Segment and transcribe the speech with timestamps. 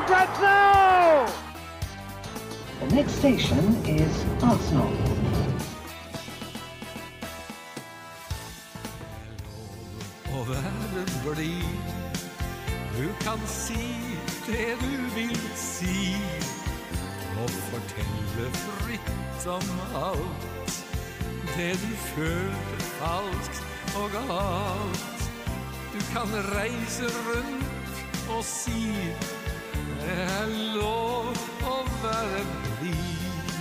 [0.00, 1.26] for grabs now!
[2.80, 4.92] The next station is Arsenal.
[12.96, 13.86] Du kan si
[14.46, 16.16] det du vil si,
[17.42, 20.84] og fortelle fritt om alt.
[21.56, 23.62] Det du følte falskt
[23.96, 25.30] og galt.
[25.92, 27.68] Du kan reise rundt
[28.30, 28.94] og si
[29.98, 31.30] det er lov
[31.66, 32.42] å være
[32.80, 33.54] blid.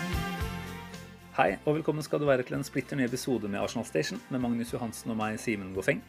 [1.37, 4.41] Hei, og velkommen skal du være til en splitter ny episode med Arsenal Station med
[4.43, 6.01] Magnus Johansen og meg, Simen Goffeng.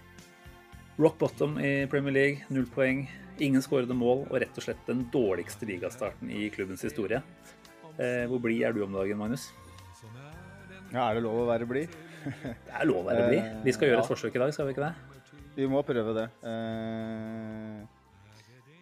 [0.98, 3.04] Rock bottom i Premier League, null poeng,
[3.38, 7.20] ingen skårede mål og rett og slett den dårligste ligastarten i klubbens historie.
[7.98, 9.50] Eh, hvor blid er du om dagen, Magnus?
[10.88, 11.92] Ja, er det lov å være blid?
[12.24, 13.52] Det er lov å være blid.
[13.66, 14.10] Vi skal gjøre et Ja.
[14.10, 14.94] forsøk i dag, skal vi ikke det?
[15.58, 16.26] Vi må prøve det.
[16.46, 17.84] Eh,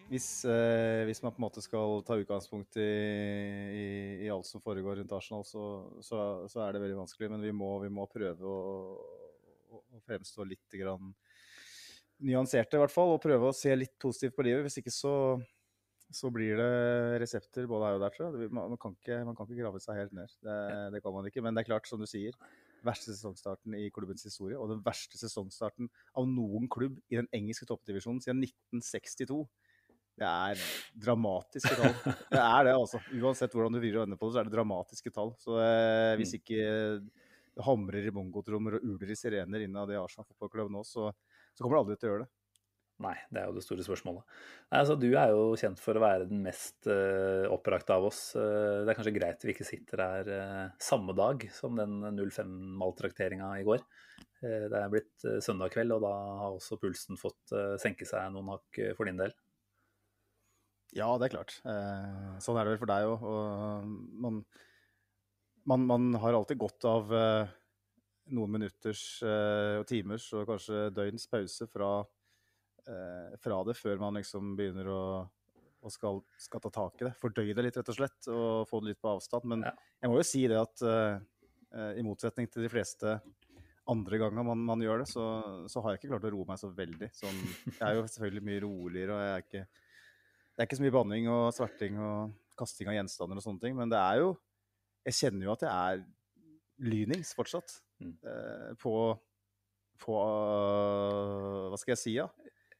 [0.07, 3.87] hvis, eh, hvis man på en måte skal ta utgangspunkt i, i,
[4.23, 5.63] i alt som foregår rundt Arsenal, så,
[6.05, 7.31] så, så er det veldig vanskelig.
[7.33, 8.95] Men vi må, vi må prøve å,
[9.67, 11.11] å, å fremstå litt grann
[12.23, 13.15] nyanserte, i hvert fall.
[13.15, 14.63] Og prøve å se litt positivt på livet.
[14.67, 15.13] Hvis ikke så,
[16.07, 16.71] så blir det
[17.25, 18.53] resepter både her og der, tror jeg.
[18.55, 20.39] Man, kan ikke, man kan ikke grave seg helt ned.
[20.45, 20.57] Det,
[20.95, 21.43] det kan man ikke.
[21.45, 22.37] Men det er klart, som du sier,
[22.85, 27.67] verste sesongstarten i klubbens historie, og den verste sesongstarten av noen klubb i den engelske
[27.69, 29.43] toppdivisjonen siden 1962.
[30.17, 30.61] Det er
[30.97, 31.93] dramatiske tall.
[32.31, 33.01] Det er det, altså.
[33.19, 35.35] Uansett hvordan du vrir og vender på det, så er det dramatiske tall.
[35.41, 36.63] Så eh, hvis ikke
[36.97, 41.11] det hamrer i bongotrommer og uler i sirener innad i Arsenal fotballklubb nå, så,
[41.53, 42.31] så kommer det aldri til å gjøre det.
[43.05, 44.37] Nei, det er jo det store spørsmålet.
[44.71, 48.21] Nei, altså, du er jo kjent for å være den mest uh, opprakte av oss.
[48.33, 53.51] Uh, det er kanskje greit vi ikke sitter her uh, samme dag som den 05-maltrakteringa
[53.61, 53.85] i går.
[54.45, 58.05] Eh, det er blitt eh, søndag kveld, og da har også pulsen fått eh, senke
[58.05, 59.33] seg noen hakk eh, for din del.
[60.95, 61.57] Ja, det er klart.
[61.67, 63.23] Eh, sånn er det vel for deg òg.
[63.27, 63.87] Og
[64.23, 64.41] man,
[65.67, 67.55] man, man har alltid godt av eh,
[68.35, 71.89] noen minutters eh, og timers og kanskje døgns pause fra,
[72.87, 75.01] eh, fra det, før man liksom begynner å
[75.87, 77.11] og skal, skal ta tak i det.
[77.21, 79.45] Fordøye det litt, rett og slett, og få det litt på avstand.
[79.47, 79.71] Men Ja.
[80.01, 81.19] jeg må jo si det at eh,
[81.77, 83.13] eh, i motsetning til de fleste
[83.87, 85.23] andre ganger man, man gjør det, så,
[85.69, 87.11] så har jeg ikke klart å roe meg så veldig.
[87.15, 87.37] Sånn,
[87.69, 89.63] jeg er jo selvfølgelig mye roligere, og jeg er ikke
[90.57, 93.75] det er ikke så mye banning og sverting og kasting av gjenstander og sånne ting,
[93.77, 94.31] men det er jo
[95.05, 96.05] Jeg kjenner jo at jeg er
[96.83, 97.77] lynings fortsatt.
[98.01, 98.17] Mm.
[98.25, 98.95] Eh, på
[100.01, 100.13] på
[101.71, 102.27] Hva skal jeg si, ja?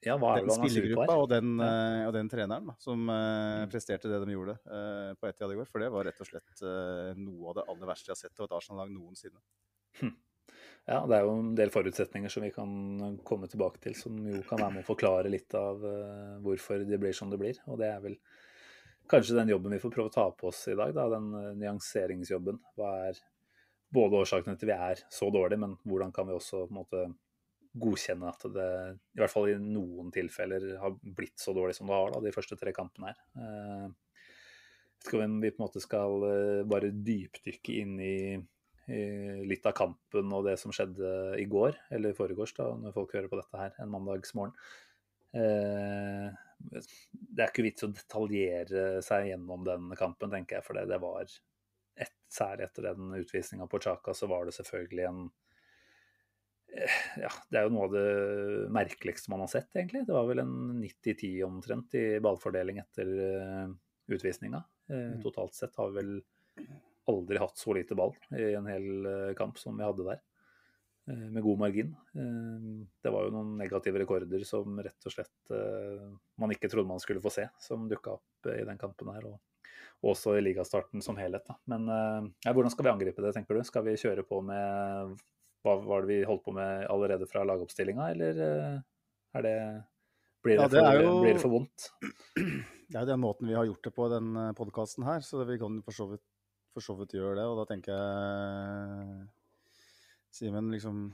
[0.06, 1.68] Ja, hva er Den er spillergruppa og den, Ja.
[1.68, 3.72] eh, og den treneren da, som eh, Mm.
[3.72, 5.68] presterte det de gjorde eh, på Etiad i går.
[5.68, 8.40] For det var rett og slett eh, noe av det aller verste jeg har sett
[8.40, 9.42] av et Arsenal-lag noensinne.
[10.88, 14.40] Ja, det er jo en del forutsetninger som vi kan komme tilbake til, som jo
[14.48, 17.60] kan være med å forklare litt av eh, hvorfor det blir som det blir.
[17.68, 18.16] Og det er vel
[19.12, 21.54] kanskje den jobben vi får prøve å ta på oss i dag, da, den eh,
[21.60, 22.62] nyanseringsjobben.
[22.80, 23.20] Hva er
[23.92, 27.06] både årsakene til vi er så dårlige, men hvordan kan vi også på en måte
[27.78, 32.00] godkjenne at det i hvert fall i noen tilfeller har blitt så dårlig som det
[32.00, 33.20] har da, de første tre kampene her.
[34.98, 38.18] Jeg vet ikke vi på en måte skal eh, bare dypdykke inn i
[38.88, 41.10] litt av kampen og det som skjedde
[41.42, 44.54] i går, eller i foregårs, da, når folk hører på dette her en mandagsmorgen.
[45.36, 50.88] Eh, det er ikke vits å detaljere seg gjennom den kampen, tenker jeg, for det,
[50.92, 51.38] det var et,
[52.28, 55.22] Særlig etter den utvisninga på Chaka, så var det selvfølgelig en
[56.76, 60.02] eh, Ja, det er jo noe av det merkeligste man har sett, egentlig.
[60.06, 63.72] Det var vel en 90-10 omtrent i ballfordeling etter uh,
[64.12, 64.60] utvisninga.
[64.92, 65.24] Eh, Mm.
[65.24, 66.12] Totalt sett har vi vel
[67.08, 70.22] aldri hatt så lite ball i en hel eh, kamp som vi hadde der.
[71.10, 71.96] eh, Med god margin.
[72.16, 75.54] Eh, Det var jo noen negative rekorder som rett og slett
[76.38, 79.26] man ikke trodde man skulle få se, som dukka opp i den kampen her.
[79.34, 79.40] Og
[80.04, 81.42] og også i ligastarten som helhet.
[81.48, 81.56] Da.
[81.66, 81.88] Men
[82.46, 83.64] ja, hvordan skal vi angripe det, tenker du?
[83.66, 85.16] Skal vi kjøre på med
[85.66, 88.38] hva var det vi holdt på med allerede fra lagoppstillinga, eller
[89.34, 89.56] er det
[90.46, 91.88] blir det, Ja, det for, jo- blir det for vondt?
[92.88, 95.58] Det er jo den måten vi har gjort det på den podkasten her, så vi
[95.60, 96.22] kan for så vidt,
[96.78, 97.48] for så vidt gjøre det.
[97.50, 99.26] Og da tenker jeg
[100.38, 101.08] Simen, liksom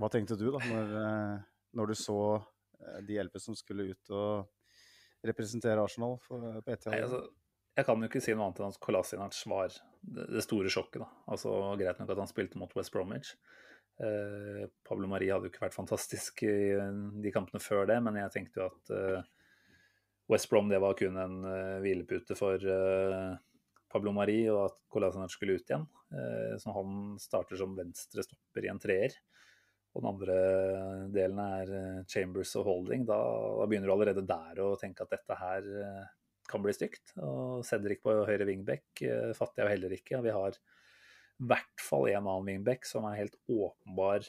[0.00, 1.46] Hva tenkte du da når, eh,
[1.78, 6.88] når du så eh, de elleve som skulle ut og representere Arsenal for, på ett
[6.90, 7.22] Nei, altså,
[7.74, 11.02] jeg kan jo ikke si noe annet enn at Kolasinac var det, store sjokket.
[11.02, 11.08] da.
[11.32, 13.32] Altså, Greit nok at han spilte mot West Bromwich.
[14.02, 16.52] Eh, Pablo Marie hadde jo ikke vært fantastisk i
[17.24, 19.32] de kampene før det, men jeg tenkte jo at eh,
[20.30, 23.34] West Brom det var kun en uh, hvilepute for eh,
[23.94, 25.86] Pablo Mari, og at Kolasinac skulle ut igjen.
[26.14, 29.14] Eh, så han starter som venstre stopper i en treer.
[29.94, 30.38] Og den andre
[31.14, 33.06] delen er eh, Chambers og Holding.
[33.06, 33.18] Da,
[33.60, 36.04] da begynner du allerede der å tenke at dette her eh,
[36.50, 37.14] kan bli stygt.
[37.22, 39.04] Og Cedric på høyre wingback
[39.38, 40.24] fatter jeg jo heller ikke.
[40.26, 44.26] Vi har i hvert fall en annen wingback som er helt åpenbar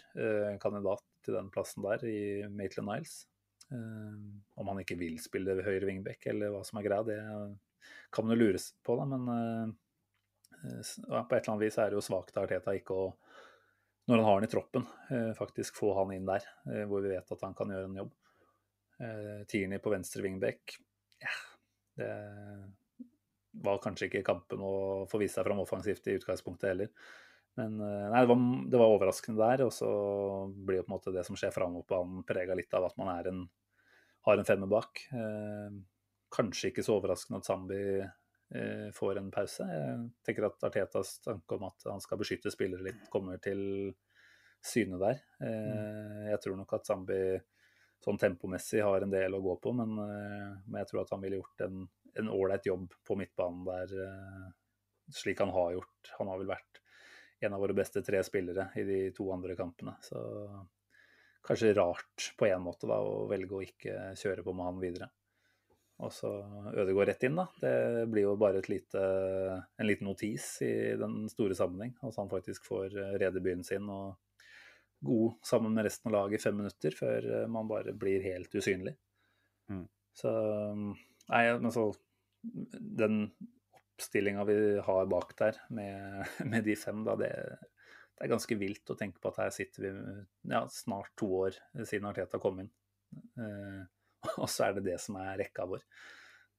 [0.64, 3.18] kandidat til den plassen der, i Maitland Niles.
[3.68, 7.20] Om han ikke vil spille høyre wingback eller hva som er greia, det
[8.16, 9.06] kan man jo lures på, da.
[9.06, 9.74] Men eh,
[11.08, 13.10] ja, på et eller annet vis er det jo svakt av Arteta ikke å
[14.06, 17.10] når han har han i troppen, eh, faktisk få han inn der, eh, hvor vi
[17.10, 18.14] vet at han kan gjøre en jobb.
[19.52, 20.78] Tierney på venstre wingback,
[21.20, 21.32] ja,
[22.00, 22.12] det
[23.66, 24.70] var kanskje ikke kampen å
[25.12, 26.94] få vise seg fram offensivt i utgangspunktet heller.
[27.60, 29.90] Men nei, det var, det var overraskende der, og så
[30.48, 32.96] blir jo på en måte det som skjer framover på banen prega litt av at
[33.02, 33.44] man en,
[34.30, 35.04] har en femmer bak.
[36.36, 39.68] Kanskje ikke så overraskende at Zambi eh, får en pause.
[39.72, 43.94] Jeg tenker at Artetas tanke om at han skal beskytte spillere litt, kommer til
[44.66, 45.22] syne der.
[45.40, 47.20] Eh, jeg tror nok at Zambi
[48.04, 51.24] sånn tempomessig har en del å gå på, men, eh, men jeg tror at han
[51.24, 51.86] ville gjort en
[52.16, 54.52] en ålreit jobb på midtbanen der, eh,
[55.12, 56.12] slik han har gjort.
[56.18, 56.82] Han har vel vært
[57.42, 59.98] en av våre beste tre spillere i de to andre kampene.
[60.02, 60.22] Så
[61.46, 65.10] kanskje rart på en måte da, å velge å ikke kjøre på med han videre.
[66.04, 66.30] Og så
[66.76, 67.46] Ødegaard rett inn, da.
[67.62, 69.02] Det blir jo bare et lite,
[69.80, 71.94] en liten notis i den store sammenheng.
[72.04, 74.18] At han faktisk får redebyen redebuten sin og
[75.06, 78.56] god sammen med resten av laget i fem minutter før eh, man bare blir helt
[78.56, 78.96] usynlig.
[79.72, 79.86] Mm.
[80.16, 80.32] Så
[81.26, 81.88] Nei, men så
[82.44, 83.24] Den
[83.74, 84.56] oppstillinga vi
[84.86, 87.32] har bak der med, med de fem, da, det,
[88.16, 89.94] det er ganske vilt å tenke på at her sitter vi
[90.52, 92.70] ja, snart to år siden Arteta kom inn.
[93.40, 93.82] Eh,
[94.44, 95.84] og så er det det som er rekka vår.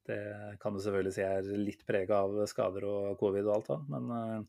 [0.06, 0.20] Det
[0.62, 4.12] kan du selvfølgelig si er litt prega av skader og covid og alt da, men
[4.14, 4.44] eh,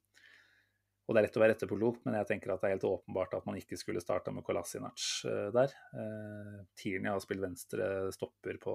[1.07, 3.35] og det er lett å være etterpåklok, men jeg tenker at det er helt åpenbart
[3.37, 5.75] at man ikke skulle starta med Kolasinac eh, der.
[5.95, 8.73] Eh, Tierney har spilt venstre stopper på,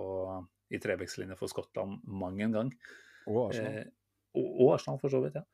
[0.73, 2.71] i trebekslinje for Skottland mang en gang.
[3.29, 3.83] Og Arsenal.
[3.83, 3.91] Eh,
[4.41, 5.45] og, og Arsenal, for så vidt, ja.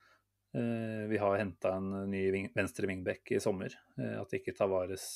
[0.54, 3.74] Eh, vi har henta en ny ving, venstre wingback i sommer.
[3.98, 5.08] Eh, at ikke Tavares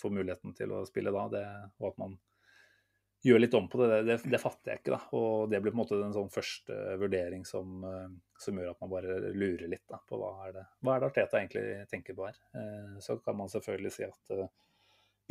[0.00, 1.44] får muligheten til å spille da, det,
[1.82, 2.16] og at man
[3.28, 4.94] gjør litt om på det, det, det, fatter jeg ikke.
[4.94, 8.06] da, Og det blir på en måte en sånn første vurdering som, eh,
[8.40, 11.10] som gjør at man bare lurer litt da, på hva er det hva er det
[11.10, 12.40] Arteta egentlig tenker på her.
[12.58, 14.46] Eh, Så kan man selvfølgelig si at uh,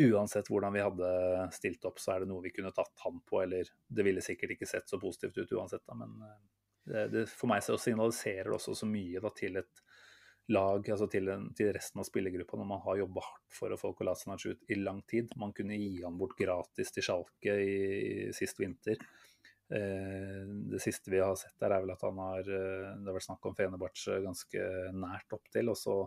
[0.07, 1.09] uansett hvordan vi hadde
[1.55, 4.53] stilt opp, så er det noe vi kunne tatt han på, eller det ville sikkert
[4.55, 6.19] ikke sett så positivt ut uansett, da, men
[6.87, 9.81] det, det, for meg så signaliserer det også så mye da, til et
[10.53, 13.79] lag, altså til, en, til resten av spillergruppa, når man har jobba hardt for å
[13.79, 15.33] få Kolasinac ut i lang tid.
[15.39, 17.79] Man kunne gi han bort gratis til Schalke i,
[18.29, 19.01] i sist vinter.
[19.67, 23.17] Eh, det siste vi har sett der, er vel at han har eh, Det har
[23.17, 25.99] vært snakk om Fenerbahçe ganske nært opptil, og så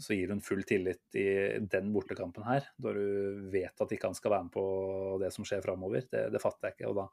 [0.00, 1.26] så gir hun full tillit i
[1.68, 4.64] den bortekampen her, da du vet at ikke han skal være med på
[5.20, 6.06] det som skjer framover.
[6.08, 6.92] Det, det fatter jeg ikke.
[6.92, 7.08] og da,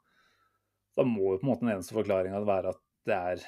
[0.96, 3.44] da må jo på en måte den eneste forklaringa være at det er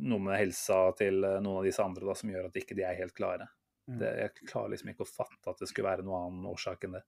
[0.00, 2.98] noe med helsa til noen av disse andre da, som gjør at ikke de er
[2.98, 3.48] helt klare.
[3.90, 6.94] Det, jeg klarer liksom ikke å fatte at det skulle være noen annen årsak enn
[6.98, 7.02] det.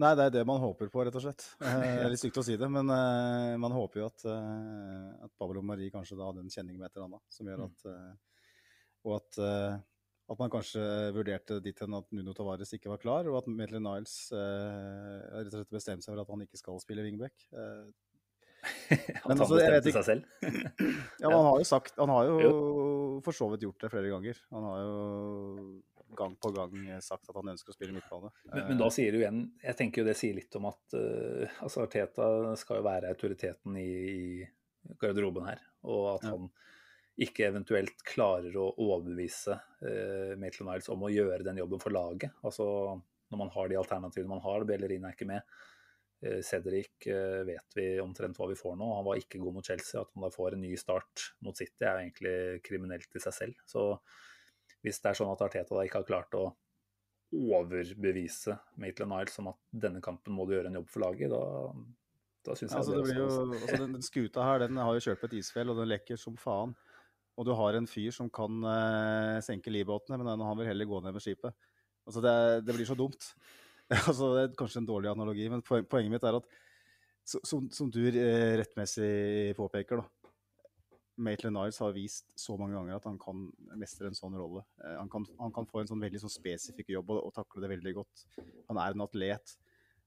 [0.00, 1.44] Nei, det er det man håper på, rett og slett.
[1.64, 5.24] Eh, Det er litt stygt å si det, men uh, man håper jo at, uh,
[5.24, 7.86] at Pablo Marie kanskje da hadde en kjenning med et eller annet som gjør at
[7.88, 8.16] uh,
[9.06, 9.76] Og at, eh,
[10.32, 10.82] at man kanskje
[11.14, 15.52] vurderte dit hen at Nuno Tavares ikke var klar, og at Maitland Niles eh, rett
[15.52, 17.46] og slett bestemte seg for at han ikke skal spille wingback.
[18.90, 20.22] Eh, Men han altså, jeg vet bestemte ikke- seg selv.
[21.22, 24.10] Ja, men han har jo sagt Han har jo for så vidt gjort det flere
[24.12, 24.40] ganger.
[24.52, 25.82] Han har jo
[26.16, 28.30] gang på gang sagt at han ønsker å spille midtbane.
[28.52, 31.56] Men, men da sier du igjen Jeg tenker jo det sier litt om at uh,
[31.66, 32.28] altså Arteta
[32.60, 35.60] skal jo være autoriteten i, i garderoben her.
[35.84, 36.34] Og at Ja.
[36.36, 36.48] han
[37.26, 42.34] ikke eventuelt klarer å overbevise uh, Maitland Niles om å gjøre den jobben for laget.
[42.44, 42.66] Altså
[43.32, 44.64] når man har de alternativene man har.
[44.68, 45.42] Bellerin er ikke med.
[46.24, 48.88] Eh, Cedric eh, vet vi omtrent hva vi får nå.
[48.96, 50.00] Han var ikke god mot Chelsea.
[50.00, 53.66] At han da får en ny start mot City er egentlig kriminelt i seg selv.
[53.68, 53.88] Så
[54.84, 56.46] hvis det er sånn at Arteta da ikke har klart å
[57.36, 61.72] overbevise Maitland Niles om at denne kampen må du gjøre en jobb for laget, da,
[62.46, 63.26] da syns jeg Altså, det det blir jo,
[63.58, 66.20] altså, den, den skuta her den har jo kjørt på et isfjell, og den lekker
[66.20, 66.76] som faen.
[67.36, 71.02] Og du har en fyr som kan uh, senke livbåtene, men han vil heller gå
[71.04, 71.52] ned med skipet.
[72.06, 73.26] Altså, det, det blir så dumt.
[74.08, 76.48] altså, Det er kanskje en dårlig analogi, men poen- poenget mitt er at
[77.26, 80.32] som, som du eh, rettmessig påpeker, da.
[81.16, 83.46] Maitland Niles har vist så mange ganger at han kan
[83.80, 84.62] mestre en sånn rolle.
[84.84, 87.64] Eh, han, kan, han kan få en sånn veldig sånn spesifikk jobb og, og takle
[87.64, 88.26] det veldig godt.
[88.68, 89.56] Han er en atlet.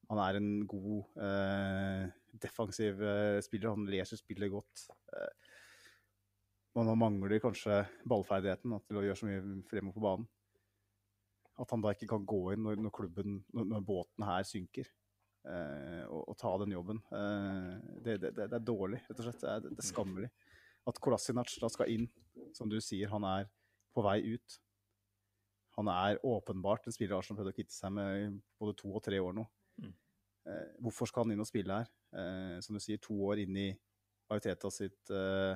[0.09, 2.05] Han er en god eh,
[2.45, 3.73] defensiv eh, spiller.
[3.75, 4.85] Han leser spillet godt.
[5.13, 5.55] Eh,
[6.79, 10.29] han mangler kanskje ballferdigheten da, til å gjøre så mye fremover på banen.
[11.59, 14.87] At han da ikke kan gå inn når, når klubben, når, når båten her synker,
[15.49, 17.01] eh, og, og ta den jobben.
[17.15, 17.73] Eh,
[18.05, 19.43] det, det, det, er dårlig, rett og slett.
[19.43, 20.31] Det er, det er skammelig.
[20.87, 22.07] At Kolasinac da skal inn,
[22.55, 23.49] som du sier, han er
[23.95, 24.59] på vei ut.
[25.77, 29.19] Han er åpenbart en spiller Arsenal prøvde å kvitte seg med både to og tre
[29.23, 29.45] år nå.
[29.79, 29.93] Mm.
[30.49, 31.91] Eh, hvorfor skal han inn og spille her?
[32.19, 33.69] Eh, som du sier, to år inn i
[34.29, 35.55] Ariteta sitt, eh,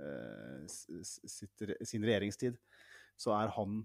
[0.00, 2.58] eh, sitt, sin regjeringstid,
[3.20, 3.82] så er han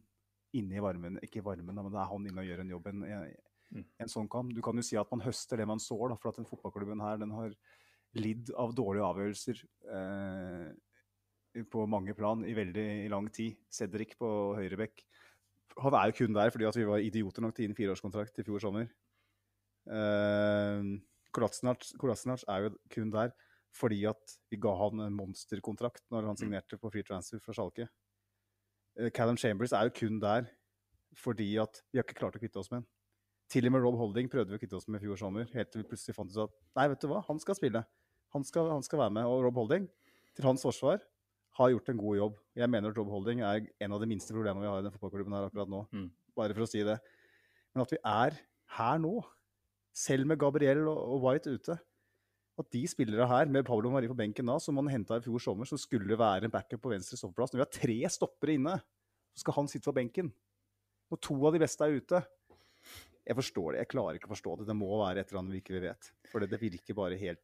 [0.60, 1.20] inne i varmen.
[1.26, 2.90] Ikke i varmen, men det er han inne og gjør en jobb.
[2.92, 3.28] En, en,
[3.74, 3.84] Mm.
[4.00, 4.54] en sånn kamp.
[4.56, 7.02] Du kan jo si at man høster det man sår, da, for at den fotballklubben
[7.04, 7.56] her den har
[8.16, 9.62] lidd av dårlige avgjørelser
[9.98, 13.58] eh, på mange plan i veldig lang tid.
[13.72, 15.04] Cedric på høyrebekk.
[15.84, 17.80] Han er jo kun der fordi at vi var idioter nok til å gi en
[17.80, 18.88] fireårskontrakt i fjor sommer.
[19.86, 20.96] Uh,
[21.36, 23.36] Kolasinac er jo kun der
[23.76, 27.90] fordi at vi ga han en monsterkontrakt når han signerte på free transfer fra Schalke.
[28.96, 30.48] Eh, Callum Chambers er jo kun der
[31.16, 32.88] fordi at vi har ikke klart å kvitte oss med han.
[33.52, 35.70] Til og med Rob Holding prøvde vi å kvitte oss med i fjor sommer, helt
[35.72, 37.84] til vi plutselig fant ut at nei, vet du hva, han skal spille.
[38.36, 39.28] Han skal, han skal være med.
[39.30, 39.86] Og Rob Holding,
[40.36, 41.04] til hans forsvar,
[41.56, 42.40] har gjort en god jobb.
[42.60, 44.96] Jeg mener at Rob Holding er en av de minste problemene vi har i den
[44.96, 45.86] fotballklubben her akkurat nå.
[45.96, 46.10] Mm.
[46.36, 46.98] Bare for å si det.
[47.72, 48.40] Men at vi er
[48.76, 49.14] her nå,
[49.96, 51.78] selv med Gabriel og White ute
[52.56, 55.42] At de spillere her, med Pablo Mari på benken da, som man henta i fjor
[55.44, 58.78] sommer, som skulle være en backup på venstre stoppeplass Når vi har tre stoppere inne,
[59.36, 60.32] så skal han sitte på benken.
[61.12, 62.22] Og to av de beste er ute.
[63.26, 63.82] Jeg forstår det.
[63.84, 64.70] Jeg klarer ikke å forstå det.
[64.70, 66.10] Det må være et eller annet vi ikke vet.
[66.32, 67.44] For det virker bare helt,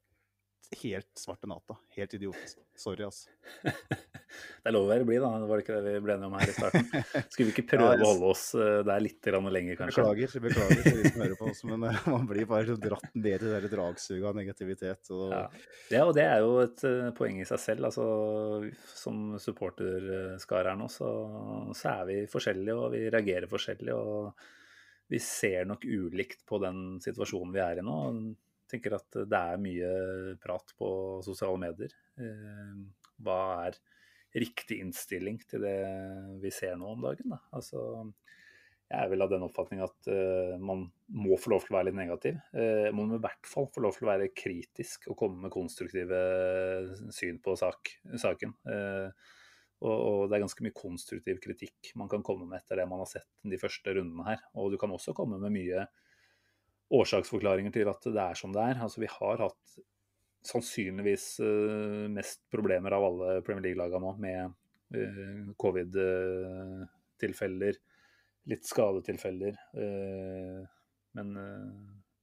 [0.84, 1.75] helt svarte natta.
[1.98, 2.62] Helt idiotisk.
[2.80, 3.30] Sorry, altså.
[4.32, 5.30] Det er lov å være blid, da.
[5.41, 6.86] Det var det ikke det vi ble enige om her i starten.
[7.34, 10.06] Skulle vi ikke prøve Ja, jeg- å holde oss eh, der litt lenger, kanskje?
[10.06, 13.44] Beklager, beklager til de som hører på oss, men eh, man blir bare dratt ned
[13.44, 15.12] i det dragsuget av negativitet.
[15.12, 15.41] Og, Ja.
[15.91, 17.89] ja, og det er jo et eh, poeng i seg selv.
[17.89, 18.06] Altså,
[18.96, 21.12] som supporterskare her nå, så,
[21.75, 23.98] så er vi forskjellige, og vi reagerer forskjellig.
[24.00, 24.32] Og
[25.12, 28.00] vi ser nok ulikt på den situasjonen vi er i nå.
[28.72, 29.92] Tenker at det er mye
[30.42, 30.90] prat på
[31.25, 31.96] sosiale medier.
[32.20, 32.78] Eh,
[33.22, 33.80] Hva er
[34.32, 35.78] riktig innstilling til det
[36.42, 37.34] vi ser nå om dagen?
[37.36, 37.42] Da?
[37.58, 37.84] Altså,
[38.92, 40.84] jeg er vel av den oppfatning at eh, man
[41.16, 42.40] må få lov til å være litt negativ.
[42.51, 45.54] Uh, man må i hvert fall få lov til å være kritisk og komme med
[45.54, 46.20] konstruktive
[47.16, 48.56] syn på sak, saken.
[48.68, 49.30] Eh,
[49.82, 53.10] og det er ganske mye konstruktiv kritikk man kan komme med etter det man har
[53.10, 54.44] sett de første rundene her.
[54.60, 55.88] Og du kan også komme med mye
[56.91, 58.77] årsaksforklaringer til at det er som det er.
[58.83, 59.65] Altså Vi har hatt
[60.48, 64.39] sannsynligvis eh, mest problemer av alle Premier League-lagene nå med
[64.98, 67.75] eh, covid-tilfeller,
[68.51, 69.55] litt skadetilfeller.
[69.77, 70.62] eh,
[71.17, 71.71] men, eh,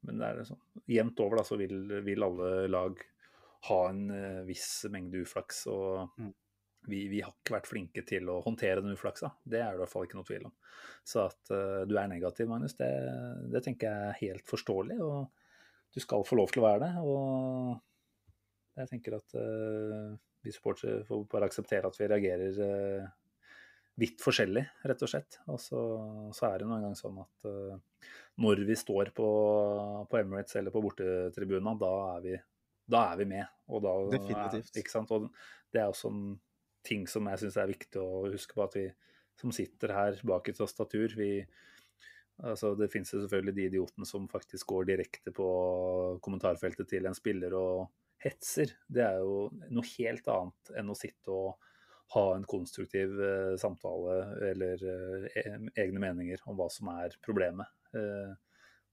[0.08, 0.62] men det er sånn.
[0.88, 2.92] jevnt over da, så vil, vil alle lag
[3.68, 5.58] ha en eh, viss mengde uflaks.
[5.70, 5.86] og
[6.18, 6.32] Mm.
[6.86, 9.32] Vi, vi har ikke vært flinke til å håndtere den uflaksa.
[9.42, 10.54] Det er det i hvert fall ikke noe tvil om.
[11.06, 12.88] Så at uh, du er negativ, Magnus, det,
[13.52, 14.98] det tenker jeg er helt forståelig.
[15.04, 16.92] Og du skal få lov til å være det.
[17.02, 23.08] Og jeg tenker at uh, vi supportere får bare akseptere at vi reagerer uh,
[23.98, 25.40] vidt forskjellig, rett og slett.
[25.50, 25.82] Og så,
[26.36, 28.04] så er det noen gang sånn at uh,
[28.38, 29.28] når vi står på,
[30.08, 32.36] på Emirates eller på bortetribuna, da er vi,
[32.86, 33.56] da er vi med.
[33.74, 34.70] Og da, Definitivt.
[34.70, 35.10] Er, ikke sant?
[35.16, 35.26] Og
[35.74, 36.28] det er også en
[36.88, 38.86] ting som jeg syns er viktig å huske på, at vi
[39.38, 41.32] som sitter her bak et tastatur, vi
[42.38, 45.46] Altså, det finnes jo selvfølgelig de idiotene som faktisk går direkte på
[46.22, 47.88] kommentarfeltet til en spiller og
[48.22, 48.76] hetser.
[48.86, 51.56] Det er jo noe helt annet enn å sitte og
[52.14, 54.20] ha en konstruktiv eh, samtale
[54.52, 57.74] eller eh, egne meninger om hva som er problemet.
[57.98, 58.30] Eh,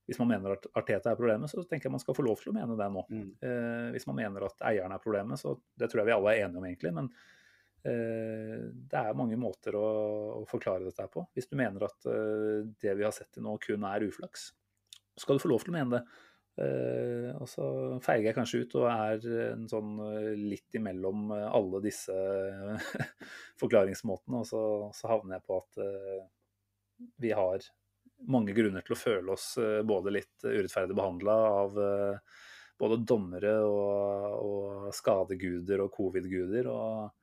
[0.06, 2.52] hvis man mener at Arteta er problemet, så tenker jeg man skal få lov til
[2.52, 3.06] å mene det nå.
[3.10, 3.30] Mm.
[3.46, 6.44] Eh, hvis man mener at eieren er problemet, så det tror jeg vi alle er
[6.44, 6.92] enige om egentlig.
[6.98, 7.10] Men
[7.86, 9.86] det er mange måter å,
[10.40, 11.26] å forklare dette her på.
[11.36, 14.48] Hvis du mener at eh, det vi har sett til nå kun er uflaks,
[15.16, 16.02] skal du få lov til å mene det.
[16.56, 17.66] Eh, og så
[18.00, 22.16] feiger jeg kanskje ut og er en sånn eh, litt imellom eh, alle disse
[23.60, 24.62] forklaringsmåtene, og så,
[24.96, 26.22] så havner jeg på at eh,
[27.20, 27.66] vi har
[28.32, 32.40] mange grunner til å føle oss eh, både litt urettferdig behandla av eh,
[32.80, 36.72] både dommere og, og skadeguder og covid-guder.
[36.72, 37.15] og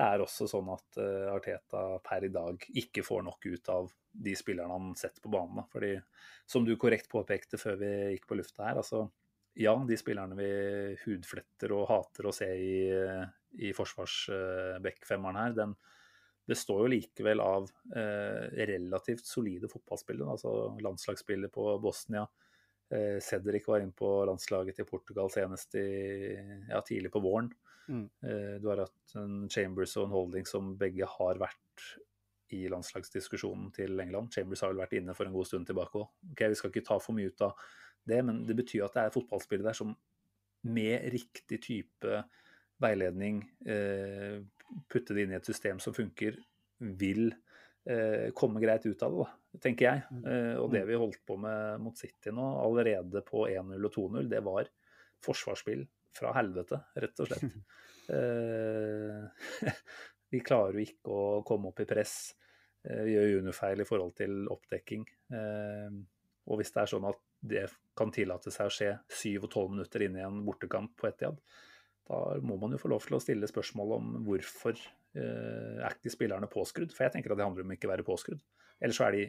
[0.00, 3.90] det er også sånn at uh, Arteta per i dag ikke får nok ut av
[4.10, 5.66] de spillerne han setter på banen.
[5.68, 5.92] Fordi,
[6.48, 9.04] som du korrekt påpekte før vi gikk på lufta her, altså
[9.60, 10.50] ja, de spillerne vi
[11.04, 12.74] hudfletter og hater å se i,
[13.60, 15.74] i forsvarsbekkfemmeren her, den
[16.48, 20.32] består jo likevel av eh, relativt solide fotballspillere.
[20.32, 22.24] Altså landslagsspiller på Bosnia.
[22.90, 25.90] Eh, Cedric var inne på landslaget til Portugal senest i,
[26.70, 27.52] ja, tidlig på våren.
[27.90, 28.06] Mm.
[28.22, 31.86] Eh, du har hatt en Chambers og en Holding som begge har vært
[32.54, 34.32] i landslagsdiskusjonen til England.
[34.34, 36.08] Chambers har vel vært inne for en god stund tilbake òg.
[36.32, 37.66] Okay, vi skal ikke ta for mye ut av
[38.10, 39.92] det, men det betyr at det er fotballspillere der som
[40.70, 42.22] med riktig type
[42.80, 44.40] veiledning, eh,
[44.90, 46.36] putte det inn i et system som funker,
[47.00, 47.30] vil
[47.86, 49.28] eh, komme greit ut av det,
[49.66, 50.02] tenker jeg.
[50.10, 50.26] Mm.
[50.62, 50.88] Og det mm.
[50.88, 54.70] vi holdt på med mot City nå, allerede på 1-0 og 2-0, det var
[55.24, 55.84] forsvarsspill
[56.16, 57.50] fra helvete, rett og slett.
[60.34, 62.14] vi klarer jo ikke å komme opp i press.
[62.82, 65.04] Vi gjør juniorfeil i forhold til oppdekking.
[66.50, 69.74] Og hvis det er sånn at det kan tillate seg å skje 7 og 12
[69.74, 71.38] minutter inn i en bortekamp på Etiad,
[72.10, 76.12] da må man jo få lov til å stille spørsmål om hvorfor eh, er ikke
[76.12, 76.92] spillerne påskrudd.
[76.94, 78.42] For jeg tenker at det handler om ikke å være påskrudd.
[78.80, 79.26] Eller så er de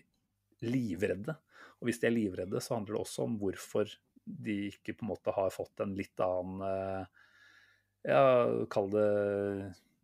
[0.65, 1.35] livredde.
[1.81, 3.93] Og hvis de er livredde, så handler det også om hvorfor
[4.25, 7.21] de ikke på en måte har fått en litt annen eh,
[8.11, 8.25] ja,
[8.71, 9.07] kall det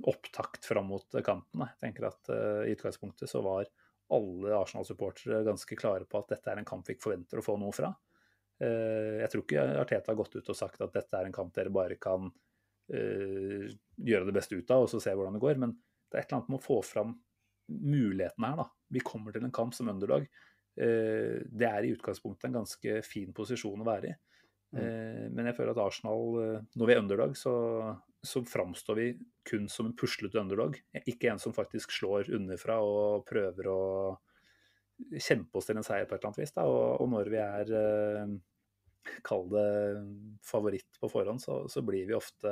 [0.07, 1.63] opptakt fram mot kampen.
[1.63, 3.65] Jeg tenker at uh, i utgangspunktet så var
[4.13, 7.55] alle Arsenal-supportere ganske klare på at dette er en kamp vi ikke forventer å få
[7.57, 7.89] noe fra.
[8.61, 11.55] Uh, jeg tror ikke Arteta har gått ut og sagt at dette er en kamp
[11.55, 12.29] dere bare kan
[12.87, 15.57] gjøre det beste ut av og så se hvordan det går.
[15.59, 17.09] Men det er et eller annet med å få fram
[17.67, 18.61] mulighetene her.
[18.61, 18.67] da.
[18.95, 20.29] Vi kommer til en kamp som underdog.
[20.77, 24.17] Uh, det er i utgangspunktet en ganske fin posisjon å være i.
[24.75, 25.31] Mm.
[25.31, 26.33] Men jeg føler at Arsenal,
[26.75, 27.53] når vi er underdog, så,
[28.19, 29.05] så framstår vi
[29.47, 30.75] kun som en puslete underdog.
[31.07, 33.79] Ikke en som faktisk slår underfra og prøver å
[35.15, 36.53] kjempe oss til en seier på et eller annet vis.
[36.67, 37.71] Og, og når vi er
[39.23, 39.67] kall det
[40.45, 42.51] favoritt på forhånd, så, så blir vi ofte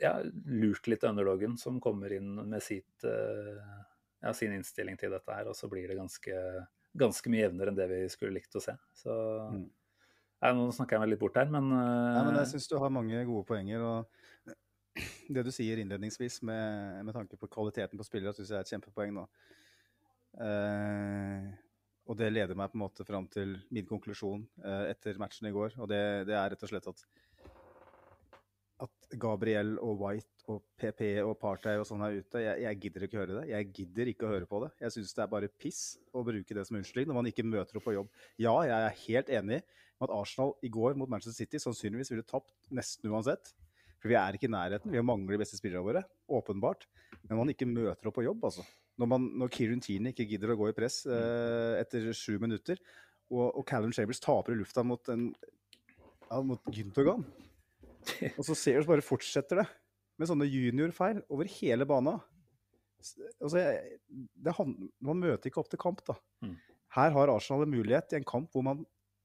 [0.00, 3.74] ja, lurt litt av underdogen som kommer inn med sitt, eh,
[4.24, 6.42] ja, sin innstilling til dette her, og så blir det ganske,
[6.96, 8.76] ganske mye jevnere enn det vi skulle likt å se.
[8.96, 9.14] Så
[9.52, 9.64] mm.
[10.40, 12.94] ja, Nå snakker jeg meg litt bort her, men, ja, men Jeg syns du har
[12.94, 13.84] mange gode poenger.
[13.84, 18.66] og Det du sier innledningsvis med, med tanke på kvaliteten på spillere, syns jeg er
[18.66, 19.28] et kjempepoeng nå.
[20.42, 21.52] Eh,
[22.04, 25.54] og det leder meg på en måte fram til min konklusjon eh, etter matchen i
[25.54, 25.78] går.
[25.80, 27.04] Og det, det, er rett og slett at,
[28.82, 32.42] at Gabriel og White og PP og Partey og sånn er ute.
[32.42, 33.44] Jeg, jeg, gidder ikke høre det.
[33.52, 34.70] Jeg gidder ikke å høre på det.
[34.82, 35.82] Jeg syns det er bare piss
[36.12, 38.10] å bruke det som unnskyldning når man ikke møter opp på jobb.
[38.40, 42.26] Ja, jeg er helt enig med at Arsenal i går mot Manchester City sannsynligvis ville
[42.26, 43.54] tapt nesten uansett.
[44.02, 44.92] For vi er ikke i nærheten.
[44.92, 46.84] Vi mangler de beste spillerne våre, åpenbart.
[47.28, 48.66] Men man ikke møter opp på jobb, altså
[49.00, 52.78] når, når Kirun Tierney ikke gidder å gå i press eh, etter sju minutter,
[53.32, 55.30] og, og Callum Chambers taper i lufta mot, en,
[56.28, 57.24] ja, mot Güntogan.
[58.38, 59.66] Og så ser du bare fortsetter det
[60.20, 62.18] med sånne juniorfeil over hele bana.
[63.42, 66.16] Altså, jeg, det, man møter ikke opp til kamp, da.
[66.44, 66.54] Mm.
[66.94, 68.84] Her har Arsenal en mulighet i en kamp hvor man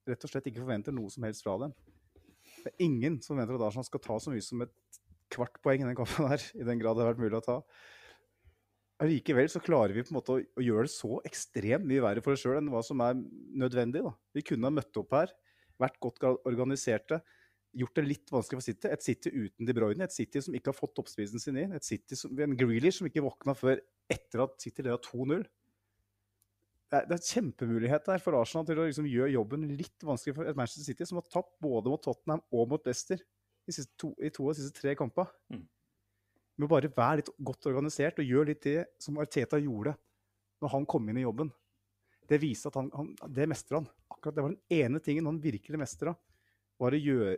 [0.10, 1.76] rett og slett ikke forventer noe som helst fra dem.
[2.64, 4.76] Det er ingen som forventer at Arsenal skal ta så mye som et
[5.30, 7.62] kvart poeng i den kampen her, i den grad det har vært mulig å ta
[9.04, 12.24] allikevel så klarer vi på en måte å, å gjøre det så ekstremt mye verre
[12.24, 13.20] for oss sjøl enn hva som er
[13.64, 14.04] nødvendig.
[14.06, 14.14] Da.
[14.36, 15.34] Vi kunne ha møtt opp her,
[15.80, 17.22] vært godt organiserte,
[17.78, 18.90] gjort det litt vanskelig for City.
[18.90, 21.74] Et City uten De Bruyne, et City som ikke har fått toppspisen sin inn.
[21.78, 25.48] Et City som, en Grealish som ikke våkna før etter at City leda 2-0.
[26.90, 30.40] Det er, det er kjempemulighet der for Arsenal til å liksom gjøre jobben litt vanskelig
[30.40, 33.22] for et Manchester City som har tapt både mot Tottenham og mot Leicester
[33.70, 35.30] i, to, i to av de siste tre kamper.
[35.54, 35.68] Mm
[36.60, 39.96] med å bare være litt godt organisert og gjøre litt det som Arteta gjorde
[40.60, 41.52] når han kom inn i jobben.
[42.30, 43.88] Det viser at han, han det mestrer han.
[44.12, 46.14] Akkurat Det var den ene tingen han virkelig mestra.
[46.80, 47.36] Var å gjøre,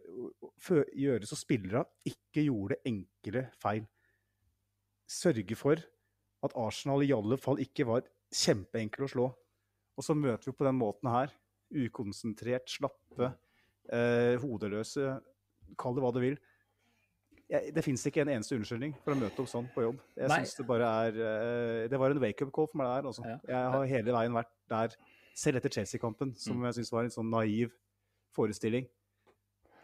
[1.02, 3.88] gjøre så spillere ikke gjorde enkle feil.
[5.10, 5.82] Sørge for
[6.46, 9.28] at Arsenal i alle fall ikke var kjempeenkle å slå.
[9.98, 11.34] Og så møter vi på den måten her.
[11.72, 13.34] Ukonsentrert, slappe,
[13.92, 15.18] eh, hodeløse,
[15.80, 16.40] kall det hva du vil
[17.52, 20.00] jeg, det fins ikke en eneste unnskyldning for å møte opp sånn på jobb.
[20.16, 23.08] Jeg synes Det bare er, eh, det var en wake-up call for meg der.
[23.10, 23.26] Altså.
[23.28, 23.38] Ja.
[23.48, 24.96] Jeg har hele veien vært der,
[25.36, 26.70] selv etter Chelsea-kampen, som mm.
[26.70, 27.74] jeg syns var en sånn naiv
[28.36, 28.88] forestilling.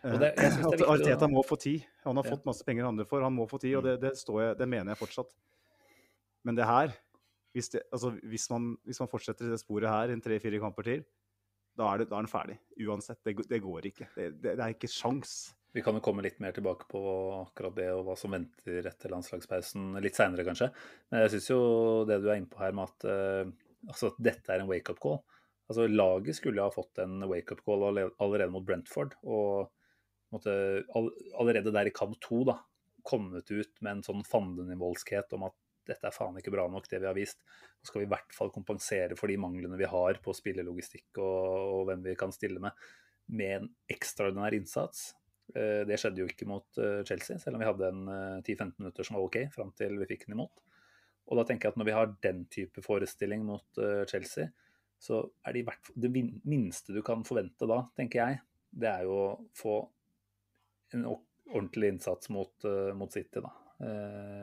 [0.08, 1.86] Det, at Arteta må få tid.
[2.06, 4.04] Han har fått masse penger andre for, han må få tid, og det, mm.
[4.06, 5.36] det, jeg, det mener jeg fortsatt.
[6.48, 6.93] Men det her,
[7.58, 11.06] hvis, altså, hvis, man, hvis man, fortsetter i det sporet her en tre-fire kamper til,
[11.78, 12.58] da er, det, da er den ferdig.
[12.88, 13.20] Uansett.
[13.26, 14.10] Det, går ikke.
[14.15, 17.02] Det, er ikke sjans Vi kan jo komme litt mer tilbake på
[17.43, 20.72] akkurat det og hva som venter etter landslagspausen litt seinere, kanskje.
[21.12, 21.60] Men jeg syns jo
[22.10, 23.52] det du er inne på her med at uh,
[23.91, 25.20] altså, dette er en wake-up call.
[25.67, 29.13] Altså, Laget skulle ha fått en wake-up call allerede mot Brentford.
[29.28, 29.67] Og
[30.34, 30.54] måtte,
[30.94, 32.58] allerede der i kamp to da,
[33.08, 35.56] kommet ut med en sånn fandenivoldskhet om at
[35.88, 37.40] dette er faen ikke bra nok, det vi har vist.
[37.80, 41.46] Nå skal vi i hvert fall kompensere for de manglene vi har på spillelogistikk og,
[41.78, 42.76] og hvem vi kan stille med,
[43.32, 45.10] med en ekstraordinær innsats.
[45.56, 48.04] Eh, det skjedde jo ikke mot eh, Chelsea, selv om vi hadde en
[48.44, 50.63] 10-15 eh, minutter som var OK fram til vi fikk den imot.
[51.28, 54.48] Og da tenker jeg at når vi har den type forestilling mot Chelsea,
[54.96, 56.12] så er det i hvert fall det
[56.48, 58.38] minste du kan forvente da, tenker jeg,
[58.72, 59.74] det er jo å få
[60.95, 63.52] en ordentlig innsats mot, mot City, da.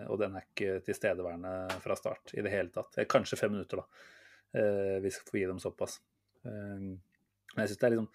[0.09, 2.97] og den er ikke tilstedeværende fra start i det hele tatt.
[3.11, 4.61] Kanskje fem minutter, da.
[5.05, 5.99] vi skal få gi dem såpass.
[6.45, 6.97] men
[7.57, 8.11] jeg syns det er liksom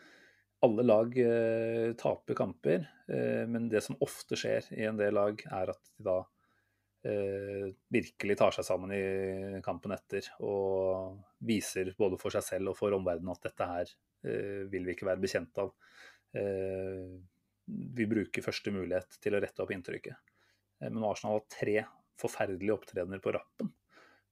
[0.66, 5.40] alle lag eh, taper kamper, eh, men det som ofte skjer i en del lag,
[5.48, 6.18] er at de da
[7.08, 11.16] eh, virkelig tar seg sammen i kampen etter og
[11.48, 13.94] viser både for seg selv og for omverdenen at dette her
[14.28, 15.72] eh, vil vi ikke være bekjent av.
[16.36, 17.16] Eh,
[17.70, 20.18] vi bruker første mulighet til å rette opp inntrykket.
[20.82, 21.76] Eh, men Arsenal har tre
[22.20, 23.72] forferdelige opptredener på rappen.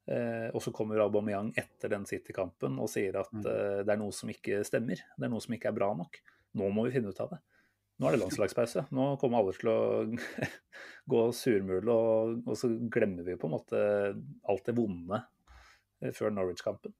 [0.07, 3.43] Eh, og så kommer Aubameyang etter den City-kampen og sier at mm.
[3.43, 5.03] eh, det er noe som ikke stemmer.
[5.15, 6.19] Det er noe som ikke er bra nok.
[6.57, 7.41] Nå må vi finne ut av det.
[7.97, 8.85] Nå er det landslagspause.
[8.93, 9.79] Nå kommer alle til å
[11.11, 13.79] gå surmule, og, og, så glemmer vi på en måte
[14.45, 15.23] alt det vonde
[16.13, 16.93] før Norwich-kampen.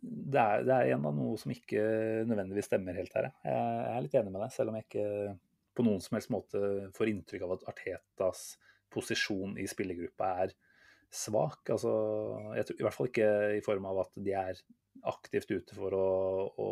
[0.00, 1.82] Det, det, er, igjen da noe som ikke
[2.28, 3.30] nødvendigvis stemmer helt her.
[3.46, 5.08] Jeg, er litt enig med deg, selv om jeg ikke
[5.76, 6.60] på noen som helst måte
[6.96, 8.46] får inntrykk av at Artetas
[8.92, 10.54] posisjon i spillergruppa er
[11.12, 11.68] svak.
[11.74, 11.92] Altså,
[12.56, 14.62] tror, I hvert fall ikke i form av at de er
[15.06, 16.08] aktivt ute for å,
[16.56, 16.70] å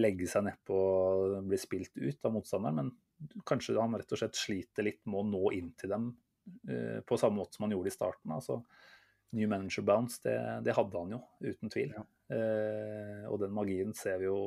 [0.00, 4.38] legge seg nedpå og bli spilt ut av motstanderen, men kanskje han rett og slett
[4.38, 7.92] sliter litt med å nå inn til dem uh, på samme måte som han gjorde
[7.92, 8.34] i starten.
[8.34, 8.58] altså
[9.34, 11.94] New manager bounce, det, det hadde han jo, uten tvil.
[11.96, 12.04] Ja.
[12.24, 14.38] Uh, og den magien ser vi jo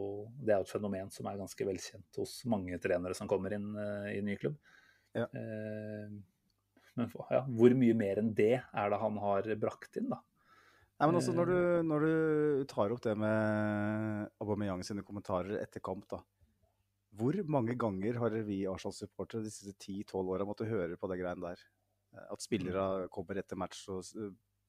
[0.42, 3.68] Det er jo et fenomen som er ganske velkjent hos mange trenere som kommer inn
[3.78, 4.58] uh, i ny klubb.
[5.18, 5.28] Ja.
[6.98, 10.20] Men ja, hvor mye mer enn det er det han har brakt inn, da?
[10.98, 12.14] Nei, men også når du, når du
[12.70, 16.24] tar opp det med Aubameyang sine kommentarer etter kamp, da.
[17.18, 21.52] Hvor mange ganger har vi Arsenal-supportere de siste 10-12 åra måttet høre på det greiene
[21.52, 21.62] der?
[22.34, 23.12] At spillere mm.
[23.14, 24.02] kommer etter match og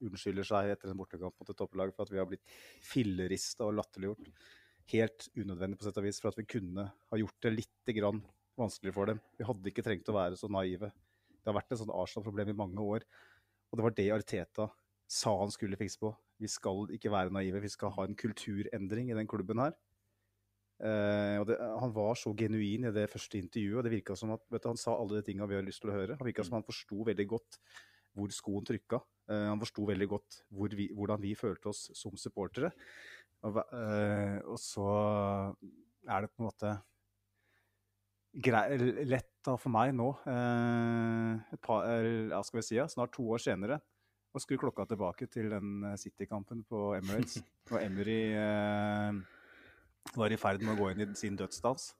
[0.05, 3.77] unnskylder seg etter en bortekamp mot et topplag for at vi har blitt fillerista og
[3.79, 4.31] latterliggjort.
[4.93, 7.95] Helt unødvendig på sett og vis, for at vi kunne ha gjort det litt
[8.59, 9.19] vanskeligere for dem.
[9.37, 10.91] Vi hadde ikke trengt å være så naive.
[11.39, 13.05] Det har vært et sånt Arsenal-problem i mange år.
[13.69, 14.67] Og det var det Arteta
[15.09, 16.11] sa han skulle fikse på.
[16.39, 19.77] Vi skal ikke være naive, vi skal ha en kulturendring i den klubben her.
[20.79, 24.45] Uh, det, han var så genuin i det første intervjuet, og det virka som at
[24.47, 26.15] du, Han sa alle de tinga vi har lyst til å høre.
[26.19, 27.59] Han virka som han forsto veldig godt
[28.17, 29.01] hvor skoen trykka.
[29.29, 32.71] Uh, han forsto veldig godt hvor vi, hvordan vi følte oss som supportere.
[33.45, 34.87] Og, uh, og så
[36.09, 36.73] er det på en måte
[38.33, 38.77] grei,
[39.09, 43.25] lett da for meg nå, eh, et par, ja, skal vi si, ja, snart to
[43.33, 43.79] år senere,
[44.35, 47.39] å skru klokka tilbake til den eh, City-kampen på Emirates.
[47.71, 49.21] Og Emery eh,
[50.17, 51.91] var i ferd med å gå inn i sin dødsdans.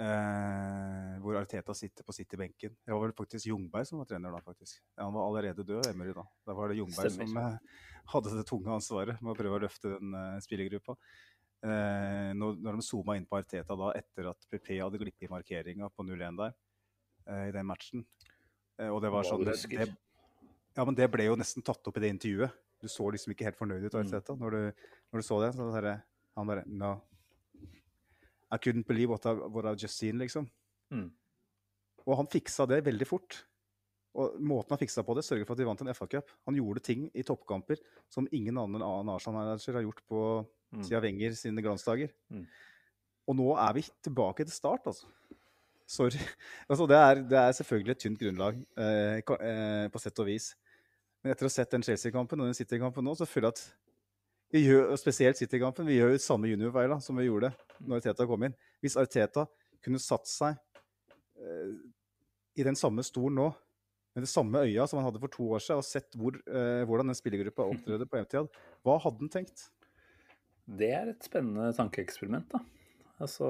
[0.00, 2.72] Eh, hvor Arteta sitter på City-benken.
[2.72, 4.78] Det var vel faktisk Jungberg som var trener da, faktisk.
[4.94, 6.24] Ja, han var allerede død, Emery da.
[6.46, 7.28] Da var det Jungberg Stemmer.
[7.28, 7.82] som eh,
[8.14, 10.96] hadde det tunge ansvaret med å prøve å løfte den eh, spillergruppa.
[11.60, 15.32] Eh, når, når, de zooma inn på Arteta da, etter at PP hadde glippet i
[15.34, 16.56] markeringa på 0-1 der,
[17.28, 18.06] eh, i den matchen.
[18.80, 19.58] Eh, og det var sånn det,
[20.78, 22.56] Ja, men det ble jo nesten tatt opp i det intervjuet.
[22.80, 24.40] Du så liksom ikke helt fornøyd ut, Arteta, mm.
[24.40, 25.52] når, du, når, du, så det.
[25.58, 25.98] Så det
[26.40, 26.94] han bare No.
[28.50, 30.48] I couldn't believe what, I, what I've just seen, liksom.
[30.90, 31.10] Mm.
[32.06, 33.44] Og han fiksa det veldig fort.
[34.18, 36.32] Og måten han fiksa på det, sørger for at de vant en FA-cup.
[36.48, 37.78] Han gjorde ting i toppkamper
[38.10, 40.22] som ingen annen Arsenal-manager har gjort på
[40.74, 40.82] mm.
[40.82, 42.10] siden Wenger sine glansdager.
[42.32, 42.48] Mm.
[43.30, 45.06] Og nå er vi tilbake til start, altså.
[45.90, 46.18] Sorry.
[46.70, 50.52] Altså, det, er, det er selvfølgelig et tynt grunnlag, eh, eh, på sett og vis.
[51.20, 53.89] Men etter å ha sett den Chelsea-kampen og den City-kampen nå, så føler jeg at
[54.50, 58.56] vi gjør, spesielt City-kampen, vi gjør samme juniorfeil som vi gjorde når Arteta kom inn.
[58.82, 59.46] Hvis Arteta
[59.84, 60.56] kunne satt seg
[61.38, 61.74] eh,
[62.58, 63.50] i den samme stolen nå,
[64.10, 66.82] med det samme øya som han hadde for to år siden, og sett hvor, eh,
[66.88, 69.68] hvordan den spillergruppa opptrådte på MTD, hva hadde han tenkt?
[70.80, 72.60] Det er et spennende tankeeksperiment, da.
[73.22, 73.46] Altså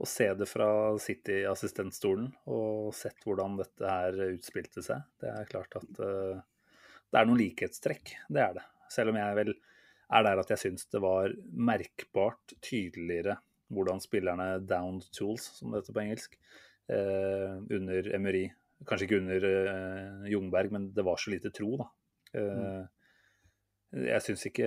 [0.00, 0.66] å se det fra
[1.02, 5.04] City-assistentstolen og sett hvordan dette her utspilte seg.
[5.20, 6.40] Det er klart at uh,
[7.12, 8.64] det er noen likhetstrekk, det er det.
[8.90, 9.54] Selv om jeg vel
[10.10, 13.38] er der at jeg syns det var merkbart tydeligere
[13.70, 16.32] hvordan spillerne downed tools, som det heter på engelsk,
[16.90, 18.48] eh, under Emery.
[18.82, 21.86] Kanskje ikke under eh, Jungberg, men det var så lite tro, da.
[22.40, 22.88] Eh,
[23.90, 24.66] Jeg syns ikke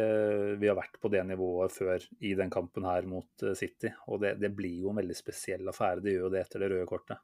[0.59, 3.91] vi har vært på det nivået før i den kampen her mot eh, City.
[4.11, 6.03] Og det, det blir jo en veldig spesiell affære.
[6.03, 7.19] Det gjør jo det etter det røde kortet.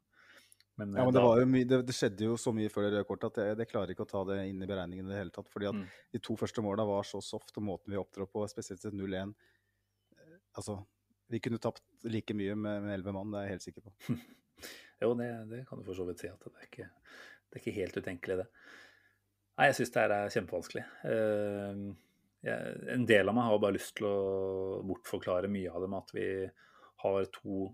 [0.80, 2.72] Men, Ja, eh, men det, da- var jo mye, det, det skjedde jo så mye
[2.72, 5.10] før det røde kortet at jeg, jeg, klarer ikke å ta det inn i beregningen
[5.10, 5.50] i det hele tatt.
[5.52, 5.86] fordi at Mm.
[6.16, 9.34] de to første måla var så soft, og måten vi opptrår på, spesielt til 0-1
[10.18, 10.80] eh, Altså,
[11.30, 13.94] vi kunne tapt like mye med med elleve mann, det er jeg helt sikker på.
[15.02, 16.28] Jo, det, det kan du for så vidt si.
[16.28, 16.90] at Det er ikke,
[17.48, 18.48] det er ikke helt utenkelig, det.
[19.60, 20.84] Nei, jeg syns det her er kjempevanskelig.
[21.06, 21.94] Uh,
[22.44, 26.00] jeg, en del av meg har bare lyst til å bortforklare mye av det med
[26.04, 26.26] at vi
[27.04, 27.70] har to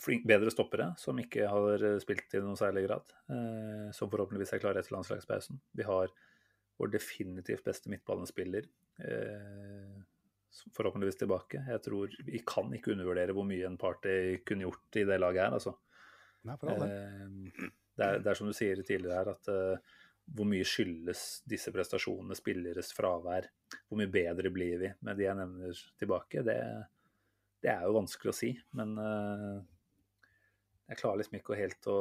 [0.00, 3.12] flink, bedre stoppere som ikke har spilt i noen særlig grad.
[3.32, 5.60] Eh, som forhåpentligvis er klare etter landslagspausen.
[5.76, 6.12] Vi har
[6.80, 8.66] vår definitivt beste midtbanespiller.
[9.04, 10.00] Eh,
[10.76, 11.64] forhåpentligvis tilbake.
[11.68, 15.44] Jeg tror Vi kan ikke undervurdere hvor mye en party kunne gjort i det laget
[15.44, 15.52] her.
[15.58, 15.76] altså.
[16.44, 16.68] Nei, for.
[16.86, 19.98] Eh, Det er, det er som du sier tidligere her, at eh,
[20.32, 23.50] hvor mye skyldes disse prestasjonene, spilleres fravær?
[23.84, 26.40] Hvor mye bedre blir vi med de jeg nevner tilbake?
[26.46, 26.56] Det,
[27.60, 28.50] det er jo vanskelig å si.
[28.78, 29.58] Men eh,
[30.92, 32.00] jeg klarer liksom ikke helt å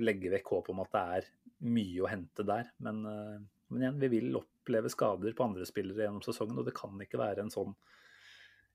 [0.00, 1.26] legge vekk håp om at det er
[1.74, 2.70] mye å hente der.
[2.84, 6.76] Men, eh, men igjen, vi vil oppleve skader på andre spillere gjennom sesongen, og det
[6.76, 7.74] kan ikke være en sånn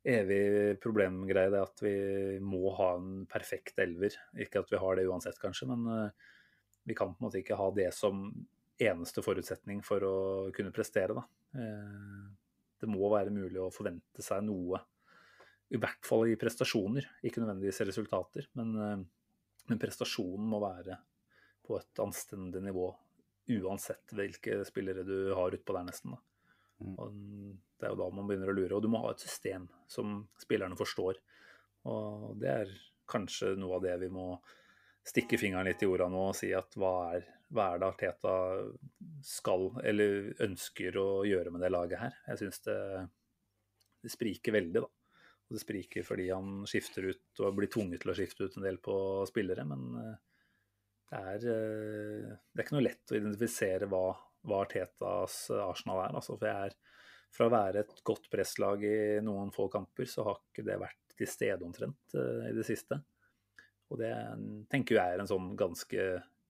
[0.10, 1.96] evig problemgreie det at vi
[2.40, 4.16] må ha en perfekt elver.
[4.40, 6.30] Ikke at vi har det uansett, kanskje, men eh,
[6.90, 8.30] vi kan på en måte ikke ha det som
[8.80, 10.16] eneste forutsetning for å
[10.56, 11.18] kunne prestere.
[11.18, 11.26] Da.
[11.58, 12.30] Eh,
[12.80, 14.80] Det må være mulig å forvente seg noe,
[15.70, 18.48] i hvert fall i prestasjoner, ikke nødvendigvis resultater.
[18.56, 19.04] Men,
[19.70, 20.98] men prestasjonen må være
[21.66, 22.88] på et anstendig nivå,
[23.60, 26.16] uansett hvilke spillere du har utpå der, nesten.
[26.80, 26.94] Mm.
[26.96, 27.18] Og
[27.80, 28.76] det er jo da man begynner å lure.
[28.78, 31.20] Og du må ha et system som spillerne forstår.
[31.90, 32.74] Og det er
[33.10, 34.32] kanskje noe av det vi må
[35.10, 38.34] stikke fingeren litt i jorda nå og si at hva er, hva er det Arteta
[39.26, 42.18] skal eller ønsker å gjøre med det laget her?
[42.28, 42.80] Jeg syns det,
[44.04, 44.92] det spriker veldig, da.
[45.50, 48.78] Det spriker fordi han skifter ut og blir tvunget til å skifte ut en del
[48.86, 48.96] på
[49.30, 49.66] spillere.
[49.66, 50.18] Men eh,
[51.10, 54.04] det er, eh, det er ikke noe lett å identifisere hva,
[54.46, 56.18] hva Artetas Arsenal er.
[56.22, 56.76] Altså, for jeg er,
[57.34, 61.18] fra å være et godt presslag i noen få kamper, så har ikke det vært
[61.18, 63.02] til stede omtrent eh, i det siste.
[63.90, 64.14] Og det
[64.70, 66.06] tenker jeg er en sånn ganske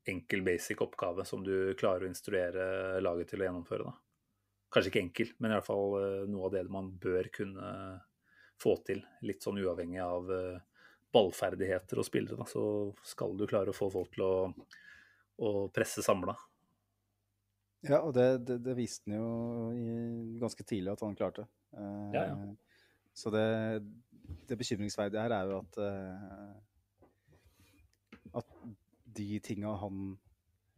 [0.10, 3.88] enkel, basic oppgave som du klarer å instruere laget til å gjennomføre.
[3.88, 4.36] Da.
[4.76, 5.96] Kanskje ikke enkel, men i hvert fall
[6.28, 7.70] noe av det man bør kunne
[8.60, 9.02] få til.
[9.26, 10.84] Litt sånn uavhengig av eh,
[11.16, 12.46] ballferdigheter og spillere.
[12.50, 12.64] Så
[13.08, 14.34] skal du klare å få folk til å,
[15.42, 16.36] å presse samla.
[17.88, 19.30] Ja, og det, det, det viste han jo
[19.72, 19.94] i,
[20.42, 21.48] ganske tidlig at han klarte.
[21.76, 22.56] Eh, Ja, ja.
[23.20, 23.46] Så det,
[24.48, 26.58] det bekymringsverdige her er jo at eh,
[28.40, 28.58] at
[29.20, 30.04] de tinga han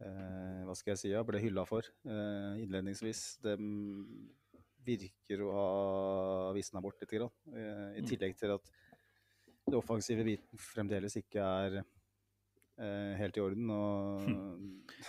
[0.02, 3.66] eh, hva skal jeg si, ja, ble hylla for eh, innledningsvis, dem
[4.86, 7.10] virker å ha visna bort litt.
[7.10, 7.30] Grann.
[7.52, 8.08] Eh, I Mm.
[8.08, 8.70] tillegg til at
[9.68, 11.76] det offensive biten fremdeles ikke er
[12.78, 13.70] eh, helt i orden.
[13.70, 14.24] Og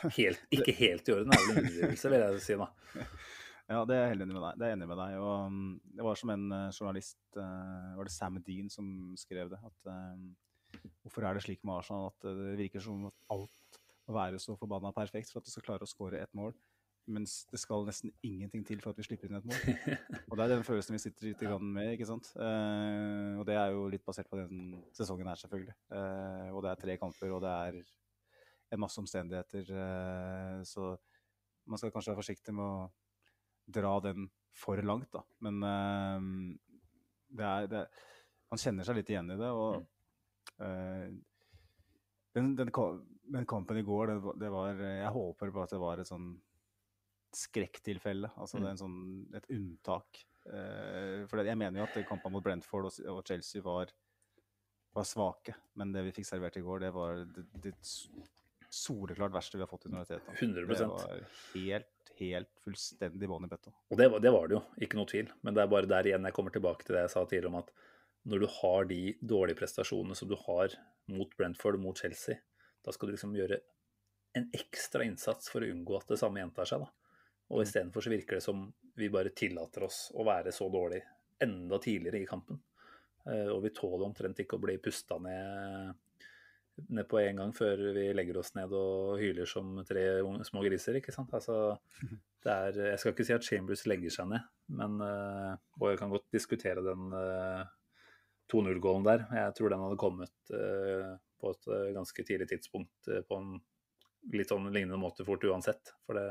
[0.17, 2.59] Helt, ikke helt i orden er vel en underdrivelse, vil jeg si.
[2.59, 2.69] da.
[3.71, 4.57] Ja, det er jeg helt enig med deg.
[4.59, 5.13] Det er jeg enig med deg.
[5.23, 5.59] Og um,
[5.95, 9.87] det var som en eh, journalist, eh, var det Sam Dean som skrev det, at
[9.89, 14.41] eh, hvorfor er det slik med Arsenal at det virker som at alt må være
[14.43, 16.51] så forbanna perfekt for at du skal klare å skåre ett mål,
[17.11, 19.63] mens det skal nesten ingenting til for at vi slipper inn et mål.
[20.29, 22.29] Og det er den følelsen vi sitter litt med, ikke sant.
[22.39, 25.75] Eh, og det er jo litt basert på den sesongen her, selvfølgelig.
[25.91, 27.81] Eh, og det er tre kamper, og det er
[28.73, 30.93] en masse omstendigheter, eh, så
[31.69, 32.87] man skal kanskje være forsiktig med å
[33.77, 35.23] dra den for langt, da.
[35.45, 36.29] Men eh,
[37.33, 37.83] det er, det
[38.53, 39.83] man kjenner seg litt igjen i det, og
[40.63, 41.11] eh,
[42.33, 42.73] den, den,
[43.35, 46.31] den kampen i går, det, det var Jeg håper bare at det var et sånn
[47.37, 48.29] skrekktilfelle.
[48.37, 48.97] Altså det er en sånn,
[49.35, 50.23] et unntak.
[50.45, 53.91] Eh, for jeg mener jo at kampene mot Brentford og, Chelsea var,
[54.93, 57.73] var svake, men det vi fikk servert i går, det var det, det
[58.73, 60.33] soleklart verste vi har fått i Noraliteta.
[60.39, 63.73] 100 Det var helt, helt fullstendig bånn i bøtta.
[63.91, 65.29] Og det, var- det var det jo, ikke noe tvil.
[65.45, 67.59] Men det er bare der igjen jeg kommer tilbake til det jeg sa tidligere om
[67.61, 67.71] at
[68.25, 70.73] når du har de dårlige prestasjonene som du har
[71.11, 72.37] mot Brentford mot Chelsea,
[72.83, 73.57] da skal du liksom gjøre
[74.39, 76.85] en ekstra innsats for å unngå at det samme gjentar seg.
[76.85, 76.89] da.
[77.51, 78.63] Og istedenfor så virker det som
[78.97, 81.01] vi bare tillater oss å være så dårlig
[81.43, 82.61] enda tidligere i kampen.
[83.27, 85.93] Eh, Og vi tåler omtrent ikke å bli pusta ned,
[86.89, 90.97] ned på en gang før vi legger oss ned og hyler som tre små griser.
[91.01, 91.33] ikke sant?
[91.33, 91.77] Altså,
[92.43, 96.01] det er, jeg skal ikke si at Chambers legger seg ned, men, eh, og jeg
[96.01, 97.63] kan godt diskutere den, eh,
[98.51, 99.25] 2-0-gålen der.
[99.33, 103.53] Jeg tror den hadde kommet eh, på et eh, ganske tidlig tidspunkt eh, på en
[104.33, 105.93] litt sånn lignende måte fort uansett.
[106.07, 106.27] For det,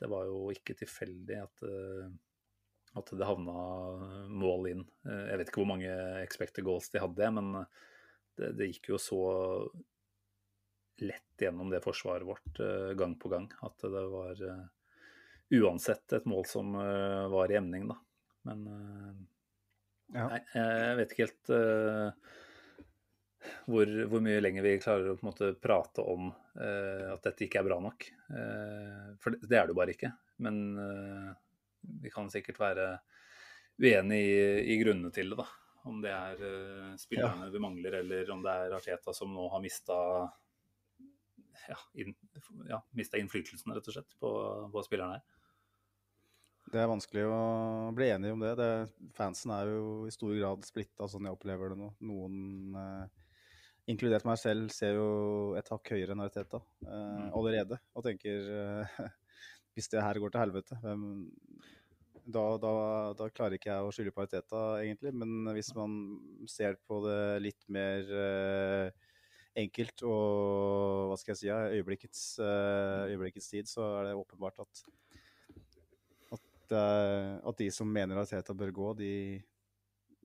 [0.00, 2.06] det var jo ikke tilfeldig at, eh,
[3.00, 3.56] at det havna
[4.28, 4.86] mål inn.
[5.08, 7.52] Eh, Jeg vet ikke hvor mange expected goals de hadde, men
[8.36, 9.20] det, det gikk jo så
[11.04, 14.64] lett gjennom det forsvaret vårt eh, gang på gang at det var eh,
[15.60, 17.98] uansett et mål som eh, var i emning, da.
[18.48, 19.24] Men eh,
[20.14, 20.28] Ja.
[20.30, 22.34] nei, jeg vet ikke helt eh,
[23.66, 27.68] hvor, hvor mye lenger vi klarer å måte prate om uh, at dette ikke er
[27.68, 28.08] bra nok.
[28.30, 30.12] Uh, for det, det er det bare ikke.
[30.46, 31.30] Men uh,
[32.02, 32.88] vi kan sikkert være
[33.82, 34.42] uenig i,
[34.74, 35.48] i grunnene til det, da.
[35.86, 36.40] Om det er
[36.98, 39.94] spillerne vi mangler, eller om det er Arteta som nå har mista
[41.68, 42.14] ja, inn,
[42.66, 44.30] ja, innflytelsen, rett og slett, på,
[44.72, 45.36] på spillerne her.
[46.66, 47.38] Det er vanskelig å
[47.94, 48.56] bli enig om det.
[48.58, 48.70] det.
[49.14, 51.92] Fansen er jo i stor grad splitta, sånn jeg opplever det nå.
[52.08, 52.40] Noen,
[52.80, 53.25] eh,
[53.90, 55.08] inkludert meg selv, ser jo
[55.58, 57.78] et hakk høyere enn Arteta eh, allerede.
[57.94, 59.00] Og tenker eh,
[59.76, 61.04] hvis det her går til helvete, hvem,
[62.26, 62.72] da, da,
[63.18, 65.14] da klarer ikke jeg å skylde på Arteta, egentlig.
[65.14, 65.96] Men hvis man
[66.50, 69.04] ser på det litt mer eh,
[69.56, 74.86] enkelt og hva skal jeg si, øyeblikkets, eh, øyeblikkets tid, så er det åpenbart at
[76.34, 79.12] at, eh, at de som mener at Teta bør gå, de,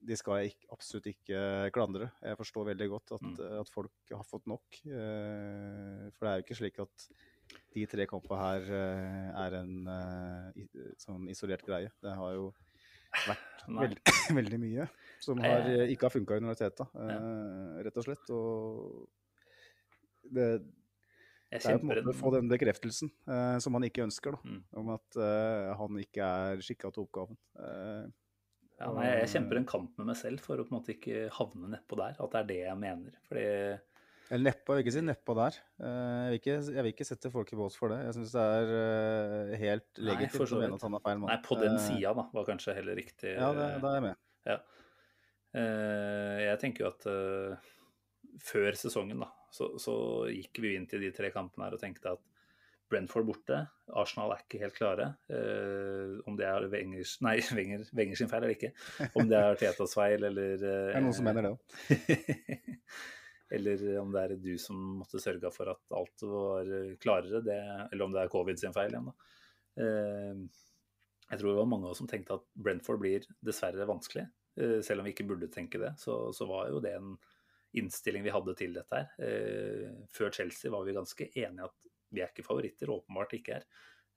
[0.02, 1.42] de skal jeg ikke, absolutt ikke
[1.74, 2.08] klandre.
[2.24, 3.28] Jeg forstår veldig godt at,
[3.60, 4.80] at folk har fått nok.
[4.88, 7.06] eh, For det er jo ikke slik at
[7.74, 10.66] de tre kampene her eh, er en eh,
[11.00, 11.92] sånn isolert greie.
[12.02, 12.50] Det har jo
[13.28, 13.98] vært veld,
[14.40, 14.88] veldig, mye
[15.22, 18.32] som har, eh, ikke har funka under Teta, eh, rett og slett.
[18.34, 20.48] Og det,
[21.52, 24.34] det er jo på en måte å få den bekreftelsen eh, som man ikke ønsker,
[24.34, 24.40] da.
[24.48, 24.62] Mm.
[24.82, 27.38] Om at eh, han ikke er skikka til oppgaven.
[27.60, 28.10] Eh,
[28.82, 31.28] Ja, nei, jeg kjemper en kamp med meg selv for å på en måte ikke
[31.36, 32.16] havne nedpå der.
[32.18, 33.18] At det er det jeg mener.
[33.28, 33.46] Fordi
[34.32, 35.56] eller nedpå, jeg vil ikke si nedpå der.
[35.84, 37.98] Eh, jeg, vil ikke, jeg vil ikke sette folk i bås for det.
[38.06, 41.28] Jeg syns det er eh, helt legitimt å mene at han er feil mann.
[41.28, 43.34] Nei, på den Eh, sida, da, var kanskje heller riktig.
[43.34, 44.22] Ja, det, da er jeg med.
[44.48, 44.58] Ja.
[45.52, 47.04] Jeg tenker jo at
[48.40, 49.94] før sesongen, da, så, så
[50.32, 52.31] gikk vi inn til de tre kampene her og tenkte at
[52.92, 53.58] Brentford borte,
[53.98, 55.08] Arsenal er ikke helt klare.
[55.32, 58.72] Uh, om det er Wengers, nei, Wenger, Wenger sin feil eller ikke.
[59.18, 62.58] Om det er Tetas feil eller uh, Det er noen som mener det òg.
[63.56, 67.42] eller om det er du som måtte sørge for at alt var eh, klarere.
[67.44, 67.58] Det,
[67.92, 69.32] eller om det er covid sin feil igjen, da.
[69.82, 70.62] Uh,
[71.32, 74.26] jeg tror det var mange av oss som tenkte at Brentford blir dessverre vanskelig.
[74.60, 77.14] Eh, selv om vi ikke burde tenke det, så, så var jo det en
[77.80, 79.14] innstilling vi hadde til dette her.
[79.24, 83.68] Eh, før Chelsea var vi ganske enige at vi er ikke favoritter, åpenbart ikke er.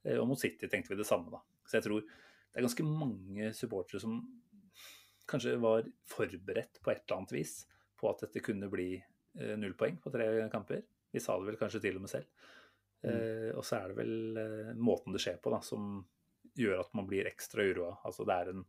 [0.04, 1.42] Eh, og mot City tenkte vi det samme, da.
[1.66, 4.20] Så jeg tror det er ganske mange supportere som
[5.26, 7.56] kanskje var forberedt på et eller annet vis
[7.98, 10.84] på at dette kunne bli eh, null poeng på tre kamper.
[11.12, 12.30] Vi sa det vel kanskje til og med selv.
[13.06, 16.00] Eh, og så er det vel eh, måten det skjer på da, som
[16.56, 17.98] gjør at man blir ekstra uroa.
[18.08, 18.66] Altså det er en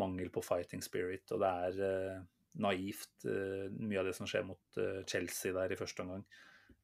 [0.00, 2.22] mangel på fighting spirit, og det er eh,
[2.60, 3.26] naivt
[3.78, 6.24] mye av det som skjer mot Chelsea der i første omgang.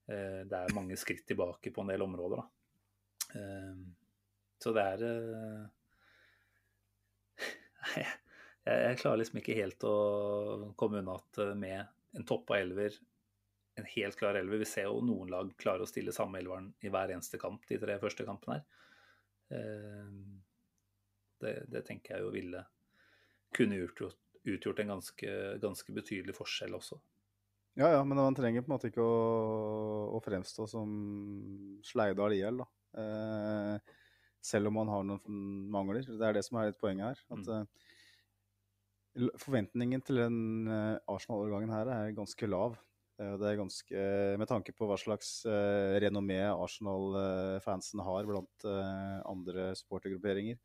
[0.06, 2.46] Eh, det er mange skritt tilbake på en del områder, da.
[3.40, 3.74] Eh,
[4.62, 5.64] så det er eh,
[8.66, 9.96] jeg, klarer liksom ikke helt å
[10.78, 11.82] komme unna at med
[12.16, 12.94] en toppa elver,
[13.76, 16.88] en helt klar elver Vi ser jo noen lag klare å stille samme elveren i
[16.92, 18.64] hver eneste kamp de tre første kampene her.
[21.36, 22.62] Det, det tenker jeg jo ville
[23.52, 24.16] kunne utgjort,
[24.48, 26.96] utgjort en ganske, ganske betydelig forskjell også.
[27.76, 29.16] Ja, ja, men man trenger på en måte ikke å,
[30.16, 30.92] å fremstå som
[31.84, 32.66] Sleidal IL, da.
[32.96, 33.96] Eh,
[34.46, 35.42] selv om man har noen
[35.74, 36.06] mangler.
[36.06, 37.20] Det er det som er litt poenget her.
[37.36, 37.50] At,
[39.18, 39.34] mm.
[39.42, 40.38] forventningen til den
[40.72, 42.78] eh, Arsenal-årgangen her er ganske lav.
[43.20, 44.06] Eh, Det er ganske,
[44.40, 50.56] med tanke på hva slags eh, renommé Arsenal-fansen har blant eh, andre supportergrupperinger,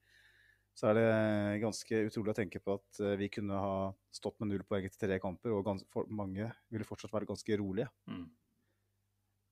[0.82, 3.74] så er det ganske utrolig å tenke på at eh, vi kunne ha
[4.10, 7.58] stått med null poeng etter tre kamper, og gans, for, mange ville fortsatt være ganske
[7.62, 7.86] rolige.
[8.10, 8.24] Mm.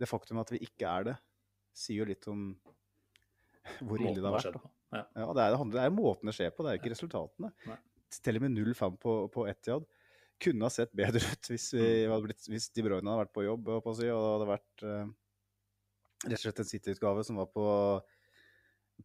[0.01, 1.15] Det faktum at vi ikke er det,
[1.77, 2.47] sier jo litt om
[3.85, 4.57] hvor ille det har vært.
[4.89, 5.03] Ja.
[5.21, 7.53] Ja, det, er, det, er måten det skjer på, det er ikke resultatene.
[7.69, 7.77] Nei.
[8.09, 9.85] Til og med 0-5 på, på Etiad
[10.41, 12.23] kunne ha sett bedre ut hvis, vi Mm.
[12.25, 14.87] blitt, hvis De Bruyne hadde vært på jobb, og på si, og det hadde vært
[14.87, 15.13] eh,
[16.25, 17.69] rett og slett en City-utgave som var på,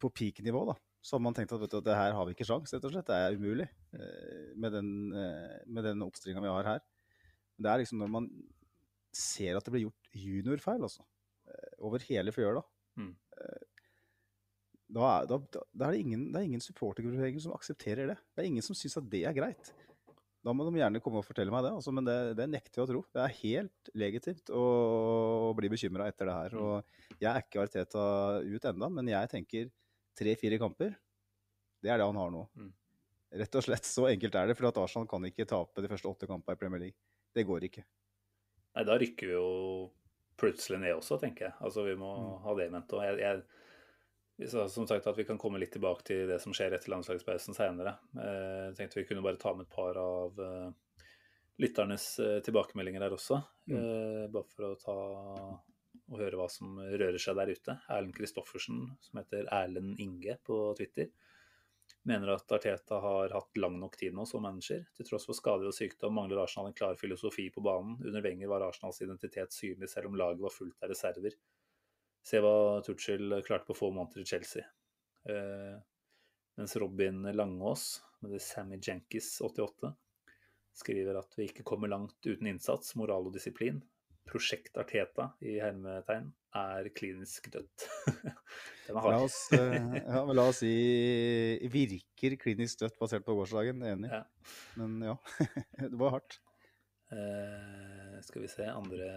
[0.00, 0.64] på peak-nivå.
[0.72, 0.80] da.
[1.04, 2.84] Så hadde man tenkt at vet du, at det her har vi ikke sjans, rett
[2.88, 3.10] og slett.
[3.10, 6.80] Det er umulig eh, med den, eh, med den oppstillinga vi har her.
[7.60, 8.28] Det er liksom når man
[9.14, 11.04] ser at det blir gjort juniorfeil, altså.
[11.50, 12.64] eh, Over hele fjøla.
[12.96, 13.12] Mm.
[14.94, 18.16] Da er, da, da, da er det ingen, det er ingen supportergruppering som aksepterer det.
[18.32, 19.72] Det er ingen som syns at det er greit.
[20.44, 21.72] da må de gjerne komme og fortelle meg det.
[21.76, 23.00] Altså, men det, det nekter jeg å tro.
[23.16, 24.64] Det er helt legitimt å,
[25.48, 26.56] å bli bekymra etter det her.
[26.60, 28.04] Og jeg er ikke Arteta
[28.44, 29.72] ut enda, men jeg tenker
[30.18, 30.94] tre-fire kamper.
[31.82, 32.46] Det er det han har nå.
[32.56, 32.70] Mm.
[33.40, 34.56] Rett og slett så enkelt er det.
[34.58, 36.98] For at Arsenal kan ikke tape de første åtte kampene i Premier League.
[37.34, 37.84] Det går ikke.
[38.74, 39.48] Nei, da rykker vi jo
[40.40, 41.56] plutselig ned også, tenker jeg.
[41.62, 42.10] Altså, vi må
[42.42, 42.98] ha det i mente.
[42.98, 43.42] Og jeg, jeg
[44.72, 47.96] som sagt at vi kan komme litt tilbake til det som skjer etter landslagspausen senere.
[48.18, 51.04] Eh, Jeg tenkte vi kunne bare ta med et par av eh,
[51.62, 53.38] lytternes eh, tilbakemeldinger der også.
[53.70, 54.32] Mm.
[54.34, 54.96] Bare for å ta
[56.12, 57.76] og høre hva som rører seg der ute.
[57.88, 61.08] Erlend Kristoffersen, som heter Erlend Inge på Twitter,
[62.04, 64.84] mener at Arteta har hatt lang nok tid nå som manager.
[64.96, 67.96] Til tross for skader og sykdom mangler Arsenal en klar filosofi på banen.
[68.04, 71.36] Under Wenger var Arsenals identitet synlig, selv om laget var fullt av reserver.
[72.24, 74.64] Se hva Tuchel klarte på få måneder i Chelsea.
[75.28, 75.76] Eh,
[76.56, 79.92] mens Robin Langås, med Sammy Jenkis 88,
[80.74, 83.82] skriver at vi ikke kommer langt uten innsats, moral og disiplin.
[84.28, 87.86] Prosjekt Arteta i hermetegn er klinisk dødt.
[88.94, 90.72] La oss, eh, ja, men la oss si
[91.72, 93.80] virker klinisk dødt basert på gårsdagen.
[93.88, 94.10] Enig.
[94.12, 94.24] Ja.
[94.80, 95.14] Men ja,
[95.80, 96.36] det var hardt.
[97.14, 99.08] Eh, skal vi se, andre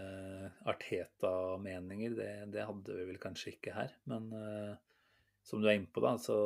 [0.68, 3.94] Arteta-meninger, det, det hadde vi vel kanskje ikke her.
[4.12, 4.74] Men eh,
[5.48, 6.38] som du er inne på, da, så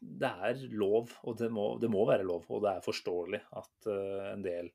[0.00, 3.90] det er lov, og det må, det må være lov, og det er forståelig at
[3.90, 4.70] eh, en del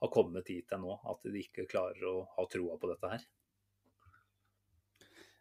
[0.00, 3.28] har kommet hit til nå, at de ikke klarer å ha troa på dette her.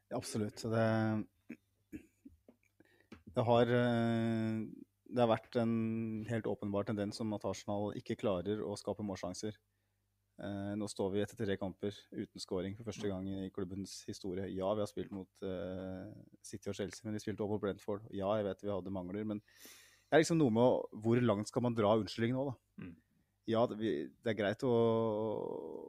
[0.10, 0.64] Ja, absolutt.
[0.74, 0.86] Det,
[3.36, 4.64] det har eh,
[5.10, 5.74] det har vært en
[6.30, 9.56] helt åpenbar tendens om at Arsenal ikke klarer å skape målsjanser.
[10.40, 14.46] Eh, nå står vi etter tre kamper uten scoring for første gang i klubbens historie.
[14.54, 16.06] Ja, vi har spilt mot eh,
[16.46, 18.06] City og Chelsea, men vi spilte også mot Brentford.
[18.14, 21.66] Ja, jeg vet vi hadde mangler, men det er liksom noe med hvor langt skal
[21.66, 22.86] man dra unnskyldning nå, da?
[23.50, 24.72] Ja, det, er greit å,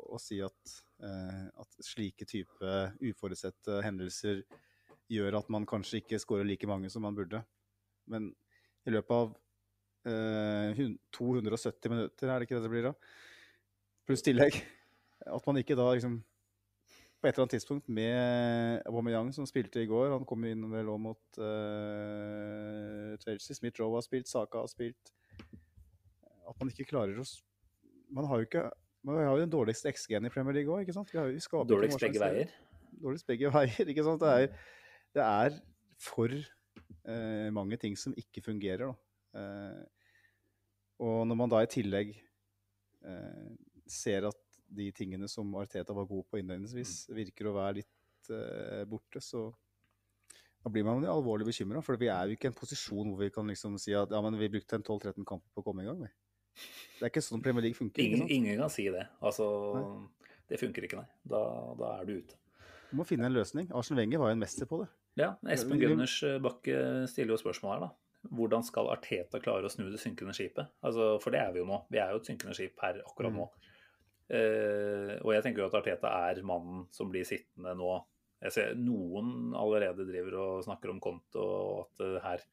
[0.09, 4.41] å si at, eh, at slike type uforutsette hendelser
[5.11, 7.43] gjør at man kanskje ikke skårer like mange som man burde.
[8.09, 8.31] Men
[8.89, 9.35] i løpet av
[10.09, 10.81] eh,
[11.19, 12.95] 270 minutter, er det ikke det det blir da?
[14.09, 14.57] Pluss tillegg.
[15.29, 16.23] At man ikke da liksom
[17.21, 20.89] På et eller annet tidspunkt med Aubameyang, som spilte i går Han kom inn vel
[20.89, 23.59] òg mot eh, Chelsea.
[23.59, 25.13] Smith-Roe har spilt, Saka har spilt.
[26.49, 27.29] At man ikke klarer å
[28.11, 28.69] Man har jo ikke
[29.07, 31.09] man har jo den dårligste XG-en i Premier League òg, ikke sant?
[31.13, 32.51] Vi har vi Dårligst begge veier.
[33.01, 34.21] Dårligst begge veier, ikke sant?
[34.21, 34.67] Det er,
[35.17, 35.57] det er
[36.01, 39.41] for eh, mange ting som ikke fungerer, da.
[39.41, 39.81] Eh,
[41.01, 43.49] og når man da i tillegg eh,
[43.89, 48.85] ser at de tingene som Arteta var god på innledningsvis, virker å være litt eh,
[48.91, 49.49] borte, så
[50.61, 51.81] da blir man jo alvorlig bekymra.
[51.81, 54.21] For vi er jo ikke i en posisjon hvor vi kan liksom si at ja,
[54.21, 56.05] men vi brukte en 12-13 kamper på å komme i gang.
[56.05, 56.13] Vi.
[57.01, 58.03] Det er ikke sånn Premier League funker.
[58.05, 59.07] Ingen, ingen kan si det.
[59.25, 59.47] Altså,
[60.51, 61.09] det funker ikke, nei.
[61.33, 61.41] Da,
[61.79, 62.39] da er du ute.
[62.91, 63.71] Du må finne en løsning.
[63.77, 64.91] Arsen Wenger var jo en mester på det.
[65.19, 68.31] Ja, Espen Gunners eh, Bakke stiller jo spørsmål her, da.
[68.37, 70.69] Hvordan skal Arteta klare å snu det synkende skipet?
[70.85, 71.81] Altså, for det er vi jo nå.
[71.89, 73.47] Vi er jo et synkende skip her akkurat nå.
[74.31, 77.95] Eh, og jeg tenker jo at Arteta er mannen som blir sittende nå.
[78.41, 82.45] Jeg ser noen allerede driver og snakker om konto, og at uh, her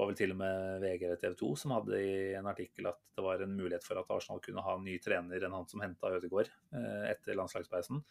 [0.00, 2.98] var vel til og med VG eller TV 2 som hadde i en artikkel at
[3.16, 5.84] det var en mulighet for at Arsenal kunne ha en ny trener enn han som
[5.84, 8.02] henta Ødegaard eh, etter landslagspausen.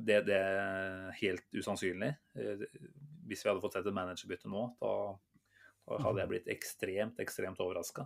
[0.00, 2.12] Det, det er helt usannsynlig.
[2.38, 2.64] Eh,
[3.26, 4.92] Hvis vi hadde fått sett et managerbytte nå, da,
[5.90, 8.04] da hadde jeg blitt ekstremt, ekstremt overraska.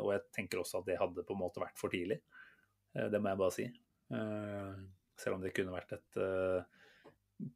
[0.00, 2.20] Og jeg tenker også at det hadde på en måte vært for tidlig.
[2.96, 3.66] Eh, Det må jeg bare si.
[4.14, 4.72] Eh,
[5.20, 6.73] Selv om det kunne vært et eh,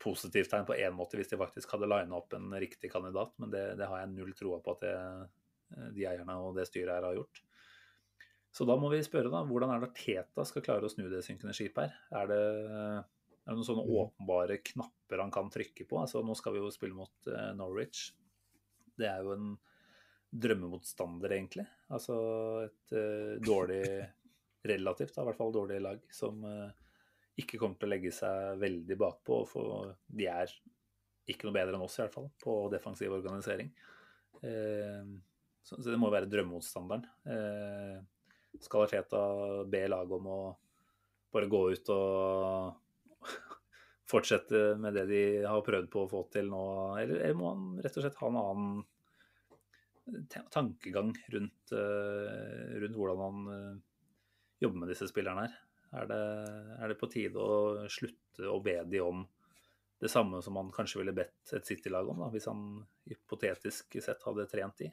[0.02, 3.52] positivt tegn på én måte hvis de faktisk hadde lina opp en riktig kandidat, men
[3.52, 4.96] det, det har jeg null troa på at det,
[5.74, 7.42] eh, de eierne og det styret her har gjort.
[8.54, 11.22] Så da må vi spørre, da, hvordan er det Teta skal klare å snu det
[11.26, 11.96] synkende skipet her?
[12.22, 12.42] Er det,
[12.98, 16.00] er det noen sånne åpenbare knapper han kan trykke på?
[16.00, 18.08] Altså, nå skal vi jo spille mot eh, Norwich.
[18.98, 19.52] Det er jo en
[20.28, 21.64] drømmemotstander, egentlig.
[21.94, 22.16] Altså
[22.66, 23.84] et uh, dårlig
[24.68, 26.87] Relativt, da, i hvert fall dårlig lag som eh,
[27.38, 29.42] ikke kommer til å legge seg veldig bakpå.
[29.50, 30.52] For de er
[31.28, 33.70] ikke noe bedre enn oss, i hvert fall, på defensiv organisering.
[34.42, 35.10] Eh,
[35.62, 37.04] så, det må være drømmemotstanderen.
[37.28, 37.98] Eh,
[38.62, 39.22] skal Arteta
[39.70, 40.40] be laget om å
[41.32, 43.26] bare gå ut og
[44.12, 46.62] fortsette med det de har prøvd på å få til nå,
[47.02, 48.86] eller, må han rett og slett ha en annen
[50.54, 53.74] tankegang rundt, eh, rundt hvordan han eh,
[54.64, 55.58] jobber med disse spillerne her?
[55.96, 56.22] Er det,
[56.76, 59.22] er det på tide å slutte å be de om
[59.98, 62.60] det samme som han kanskje ville bedt et City-lag om, da, hvis han
[63.08, 64.90] hypotetisk sett hadde trent de?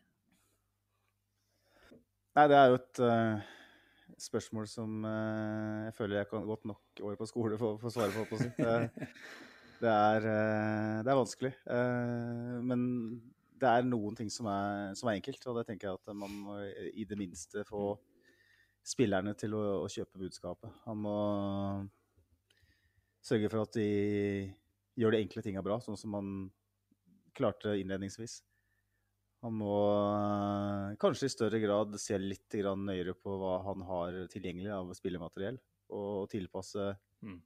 [2.35, 7.03] Nei, det er jo et, uh, spørsmål som uh, jeg føler jeg kan gått nok
[7.05, 8.25] år på skole for å å svare på.
[8.31, 8.57] på sitt.
[8.57, 9.05] Det,
[9.83, 11.53] det, er, uh, det er vanskelig.
[12.65, 12.89] Men
[13.61, 16.41] det er noen ting som er, som er enkelt, og det tenker jeg at man
[16.47, 17.93] må i det minste få
[18.85, 20.69] spillerne til å, å kjøpe budskapet.
[20.85, 21.15] Han må
[23.25, 23.87] sørge for at de
[24.99, 26.29] gjør de enkle tinga bra, sånn som han
[27.35, 28.39] klarte innledningsvis.
[29.45, 34.21] Han må eh, kanskje i større grad se litt grann nøyere på hva han har
[34.31, 35.59] tilgjengelig av spillemateriell,
[35.93, 36.93] og tilpasse,
[37.25, 37.39] Mm.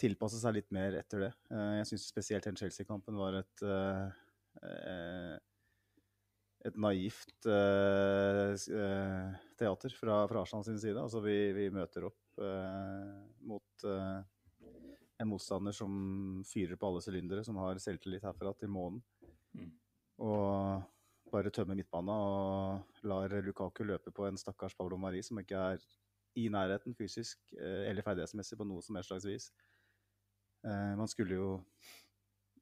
[0.00, 1.32] tilpasse seg litt mer etter det.
[1.54, 4.10] Eh, Jeg syns spesielt den Chelsea-kampen var et eh,
[6.64, 8.54] et naivt uh,
[9.58, 10.96] teater fra, fra Arsland sin side.
[11.00, 14.22] Altså vi, vi møter opp uh, mot uh,
[15.20, 15.92] en motstander som
[16.48, 19.02] fyrer på alle sylindere, som har selvtillit herfra til månen.
[19.54, 19.74] Mm.
[20.24, 25.60] Og bare tømmer midtbana og lar Lukaku løpe på en stakkars Pablo Mari som ikke
[25.74, 25.84] er
[26.38, 29.48] i nærheten fysisk eller ferdighetsmessig på noe som helst slags vis.
[30.64, 31.48] Man skulle jo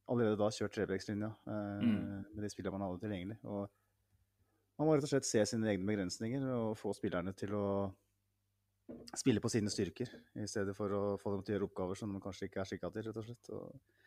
[0.09, 2.25] allerede da kjørt trebrekkslinja Mm.
[2.35, 3.39] med de spillene man hadde tilgjengelig.
[3.45, 3.69] Og
[4.83, 7.67] man må rett og slett se sine egne begrensninger og få spillerne til å
[9.17, 10.11] spille på sine styrker,
[10.43, 12.69] i stedet for å få dem til å gjøre oppgaver som de kanskje ikke er
[12.69, 13.51] skikka til, rett og slett.
[13.55, 14.03] Og,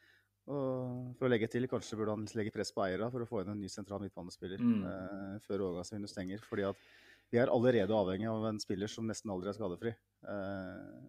[0.51, 3.41] og for å legge til, kanskje burde han legge press på eierne for å få
[3.41, 4.83] inn en ny sentral midtbanespiller Mm.
[4.91, 6.43] eh, før overgangsvinduet stenger.
[6.43, 6.83] fordi at
[7.31, 9.95] vi er allerede avhengig av en spiller som nesten aldri er skadefri.
[10.27, 11.01] Eh,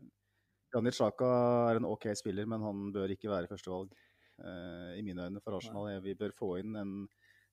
[0.73, 1.29] Janit Sjaka
[1.71, 5.59] er en OK spiller, men han bør ikke være førstevalg eh, i mine øyne for
[5.59, 5.91] Arsenal.
[6.01, 6.95] Vi bør få inn en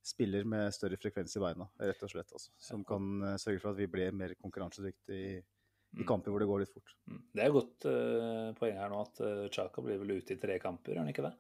[0.04, 2.32] spiller med større frekvens i beina, rett og slett.
[2.36, 6.08] Altså, som kan eh, sørge for at vi blir mer konkurransedyktige i, i Mm.
[6.10, 6.94] kamper hvor det går litt fort.
[7.06, 7.18] Mm.
[7.34, 10.40] Det er et godt uh, poeng her nå at uh, Chaka blir vel ute i
[10.42, 11.34] tre kamper, gjør han ikke det?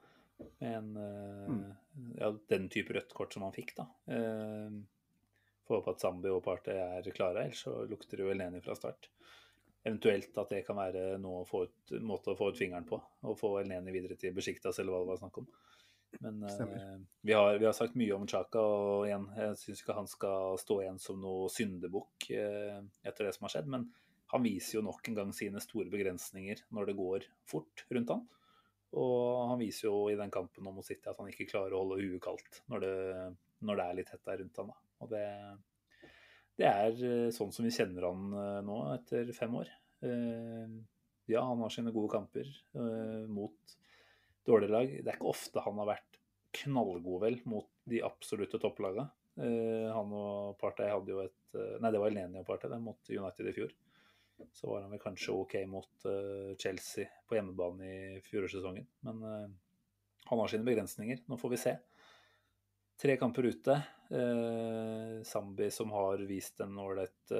[0.61, 2.11] Med en, uh, Mm.
[2.19, 3.87] ja, den type rødt kort som han fikk, da.
[4.07, 4.83] Uh,
[5.65, 8.75] Får håpe at Zambi og Partey er klare, ellers så lukter det jo Eleni fra
[8.75, 9.07] start.
[9.83, 12.99] Eventuelt at det kan være noe å få ut, måte å få ut fingeren på,
[13.23, 15.47] og få Eleni videre til Besjiktas eller hva det var snakk om.
[16.21, 19.97] Men eh, vi, har, vi har sagt mye om Chaka, og igjen, jeg syns ikke
[19.97, 23.71] han skal stå igjen som noe syndebukk eh, etter det som har skjedd.
[23.73, 23.89] Men
[24.33, 28.23] han viser jo nok en gang sine store begrensninger når det går fort rundt han.
[28.93, 31.83] Og han viser jo i den kampen om mot City at han ikke klarer å
[31.83, 32.95] holde huet kaldt når det,
[33.65, 34.73] når det er litt hett der rundt han.
[34.73, 34.79] Da.
[35.01, 35.27] Og det,
[36.61, 39.71] det er eh, sånn som vi kjenner han eh, nå etter fem år.
[40.05, 40.81] Eh,
[41.31, 42.43] Ja, han har sine gode kamper
[42.75, 43.75] eh, mot
[44.47, 44.91] dårlige lag.
[44.99, 46.19] Det er ikke ofte han har vært
[46.63, 49.07] knallgod, vel, mot de absolutte topplagene.
[49.41, 52.77] Eh, Han og Partey hadde jo et eh, Nei, det var Eleni og Partey det,
[52.83, 53.73] mot United i fjor.
[54.53, 58.85] Så var han vel kanskje OK mot eh, Chelsea på hjemmebane i fjorårssesongen.
[59.07, 59.25] Men
[60.29, 61.25] han har sine begrensninger.
[61.29, 61.73] Nå får vi se.
[63.01, 63.75] Tre kamper ute.
[65.25, 67.33] Zambi som har vist en ålreit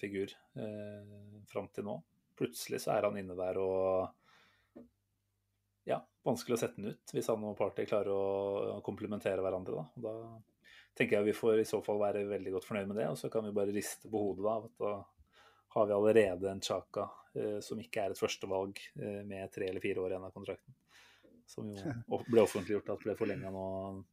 [0.00, 1.14] figur eh,
[1.48, 1.96] fram til nå.
[2.38, 4.17] Plutselig så er han inne der og
[5.88, 9.84] Ja, vanskelig å sette den ut hvis han og Party klarer å komplementere hverandre.
[9.84, 10.08] Da.
[10.08, 13.18] Da tenker jeg vi får i så fall være veldig godt fornøyd med det, og
[13.20, 14.58] så kan vi bare riste på hodet da.
[14.82, 14.92] Da
[15.76, 19.84] har vi allerede en Chaka eh, som ikke er et førstevalg eh, med tre eller
[19.84, 20.76] fire år igjen av kontrakten.
[21.48, 23.64] Som jo ble offentliggjort at ble forlenga nå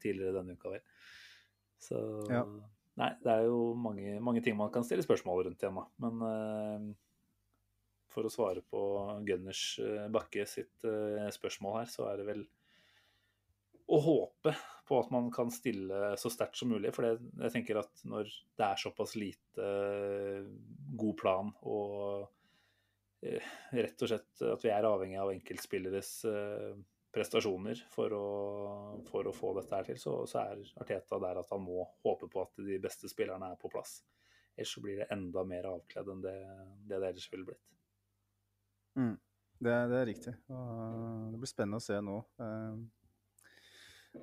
[0.03, 0.88] tidligere denne uka, vel.
[1.82, 1.99] Så
[2.32, 2.45] Ja.
[2.95, 5.84] Nei, det er jo mange, mange ting man kan stille spørsmål rundt igjen, da.
[5.99, 6.86] Men eh,
[8.16, 8.82] for å svare på
[9.28, 12.45] Gunners eh, Bakke sitt eh, spørsmål her, så er det vel
[13.86, 14.55] å håpe
[14.88, 16.93] på at man kan stille så sterkt som mulig.
[16.95, 20.47] For det, jeg tenker at når det er såpass lite eh,
[20.95, 22.32] god plan og
[23.26, 26.09] rett og slett at vi er avhengig av enkeltspilleres
[27.16, 28.26] prestasjoner for å,
[29.07, 32.30] for å få dette her til, så, så er Arteta der at han må håpe
[32.30, 33.95] på at de beste spillerne er på plass.
[34.55, 37.66] Ellers så blir det enda mer avkledd enn det det, det ellers ville blitt.
[38.96, 39.16] Mm.
[39.66, 40.34] Det, det er riktig.
[40.52, 42.80] Og det blir spennende å se nå eh,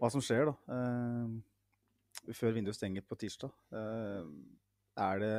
[0.01, 0.55] hva som skjer, da.
[0.77, 3.53] Eh, før vinduet stenger på tirsdag.
[3.73, 4.27] Eh,
[5.03, 5.37] er det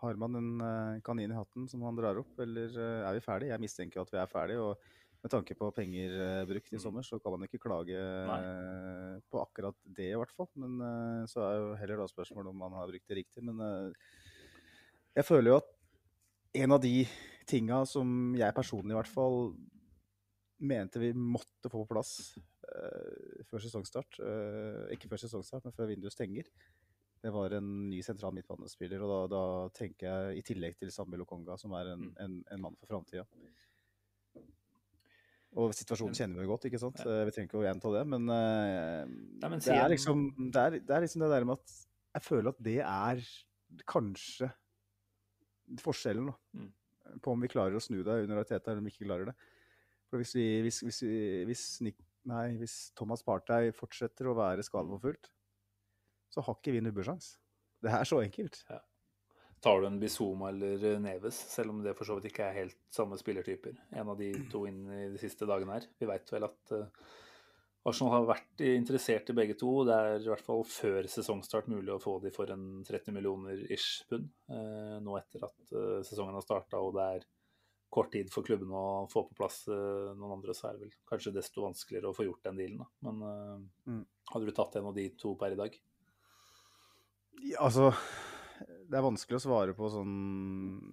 [0.00, 3.20] Har man en eh, kanin i hatten som han drar opp, eller eh, er vi
[3.24, 3.50] ferdig?
[3.52, 4.78] Jeg mistenker at vi er ferdig, og
[5.20, 6.82] med tanke på penger eh, brukt i Mm.
[6.86, 8.00] sommer, så kan man ikke klage
[8.30, 9.20] Nei.
[9.28, 10.48] på akkurat det, i hvert fall.
[10.56, 13.44] Men eh, så er jo heller da spørsmålet om man har brukt det riktig.
[13.44, 13.92] Men eh,
[15.20, 15.68] jeg føler jo at
[16.64, 16.94] en av de
[17.50, 19.50] tinga som jeg personlig i hvert fall
[20.60, 25.88] mente vi måtte få på plass uh, før sesongstart, uh, ikke før sesongstart, men før
[25.88, 26.50] vinduet stenger,
[27.20, 29.00] det var en ny sentral midtbanespiller.
[29.04, 29.42] Og da, da
[29.76, 32.14] tenker jeg i tillegg til Sambi Lokonga, som er en, Mm.
[32.24, 33.26] en, en mann for framtida.
[35.60, 37.00] Og situasjonen kjenner vi jo godt, ikke sant.
[37.02, 39.04] Eh, Vi trenger ikke å gjenta det, men, uh,
[39.42, 41.74] det, er liksom, det, er, det er liksom det der med at
[42.14, 43.24] jeg føler at det er
[43.90, 44.50] kanskje
[45.82, 46.36] forskjellen, da.
[46.58, 46.70] Mm.
[47.22, 49.36] På om vi klarer å snu det under Arteta, eller om vi ikke klarer det.
[50.10, 51.02] For hvis, vi, hvis, hvis,
[51.48, 51.64] hvis,
[52.30, 55.30] nei, hvis Thomas Partey fortsetter å være skadeforfulgt,
[56.30, 57.34] så har ikke vi nubbesjans.
[57.82, 58.62] Det er så enkelt.
[58.70, 58.80] Ja.
[59.60, 62.78] Tar du en Bizoma eller Neves, selv om det for så vidt ikke er helt
[62.92, 63.76] samme spillertyper?
[63.92, 65.88] En av de to inn i de siste dagene her.
[66.00, 67.10] Vi veit vel at uh,
[67.88, 69.70] Arsenal har vært interessert i begge to.
[69.88, 73.62] Det er i hvert fall før sesongstart mulig å få de for en 30 millioner
[73.72, 74.28] ish pund.
[74.52, 77.28] Eh, nå etter at eh, sesongen har starta og det er
[77.90, 81.32] kort tid for klubbene å få på plass noen andre, så er det vel kanskje
[81.34, 82.84] desto vanskeligere å få gjort den dealen.
[82.84, 83.08] Da.
[83.08, 84.04] Men mm.
[84.30, 85.74] hadde du tatt en av de to per i dag?
[87.40, 87.88] Ja, altså
[88.90, 90.14] det er vanskelig å svare på sånn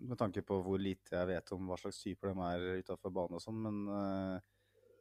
[0.08, 3.40] med tanke på hvor lite jeg vet om hva slags typer de er utafor banen
[3.40, 4.38] og sånn, men uh,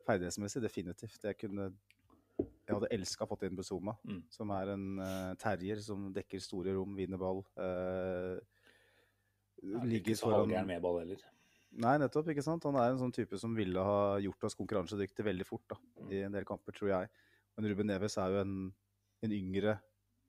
[0.07, 1.21] ferdighetsmessig definitivt.
[1.25, 1.71] Jeg kunne
[2.37, 4.19] jeg hadde elska fått inn Buzuma, mm.
[4.33, 7.41] som er en uh, terrier som dekker store rom, vinner ball.
[7.57, 8.37] Uh,
[9.87, 11.23] ligger foran Ikke så med ball heller.
[11.77, 12.29] Nei, nettopp.
[12.33, 12.65] ikke sant?
[12.69, 16.13] Han er en sånn type som ville ha gjort oss konkurransedyktige veldig fort da, mm.
[16.13, 17.13] i en del kamper, tror jeg.
[17.57, 18.57] Men Ruben Neves er jo en,
[19.25, 19.79] en yngre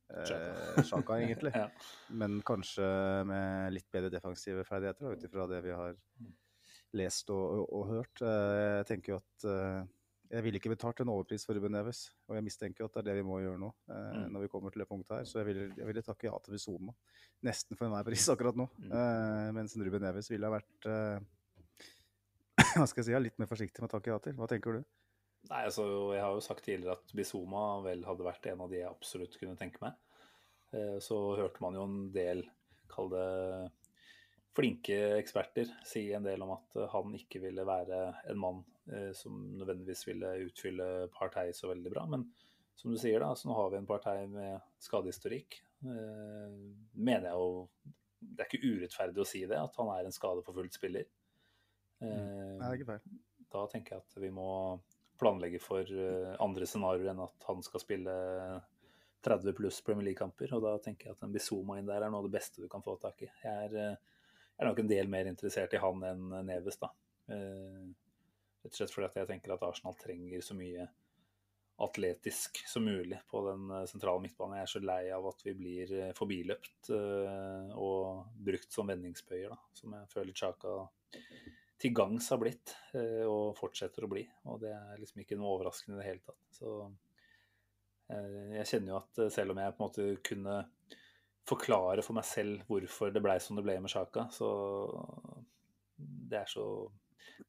[0.08, 1.52] Sjaka, eh, egentlig.
[1.62, 1.68] ja.
[2.16, 2.88] Men kanskje
[3.28, 6.36] med litt bedre defensive ferdigheter, ut ifra det vi har mm.
[6.96, 8.24] Lest og, og, og, hørt.
[8.24, 9.80] Eh, jeg tenker jo at eh,
[10.32, 13.10] jeg ville ikke betalt en overpris for Ruben Neves, og jeg mistenker at det er
[13.10, 13.70] det vi må gjøre nå.
[13.88, 14.26] Mm.
[14.34, 16.58] når vi kommer til det punktet her, Så jeg ville, jeg ville takke ja til
[16.58, 16.96] Vizoma.
[17.48, 18.68] Nesten for enhver pris akkurat nå.
[18.84, 19.56] Mm.
[19.56, 20.90] mens Ruben Neves ville ha vært
[22.78, 24.36] hva skal jeg si, litt mer forsiktig med å takke ja til.
[24.36, 24.84] Hva tenker du?
[25.48, 25.86] Nei, altså,
[26.16, 29.38] Jeg har jo sagt tidligere at Bizoma vel hadde vært en av de jeg absolutt
[29.40, 29.96] kunne tenke meg.
[30.76, 32.44] Eh, så hørte man jo en del,
[32.92, 33.28] kall det
[34.58, 38.01] flinke eksperter, si en del om at han ikke ville være
[38.32, 42.08] en mann eh, som nødvendigvis ville utfylle Partei så veldig bra.
[42.10, 42.26] Men
[42.78, 45.62] som du sier, da, så nå har vi en Partei med skadehistorikk.
[45.86, 46.58] Eh,
[46.97, 47.49] mener jeg jo
[48.18, 51.05] Det er ikke urettferdig å si det, at han er en skadeforfulgt spiller.
[52.01, 52.62] Mm.
[52.74, 53.18] Ikke feil.
[53.53, 54.49] Da tenker jeg at vi må
[55.22, 58.16] planlegge for eh, andre scenarioer enn at han skal spille
[59.26, 60.53] 30 pluss Premier League-kamper.
[60.58, 62.70] Og da tenker jeg at en Bizoma inn der er noe av det beste du
[62.72, 63.32] kan få tak i.
[63.43, 64.16] Jeg er, eh,
[64.58, 66.91] er nok en del mer interessert i han enn Neves, da.
[67.34, 67.84] Eh,
[68.64, 70.88] rett og slett fordi jeg tenker at Arsenal trenger så mye
[71.86, 74.58] atletisk som mulig på den sentrale midtbanen.
[74.58, 79.93] Jeg er så lei av at vi blir forbiløpt og brukt som vendingsbøyer, da, som
[79.93, 80.74] jeg føler Chaka
[81.82, 84.24] til gangs har blitt, eh, og fortsetter å bli.
[84.49, 86.39] Og det er liksom ikke noe overraskende i det hele tatt.
[86.58, 86.72] Så
[88.14, 90.58] eh, jeg kjenner jo at eh, selv om jeg på en måte kunne
[91.48, 94.50] forklare for meg selv hvorfor det blei som det ble med Sjaka, så
[95.98, 96.66] det er så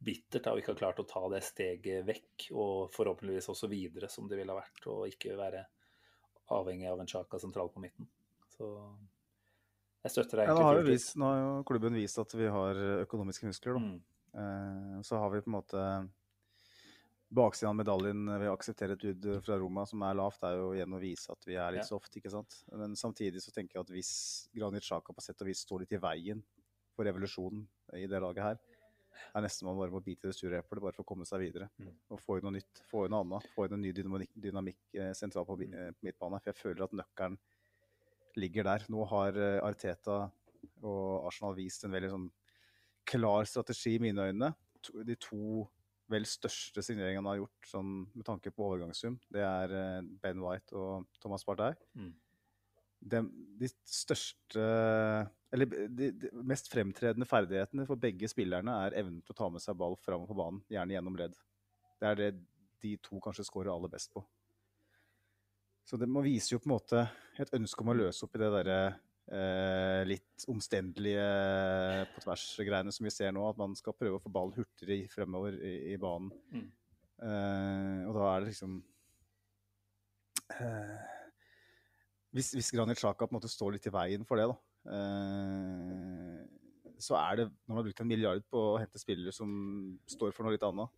[0.05, 4.28] bittert å ikke ha klart å ta det steget vekk, og forhåpentligvis også videre, som
[4.30, 5.64] det ville ha vært, og ikke være
[6.55, 8.09] avhengig av en Sjaka sentral på midten.
[8.55, 8.68] Så
[10.05, 10.55] jeg støtter deg egentlig.
[10.55, 13.78] Ja, nå, har jo vist, nå har jo klubben vist at vi har økonomiske muskler,
[13.78, 13.82] da.
[13.88, 13.99] Mm.
[14.38, 15.84] Eh, så har vi på en måte
[17.29, 20.70] Baksiden av medaljen ved å akseptere et bud fra Roma som er lavt, er jo
[20.72, 21.91] igjen å vise at vi er litt ja.
[21.91, 22.14] soft.
[22.16, 22.62] ikke sant?
[22.72, 24.12] Men samtidig så tenker jeg at hvis
[24.57, 26.41] Granit Xhaka på sett og vis står litt i veien
[26.97, 27.66] for revolusjonen
[28.01, 28.62] i det laget her,
[29.35, 31.68] er nesten man bare må bite det sure eplet bare for å komme seg videre.
[31.76, 31.93] Mm.
[32.14, 33.53] Og få inn noe nytt, få inn noe annet.
[33.53, 35.79] Få inn en ny dynamikk, dynamikk eh, sentralt på mm.
[35.83, 36.41] eh, midtbane.
[36.41, 37.39] For jeg føler at nøkkelen
[38.39, 38.89] ligger der.
[38.95, 40.20] Nå har Arteta
[40.87, 42.29] og Arsenal vist en veldig sånn
[43.09, 44.55] klar strategi i mine øyne.
[45.05, 45.66] De to
[46.12, 50.40] vel største signeringene han har gjort sånn, med tanke på overgangssum, det er eh, Ben
[50.42, 51.76] White og Thomas Partey.
[51.98, 52.14] Mm.
[52.98, 53.20] De,
[53.61, 54.62] de, største
[55.54, 59.62] Eller de, de, mest fremtredende ferdighetene for begge spillerne er evnen til å ta med
[59.62, 61.36] seg ball fram på banen, gjerne gjennom ledd.
[61.98, 62.32] Det er det
[62.82, 64.24] de to kanskje scorer aller best på.
[65.88, 67.04] Så det må vise jo på en måte
[67.40, 68.80] et ønske om å løse opp i det derre
[69.33, 71.24] eh, litt omstendelige
[72.14, 73.45] på tvers-greiene som vi ser nå.
[73.49, 76.33] At man skal prøve å få ball hurtigere fremover i, i banen.
[76.53, 76.68] Mm.
[77.18, 78.76] Eh, og da er det liksom
[80.55, 80.99] eh,
[82.31, 86.39] Hvis, hvis Granit Xhaka på en måte står litt i veien for det, da eh,
[87.03, 89.51] så er det, når man har brukt en milliard på å hente spillere som
[90.11, 90.95] står for noe litt annet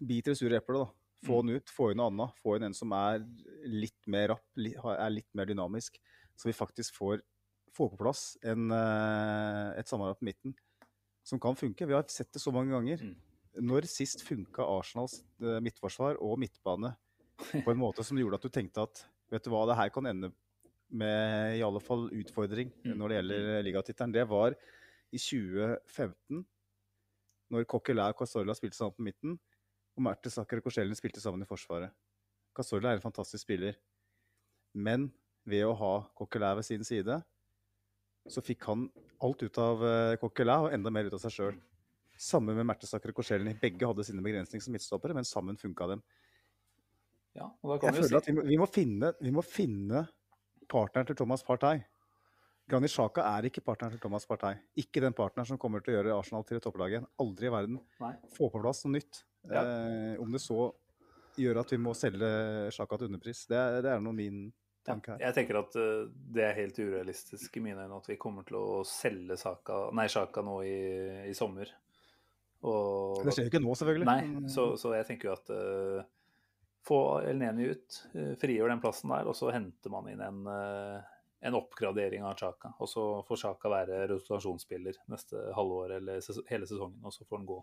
[0.00, 0.88] Biter det sure eplet, da.
[1.26, 1.46] Få mm.
[1.46, 2.38] den ut, få inn noe annet.
[2.40, 3.24] Få inn en som er
[3.68, 5.98] litt mer rapp, er litt mer dynamisk.
[6.36, 7.22] Så vi faktisk får,
[7.76, 10.56] får på plass en, eh, et samarbeid på midten
[11.26, 11.88] som kan funke.
[11.88, 13.02] Vi har sett det så mange ganger.
[13.02, 13.16] Mm.
[13.66, 16.92] Når sist funka Arsenals eh, midtforsvar og midtbane
[17.64, 20.06] på en måte som gjorde at du tenkte at vet du hva, det her kan
[20.06, 20.30] ende
[20.86, 22.92] med i alle fall utfordring mm.
[22.94, 23.64] når det gjelder mm.
[23.66, 24.14] ligatittelen.
[24.14, 24.54] Det var
[25.14, 26.44] i 2015,
[27.54, 29.36] når Coquelin og Casorla spilte sammen på midten
[29.96, 31.94] og Mertesacker og Korsellen spilte sammen i Forsvaret.
[32.56, 33.76] Casorla er en fantastisk spiller.
[34.76, 35.08] Men
[35.46, 37.20] ved å ha Coquelin ved sin side,
[38.26, 38.86] så fikk han
[39.22, 41.58] alt ut av uh, Coquelin og enda mer ut av seg sjøl.
[42.16, 43.52] Sammen med Mertesaker og Korselny.
[43.60, 46.04] Begge hadde sine begrensninger som midtstoppere, men sammen funka dem.
[47.36, 50.06] Ja, og da Jeg føler at vi må, vi må, finne, vi må finne
[50.72, 51.82] partneren til Thomas Partey.
[52.66, 54.56] Granit Xhaka er ikke partneren til Thomas Partey.
[54.80, 57.06] Ikke den partneren som kommer til å gjøre Arsenal til et topplag igjen.
[57.22, 57.78] Aldri i verden.
[58.02, 58.14] Nei.
[58.34, 59.20] Få på plass noe nytt.
[59.46, 59.62] Ja.
[59.62, 60.72] Eh, om det så
[61.38, 62.30] gjør at vi må selge
[62.74, 63.44] Xhaka til underpris.
[63.50, 64.48] Det det er nå min
[64.86, 66.04] tanke Ja, Jeg tenker at eh,
[66.36, 70.06] det er helt urealistisk i mine øyne at vi kommer til å selge Saka, nei,
[70.12, 70.78] saka nå i,
[71.30, 71.72] i sommer.
[72.66, 74.06] Og, Det skjer jo ikke nå, selvfølgelig.
[74.08, 76.06] Nei, så, så jeg tenker jo at uh,
[76.86, 80.96] få Elneni ut, uh, frigjør den plassen der, og så henter man inn en, uh,
[81.46, 82.72] en oppgradering av Chaka.
[82.80, 87.42] Og så får Chaka være rotasjonsspiller neste halvår eller ses hele sesongen, og så får
[87.42, 87.60] han gå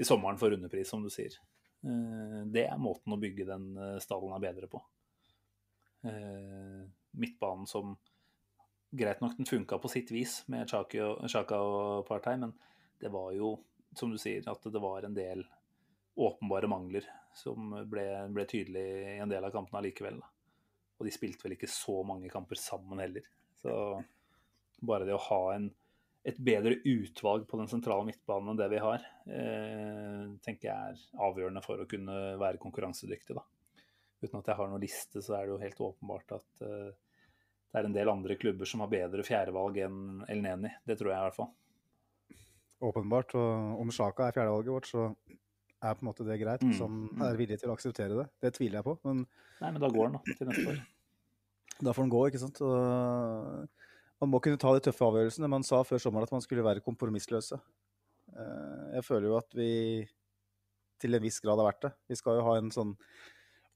[0.00, 1.38] til sommeren for underpris, som du sier.
[1.80, 3.70] Det er måten å bygge den
[4.04, 4.82] stallen er bedre på.
[6.06, 7.96] Eh, midtbanen som
[8.90, 12.50] Greit nok den funka på sitt vis med Chaka og, Xhaka og Partey, men
[12.98, 13.52] det var jo,
[13.94, 15.44] som du sier, at det var en del
[16.18, 17.06] åpenbare mangler
[17.38, 20.18] som ble, ble tydelig i en del av kampene allikevel.
[20.98, 23.28] Og de spilte vel ikke så mange kamper sammen heller.
[23.62, 23.70] Så
[24.82, 25.70] bare det å ha en,
[26.26, 31.24] et bedre utvalg på den sentrale midtbanen enn det vi har, eh, tenker jeg er
[31.28, 33.38] avgjørende for å kunne være konkurransedyktig.
[33.38, 33.46] Da.
[34.20, 36.90] Uten at jeg har noen liste, så er det jo helt åpenbart at uh,
[37.70, 40.72] det er en del andre klubber som har bedre fjerdevalg enn El Neni.
[40.86, 41.50] Det tror jeg i hvert fall.
[42.90, 43.34] Åpenbart.
[43.38, 45.04] Og om Sjaka er fjerdevalget vårt, så
[45.80, 46.64] er på en måte det greit.
[46.66, 47.22] Mm, mm.
[47.28, 48.26] er villig til å akseptere det.
[48.42, 49.22] Det tviler jeg på, men
[49.60, 50.80] Nei, men da går han da, til neste år.
[51.86, 52.60] da får han gå, ikke sant.
[52.64, 55.48] Og man må kunne ta de tøffe avgjørelsene.
[55.52, 57.60] Man sa før sommeren at man skulle være kompromissløse.
[58.34, 59.70] Eh, Jeg føler jo at vi
[61.00, 61.92] til en viss grad har vært det.
[62.10, 62.96] Vi skal jo ha en sånn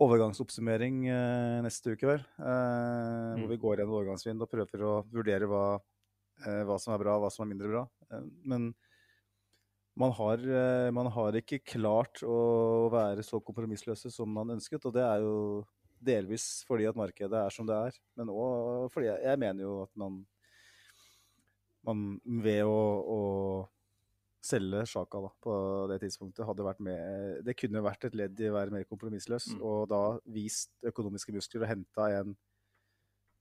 [0.03, 2.25] overgangsoppsummering eh, neste uke, vel.
[2.39, 3.51] eh, Hvor Mm.
[3.51, 5.81] vi går gjennom overgangsvinduet og prøver å vurdere hva,
[6.47, 7.89] eh, hva som er bra, hva som er mindre bra.
[8.11, 8.75] Eh, Men
[9.97, 14.93] man har, eh, man har ikke klart å være så kompromissløse som man ønsket, og
[14.95, 15.65] det er jo
[16.03, 19.83] delvis fordi at markedet er som det er, men òg fordi jeg, jeg mener jo
[19.85, 20.27] at man,
[21.85, 22.75] man ved å,
[23.07, 23.69] å
[24.45, 25.53] selge Sjaka da, på
[25.89, 29.55] det tidspunktet hadde vært med Det kunne vært et ledd i å være mer kompromissløs,
[29.55, 29.63] Mm.
[29.65, 32.37] og da vist økonomiske muskler og henta en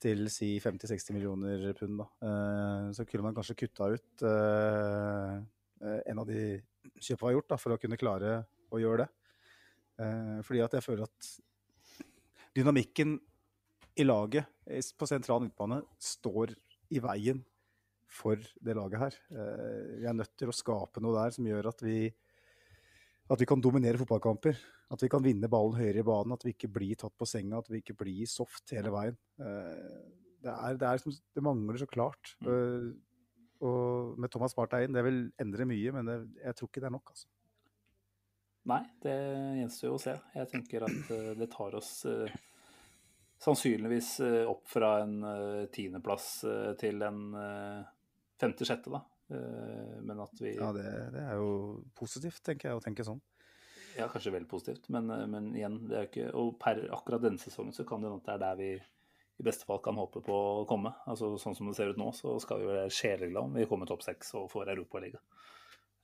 [0.04, 2.00] til si 50-60 millioner pund.
[2.02, 2.08] Da.
[2.28, 5.36] Eh, så kunne man kanskje kutta ut eh,
[5.84, 9.10] eh, en av de vi har gjort, da, for å kunne klare å gjøre det.
[10.04, 11.30] Eh, fordi at jeg føler at
[12.56, 13.16] dynamikken
[13.96, 14.46] i laget
[14.98, 16.56] på sentral midtbane står
[16.92, 17.44] i veien
[18.14, 19.18] for det laget her.
[19.34, 21.98] Eh, vi er nødt til å skape noe der som gjør at vi,
[23.34, 24.60] at vi kan dominere fotballkamper.
[24.94, 27.64] At vi kan vinne ballen høyere i banen, at vi ikke blir tatt på senga,
[27.64, 29.18] at vi ikke blir soft hele veien.
[29.42, 29.98] Eh,
[30.44, 32.36] det, er, det, er, det mangler så klart.
[32.46, 32.92] Eh,
[33.64, 34.54] og med Thomas
[34.84, 37.14] inn, det vil endre mye, men det, jeg tror ikke det er nok.
[37.16, 37.30] altså.
[38.70, 39.14] Nei, det
[39.60, 40.18] gjenstår jo å se.
[40.38, 42.36] Jeg tenker at det tar oss eh,
[43.44, 47.93] sannsynligvis opp fra en eh, tiendeplass eh, til en eh,
[48.44, 49.04] femte-sjette, da.
[49.34, 53.22] Eh, men at vi Ja, det, det er jo positivt, tenker jeg, å tenke sånn.
[53.98, 57.24] Ja, kanskje vel positivt, men, eh, men igjen, det er jo ikke Og per akkurat
[57.24, 58.72] denne sesongen så kan det hende at det er der vi
[59.42, 60.92] i beste fall kan håpe på å komme.
[61.10, 63.90] Altså Sånn som det ser ut nå, så skal vi være sjeleglade om vi kommer
[63.90, 65.18] topp seks og får Europaliga.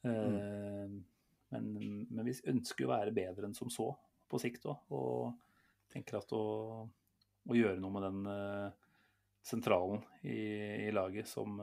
[0.01, 0.95] Eh,
[1.53, 1.67] men,
[2.09, 3.91] men vi ønsker jo å være bedre enn som så
[4.29, 4.81] på sikt òg.
[4.97, 6.41] Og tenker at å,
[6.89, 8.73] å gjøre noe med den
[9.45, 11.61] sentralen i, i laget som,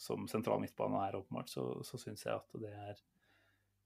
[0.00, 3.00] som sentral midtbane er, åpenbart, så, så syns jeg at det er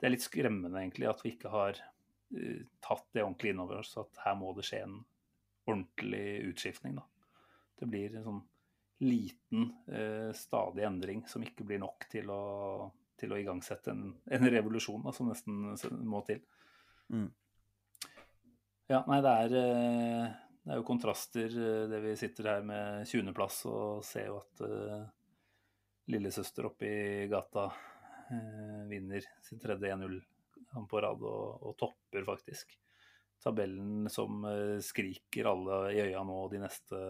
[0.01, 3.95] det er litt skremmende egentlig at vi ikke har uh, tatt det ordentlig innover oss.
[4.01, 4.99] At her må det skje en
[5.71, 6.99] ordentlig utskiftning.
[6.99, 7.39] Da.
[7.81, 8.43] Det blir en sånn
[9.07, 12.43] liten, uh, stadig endring som ikke blir nok til å,
[13.21, 16.43] til å igangsette en, en revolusjon da, som nesten må til.
[17.15, 17.31] Mm.
[18.91, 20.33] Ja, nei, det er, eh,
[20.65, 21.55] det er jo kontraster,
[21.89, 25.07] det vi sitter her med 20.-plass og ser jo at eh,
[26.13, 27.69] lillesøster oppe i gata
[28.31, 30.19] eh, vinner sin tredje 1-0
[30.91, 32.75] på rad og, og topper faktisk
[33.45, 37.01] tabellen som eh, skriker alle i øya nå de neste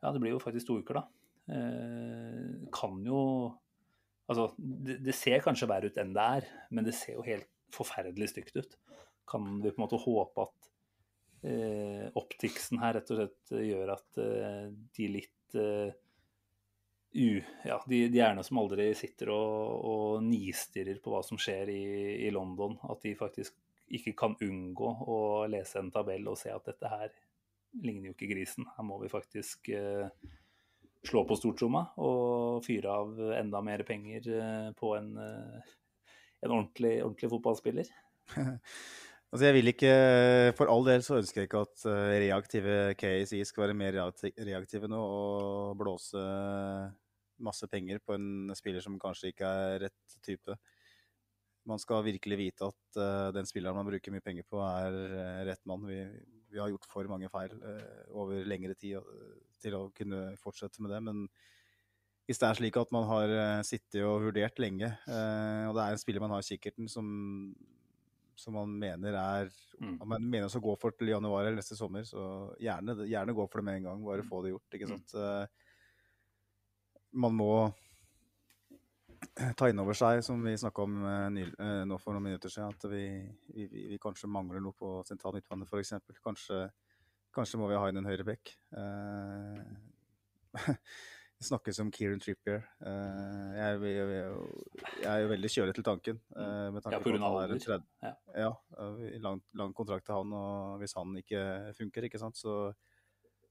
[0.00, 1.06] Ja, det blir jo faktisk to uker, da.
[1.56, 3.22] Eh, kan jo
[4.30, 7.48] Altså, det, det ser kanskje verre ut enn det er, men det ser jo helt
[7.74, 8.76] forferdelig stygt ut.
[9.26, 10.68] Kan vi på en måte håpe at
[11.50, 15.90] eh, optiksen her rett og slett gjør at eh, de litt eh,
[17.12, 21.72] u, ja, de, de hjerne som aldri sitter og, og nistirrer på hva som skjer
[21.72, 21.82] i,
[22.26, 23.56] i London, at de faktisk
[23.90, 25.18] ikke kan unngå å
[25.50, 27.10] lese en tabell og se at dette her
[27.82, 28.68] ligner jo ikke grisen.
[28.76, 30.06] Her må vi faktisk eh,
[31.06, 35.76] slå på stortromma og fyre av enda mer penger eh, på en, eh,
[36.46, 37.94] en ordentlig, ordentlig fotballspiller.
[39.30, 39.90] Altså jeg vil ikke,
[40.58, 44.90] For all del så ønsker jeg ikke at eh, reaktive KSI skal være mer reaktive
[44.90, 46.22] nå og blåse
[47.44, 50.56] masse penger på en spiller som kanskje ikke er rett type.
[51.68, 55.40] Man skal virkelig vite at uh, den spilleren man bruker mye penger på, er uh,
[55.48, 55.84] rett mann.
[55.88, 56.00] Vi,
[56.50, 59.00] vi har gjort for mange feil uh, over lengre tid
[59.60, 61.02] til å kunne fortsette med det.
[61.04, 61.26] Men
[62.28, 63.32] hvis det er slik at man har
[63.66, 67.08] sittet og vurdert lenge, og det er en spiller man har i kikkerten som,
[68.38, 69.96] som man mener er Mm.
[69.96, 72.22] om man mener å gå for til januar eller neste sommer, så
[72.60, 74.02] gjerne, gjerne gå for det med en gang.
[74.04, 74.76] Bare få det gjort.
[74.76, 75.14] ikke sant?
[75.16, 75.59] Eh,
[77.12, 77.52] Man må
[79.56, 82.74] ta inn over seg, som vi snakka om eh, eh, nå for noen minutter siden,
[82.74, 83.04] at vi,
[83.54, 85.94] vi, vi, kanskje mangler noe på sentral midtbane, f.eks.
[86.24, 86.64] Kanskje,
[87.34, 88.52] kanskje må vi ha inn en høyre bekk.
[88.76, 89.62] Eh,
[91.40, 92.64] det snakkes om Kieran Trippier.
[92.84, 96.20] Eh, jeg, er- jeg, jeg, er jo veldig kjølig til tanken.
[96.36, 97.64] eh, med tanke Ja, på grunn av han er alder.
[97.66, 98.14] 30 Ja.
[98.46, 98.52] ja,
[98.82, 101.44] eh, lang, lang kontrakt til han, og hvis han ikke
[101.78, 102.58] funker, ikke sant, så,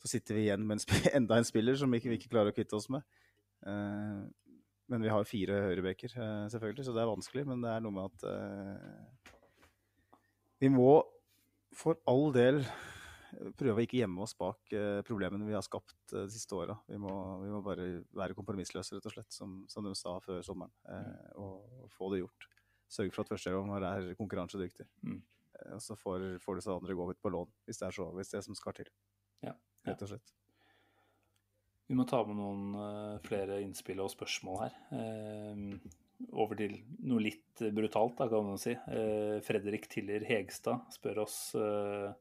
[0.02, 2.58] så sitter vi igjen med en enda en spiller som ikke, vi ikke klarer å
[2.60, 3.06] kvitte oss med.
[3.68, 4.20] Eh,
[4.90, 7.46] men vi har fire høyrebeker, eh, selvfølgelig, så det er vanskelig.
[7.50, 9.34] Men det er noe med at eh,
[10.64, 10.94] vi må
[11.76, 12.64] for all del
[13.60, 14.72] prøve å ikke gjemme oss bak
[15.06, 16.74] problemene vi har skapt de siste åra.
[16.90, 17.86] Vi, vi må bare
[18.18, 20.74] være kompromissløse, rett og slett, som, som de sa før sommeren.
[20.90, 22.48] Eh, og, og få det gjort.
[22.90, 24.88] Sørge for at førsteelveren er konkurransedyktig.
[25.06, 25.22] Mm.
[25.62, 28.10] Eh, Og så får, får disse andre gå ut på lån, hvis det er så,
[28.18, 28.90] hvis det er som skal til.
[29.46, 29.54] Ja,
[29.88, 30.34] Rett og slett.
[31.90, 34.74] Vi må ta med noen eh, flere innspill og spørsmål her.
[34.94, 35.62] Eh,
[36.38, 36.76] over til
[37.10, 38.76] noe litt brutalt, da, kan man si.
[38.94, 42.12] Eh, Fredrik Tiller Hegstad spør oss eh,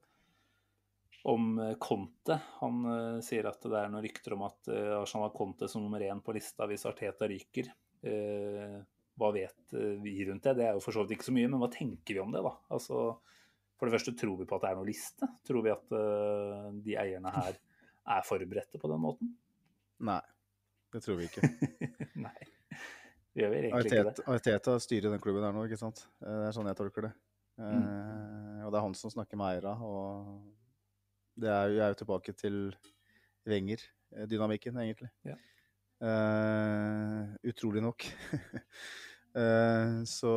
[1.28, 1.50] om
[1.84, 2.38] Conte.
[2.62, 6.22] Han sier at det er noen rykter om at Arsenal har Conte som nummer én
[6.24, 7.68] på lista hvis Arteta ryker.
[9.18, 10.54] Hva vet vi rundt det?
[10.60, 12.40] Det er jo for så vidt ikke så mye, men hva tenker vi om det,
[12.46, 12.54] da?
[12.72, 13.02] Altså,
[13.76, 15.28] for det første, tror vi på at det er noe liste?
[15.50, 15.98] Tror vi at
[16.86, 17.58] de eierne her
[18.14, 19.34] er forberedte på den måten?
[20.06, 20.20] Nei,
[20.94, 21.42] det tror vi ikke.
[22.26, 22.34] Nei,
[23.34, 24.26] det gjør vi egentlig ikke Arteta, det.
[24.34, 26.04] Arteta styrer den klubben der nå, ikke sant.
[26.22, 27.14] Eh, Det er sånn jeg tolker det.
[27.58, 28.62] Eh, Mm.
[28.62, 29.72] Og det er han som snakker med eierne.
[29.82, 32.56] Og det er jo, jeg er jo tilbake til
[33.48, 35.08] Wenger-dynamikken, egentlig.
[35.26, 35.34] Ja.
[36.04, 38.06] Eh, utrolig nok.
[39.38, 40.30] Eh, så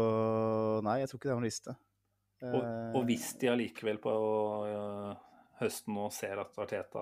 [0.84, 1.74] nei, jeg tror ikke det er noen liste.
[2.43, 4.12] Og, Eh, og hvis de allikevel på
[4.68, 5.14] uh,
[5.62, 7.01] høsten nå ser at Arteta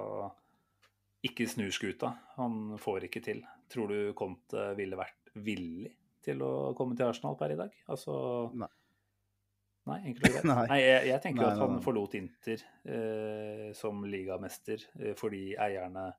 [1.25, 3.41] ikke snur skuta, han får ikke til,
[3.71, 5.91] tror du Conte ville vært villig
[6.23, 7.73] til å komme til Arsenal per i dag?
[7.91, 8.13] Altså
[8.59, 8.69] Nei.
[9.89, 10.47] Nei, enkelt og greit.
[10.69, 10.79] Nei.
[10.79, 11.83] Jeg, jeg tenker Nei, at han nei.
[11.83, 12.63] forlot Inter
[12.95, 16.09] eh, som ligamester eh, fordi eierne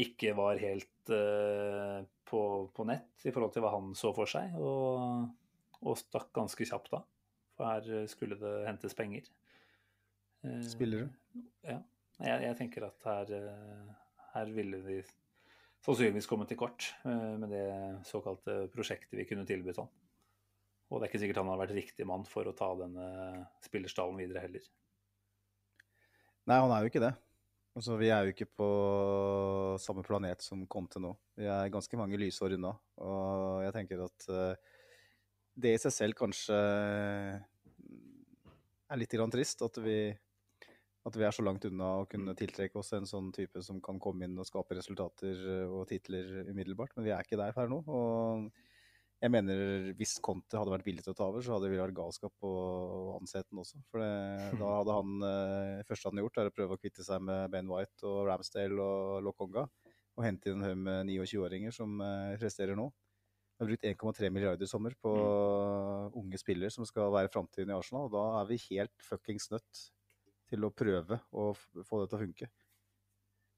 [0.00, 2.00] ikke var helt eh,
[2.30, 2.42] på,
[2.74, 5.26] på nett i forhold til hva han så for seg, og,
[5.82, 7.02] og stakk ganske kjapt da.
[7.58, 9.26] For her skulle det hentes penger.
[10.46, 11.10] Eh, Spillere.
[11.66, 11.80] Ja.
[12.20, 13.90] Jeg, jeg tenker at her, eh,
[14.34, 15.00] her ville de
[15.84, 17.64] sannsynligvis kommet til kort eh, med det
[18.08, 19.90] såkalte prosjektet vi kunne tilbudt han.
[20.90, 23.08] Og det er ikke sikkert han har vært riktig mann for å ta denne
[23.64, 24.64] spillerstallen videre heller.
[26.50, 27.12] Nei, han er jo ikke det.
[27.78, 28.68] Altså, vi er jo ikke på
[29.78, 31.12] samme planet som Conte nå.
[31.38, 32.72] Vi er ganske mange lysår unna.
[33.06, 34.80] Og jeg tenker at eh,
[35.60, 36.58] det i seg selv kanskje
[38.90, 39.62] er litt grann trist.
[39.62, 40.10] At vi,
[41.08, 44.00] at vi er så langt unna å kunne tiltrekke oss en sånn type som kan
[44.02, 46.92] komme inn og skape resultater eh, og titler umiddelbart.
[46.96, 47.80] Men vi er ikke der per nå.
[47.88, 48.50] Og
[49.20, 51.96] jeg mener hvis Conte hadde vært villig til å ta over, så hadde det vært
[51.96, 52.54] galskap å
[53.10, 53.80] å ansette den også.
[53.92, 54.10] For det,
[54.60, 57.48] da hadde han det første han hadde gjort, er å prøve å kvitte seg med
[57.54, 59.66] Ben White og Ramsdale og Lokonga.
[60.18, 62.90] Og hente inn en haug med 29-åringer som eh, presterer nå.
[63.60, 65.10] Vi har brukt 1,3 milliarder i sommer på
[66.16, 68.08] unge spillere som skal være framtiden i Arsenal.
[68.08, 69.82] Og da er vi helt fuckings nødt
[70.50, 72.50] til å prøve å få det til å funke.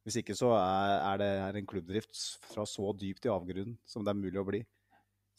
[0.03, 2.17] Hvis ikke så er, er det er en klubbdrift
[2.51, 4.63] fra så dypt i avgrunnen som det er mulig å bli.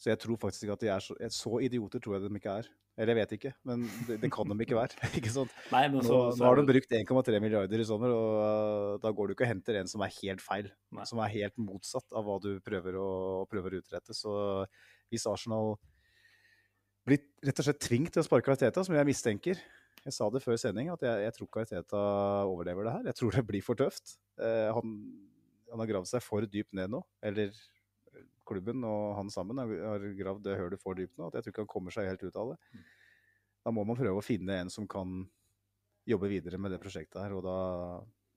[0.00, 2.56] Så jeg tror faktisk ikke at de er så, så idioter tror jeg de ikke
[2.62, 2.70] er.
[2.94, 4.98] Eller jeg vet ikke, men det, det kan de ikke være.
[5.18, 5.54] ikke sant?
[5.72, 9.10] Nei, men Nå, så, nå har de brukt 1,3 milliarder i sommer, og uh, da
[9.10, 10.68] går du ikke og henter en som er helt feil.
[10.94, 11.06] Nei.
[11.10, 13.08] Som er helt motsatt av hva du prøver å,
[13.50, 14.14] prøver å utrette.
[14.14, 14.34] Så
[15.10, 15.74] hvis Arsenal
[17.04, 19.58] blir rett og slett tvunget til å sparke Arteta, som jeg mistenker
[20.04, 22.00] Jeg sa det før sending, at jeg, jeg tror ikke Arteta
[22.44, 23.06] overlever det her.
[23.08, 24.18] Jeg tror det blir for tøft.
[24.38, 24.96] Eh, han,
[25.70, 27.00] han har gravd seg for dypt ned nå.
[27.24, 27.54] Eller
[28.44, 31.30] klubben og han sammen har, gravd det hølet for dypt nå.
[31.30, 32.82] At jeg tror ikke han kommer seg helt ut av det.
[33.64, 35.22] Da må man prøve å finne en som kan
[36.04, 37.32] jobbe videre med det prosjektet her.
[37.38, 37.56] Og da,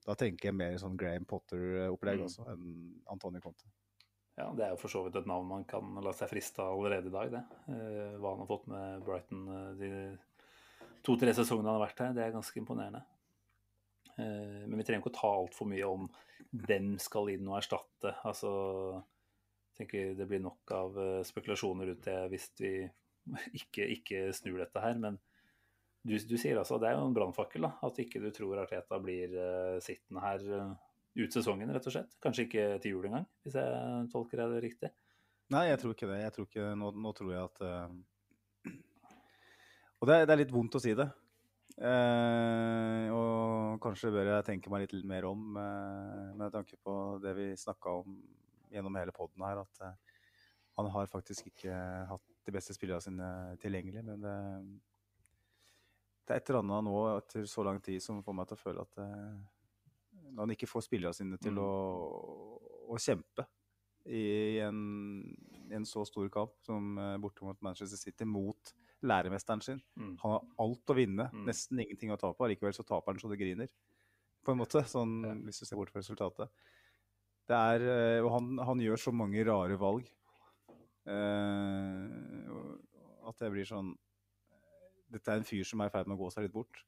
[0.08, 2.24] Da tenker jeg mer sånn Graham Potter-opplegg Mm.
[2.24, 3.66] også, enn Antonio Conte.
[4.38, 6.78] Ja, Det er jo for så vidt et navn man kan la seg friste av
[6.78, 7.42] allerede i dag, det.
[7.68, 9.90] Eh, hva han har fått med Brighton eh, de
[11.08, 13.02] to-tre sesongene han har vært her, det er ganske imponerende.
[14.18, 16.08] Eh, men vi trenger ikke å ta altfor mye om
[16.68, 18.14] hvem skal inn og erstatte.
[18.28, 18.50] Altså,
[19.72, 22.74] jeg tenker det blir nok av eh, spekulasjoner rundt det hvis vi
[23.60, 25.00] ikke, ikke snur dette her.
[25.00, 25.18] Men
[26.04, 27.68] du, du sier altså det er jo en brannfakkel.
[27.68, 30.46] At ikke du tror Arteta blir eh, sittende her
[31.18, 32.14] ut sesongen, rett og slett.
[32.22, 34.92] Kanskje ikke til jul engang, hvis jeg tolker det riktig.
[35.52, 36.20] Nei, jeg tror ikke det.
[36.20, 37.96] Jeg tror ikke, nå, nå tror jeg at eh,
[39.98, 41.08] Og det er, det er litt vondt å si det.
[41.78, 47.34] Eh, og kanskje bør jeg tenke meg litt mer om eh, med tanke på det
[47.38, 48.16] vi snakka om
[48.72, 50.16] gjennom hele poden her, at eh,
[50.78, 51.74] han har faktisk ikke
[52.10, 53.28] hatt de beste spillerne sine
[53.62, 54.04] tilgjengelig.
[54.06, 54.34] Men det,
[56.26, 58.62] det er et eller annet nå etter så lang tid som får meg til å
[58.62, 59.38] føle at eh,
[60.28, 61.62] når han ikke får spillerne sine til Mm.
[61.64, 61.72] å,
[62.94, 63.44] å kjempe
[64.08, 64.78] i en,
[65.74, 69.80] en så stor kamp som eh, borte mot Manchester City, mot læremesteren sin.
[69.96, 70.16] Mm.
[70.22, 71.44] Han har alt å vinne, Mm.
[71.46, 72.38] nesten ingenting å tape.
[72.44, 73.68] Allikevel så taper han så det griner,
[74.44, 75.34] på en måte, sånn, Ja.
[75.34, 76.48] hvis du ser bort fra resultatet.
[77.48, 80.04] Det er, eh, og han, han gjør så mange rare valg
[81.06, 83.94] eh, at jeg blir sånn
[85.10, 86.82] Dette er en fyr som er i ferd med å gå seg litt bort.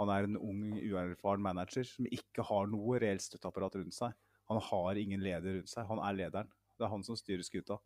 [0.00, 4.14] Han er en ung, uerfaren manager som ikke har noe reelt støtteapparat rundt seg.
[4.48, 5.84] Han har ingen leder rundt seg.
[5.90, 6.48] Han er lederen.
[6.78, 7.76] Det er han som styrer skuta.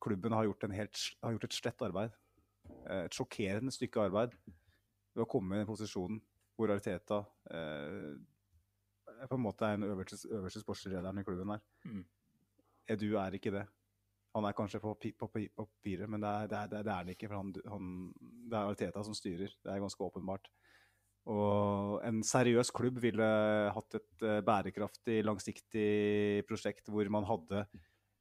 [0.00, 2.12] Klubben har gjort, en helt, har gjort et slett arbeid.
[2.88, 4.34] Eh, Et sjokkerende stykke arbeid
[5.14, 6.20] ved å komme i den posisjonen
[6.54, 8.14] hvor Ariteta eh,
[9.28, 11.62] på en måte er den øverste, øverste sportslederen i klubben der.
[11.88, 12.04] Mm.
[12.94, 13.64] Edu er ikke det.
[14.34, 16.78] Han er kanskje på, pi- på, pi- på papiret, men det er, det, er, det
[16.78, 17.28] er det er han ikke.
[17.30, 17.90] For han, han,
[18.50, 19.54] det er Ariteta som styrer.
[19.62, 20.50] Det er ganske åpenbart.
[21.30, 23.28] Og en seriøs klubb ville
[23.72, 27.62] hatt et eh, bærekraftig, langsiktig prosjekt hvor man hadde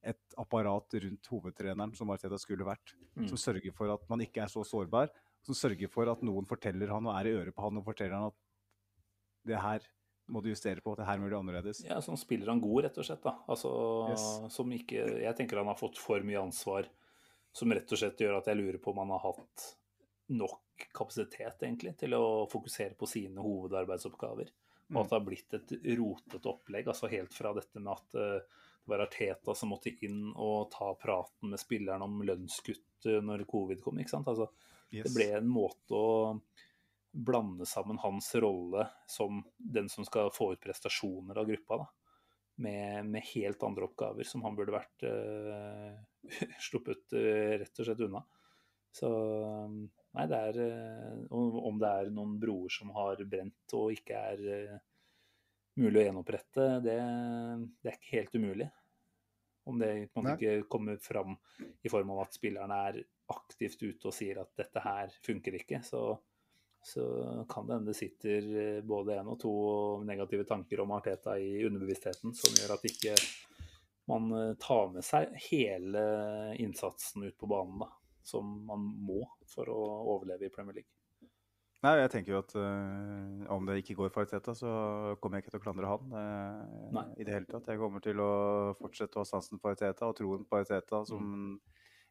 [0.03, 3.27] et apparat rundt hovedtreneren, som Arteta skulle vært, Mm.
[3.29, 5.09] som sørger for at man ikke er så sårbar,
[5.41, 8.15] som sørger for at noen forteller han og er i øret på han og forteller
[8.15, 8.33] han at
[9.45, 9.79] det her
[10.29, 11.83] må du justere på, det her må du annerledes.
[11.85, 13.21] Ja, som spiller han god, rett og slett.
[13.23, 13.37] da.
[13.47, 14.53] Altså, Yes.
[14.55, 16.87] som ikke, Jeg tenker han har fått for mye ansvar,
[17.53, 19.75] som rett og slett gjør at jeg lurer på om han har hatt
[20.29, 20.61] nok
[20.93, 24.49] kapasitet egentlig til å fokusere på sine hovedarbeidsoppgaver.
[24.93, 26.85] Og at det har blitt et rotete opplegg.
[26.87, 28.39] altså Helt fra dette med at eh,
[28.83, 33.45] det var Arteta som måtte inn og ta praten med spilleren om lønnskutt eh, når
[33.49, 33.99] covid kom.
[34.03, 34.27] ikke sant?
[34.31, 34.49] Altså,
[34.93, 35.07] Yes.
[35.09, 36.09] Det ble en måte å
[37.13, 41.87] blande sammen hans rolle som den som skal få ut prestasjoner av gruppa, da,
[42.61, 45.97] med, med helt andre oppgaver som han burde vært uh,
[46.67, 48.21] sluppet uh, rett og slett unna.
[48.93, 54.19] Så nei, det er uh, Om det er noen broer som har brent og ikke
[54.33, 54.43] er
[55.79, 56.97] mulig å gjenopprette, det,
[57.81, 58.69] det er ikke helt umulig.
[59.63, 60.35] Om det man Nei.
[60.35, 61.37] ikke kommer fram
[61.81, 62.99] i form av at spillerne er
[63.31, 66.03] aktivt ute og sier at dette her funker ikke, så,
[66.83, 67.05] så
[67.49, 69.53] kan det hende det sitter eh, både en og to
[70.03, 73.15] negative tanker om Arteta i underbevisstheten som gjør at ikke
[74.11, 76.03] man eh, tar med seg hele
[76.59, 77.89] innsatsen ut på banen, da,
[78.27, 79.79] som man må for å
[80.17, 81.02] overleve i Premier League.
[81.83, 84.69] Nei, jeg tenker jo at uh, om det ikke går for Arteta, så
[85.19, 87.67] kommer jeg ikke til å klandre han uh, i det hele tatt.
[87.67, 88.29] Jeg kommer til å
[88.79, 91.57] fortsette å ha sansen for Arteta og troen på Arteta som Mm.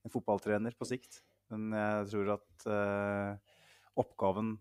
[0.04, 1.22] en fotballtrener på sikt.
[1.52, 3.56] Men jeg tror at uh,
[4.00, 4.58] oppgaven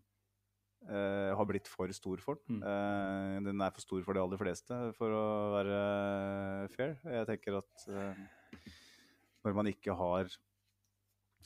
[0.81, 2.57] har blitt for stor for den.
[2.57, 3.45] Mm.
[3.45, 5.75] Den er for stor for de aller fleste, for å være
[6.73, 6.95] fair.
[7.05, 7.83] Jeg tenker at
[9.45, 10.25] når man ikke har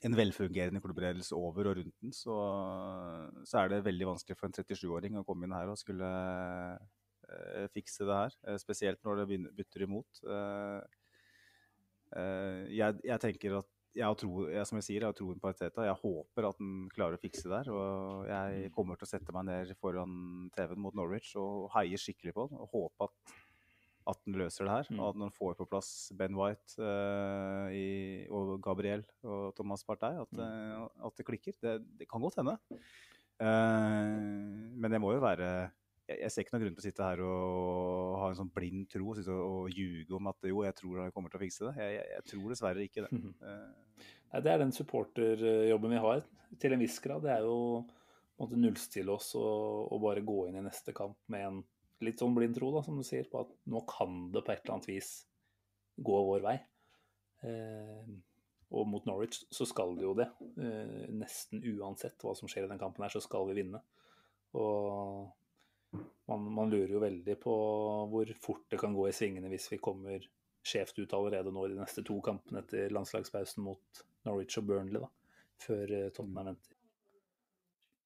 [0.06, 2.36] en velfungerende klubbledelse over og rundt den, så,
[3.48, 6.10] så er det veldig vanskelig for en 37-åring å komme inn her og skulle
[7.30, 8.36] eh, fikse det her.
[8.48, 10.22] eh, spesielt når det begynner- bytter imot.
[10.30, 10.82] Eh,
[12.22, 15.48] eh, jeg, jeg tenker at jeg tro, jeg, som jeg sier, jeg har troen på
[15.48, 15.86] Arteta.
[15.88, 17.70] Jeg håper at han klarer å fikse det her.
[17.72, 22.34] Og jeg kommer til å sette meg ned foran TV-en mot Norwich og heie skikkelig
[22.36, 22.60] på han.
[22.60, 23.36] Og håpe at,
[24.06, 24.90] at han løser det her.
[24.92, 25.00] Mm.
[25.00, 27.88] Og at når han får på plass Ben White uh, i,
[28.30, 30.20] og Gabriel og Thomas Partey.
[30.22, 30.86] At, mm.
[31.10, 31.58] at det klikker.
[31.62, 32.58] Det, det kan godt hende.
[33.42, 35.50] Uh, men det må jo være
[36.06, 38.88] jeg, jeg ser ikke noen grunn til å sitte her og ha en sånn blind
[38.94, 41.74] tro og, og, ljuge om at jo, jeg tror han kommer til å fikse det.
[41.82, 43.22] Jeg, jeg, jeg tror dessverre ikke det.
[43.46, 46.26] Eh, Nei, det er den supporterjobben vi har,
[46.62, 47.24] til en viss grad.
[47.26, 47.86] Det er jo
[48.36, 51.62] å nullstille oss og, og bare gå inn i neste kamp med en
[52.04, 54.64] litt sånn blind tro, da, som du sier, på at nå kan det på et
[54.64, 55.12] eller annet vis
[55.96, 56.56] gå vår vei.
[57.48, 58.16] Eh,
[58.76, 60.28] og mot Norwich så skal det jo det.
[60.60, 63.82] Eh, nesten uansett hva som skjer i den kampen her, så skal vi vinne.
[64.60, 65.30] Og
[66.28, 67.54] man, man lurer jo veldig på
[68.12, 70.24] hvor fort det kan gå i svingene hvis vi kommer
[70.66, 75.04] skjevt ut allerede nå i de neste to kampene etter landslagspausen mot Norwich og Burnley,
[75.04, 76.75] da, før eh, Tottenham venter.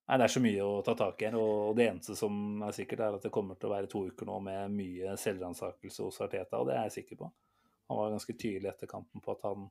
[0.10, 2.74] Nei, Det er så mye å ta tak i her, og det eneste som er
[2.74, 6.18] sikkert, er at det kommer til å være to uker nå med mye selvransakelse hos
[6.26, 7.30] Arteta, og det er jeg sikker på.
[7.89, 9.68] Han var ganske tydelig etter kampen på at han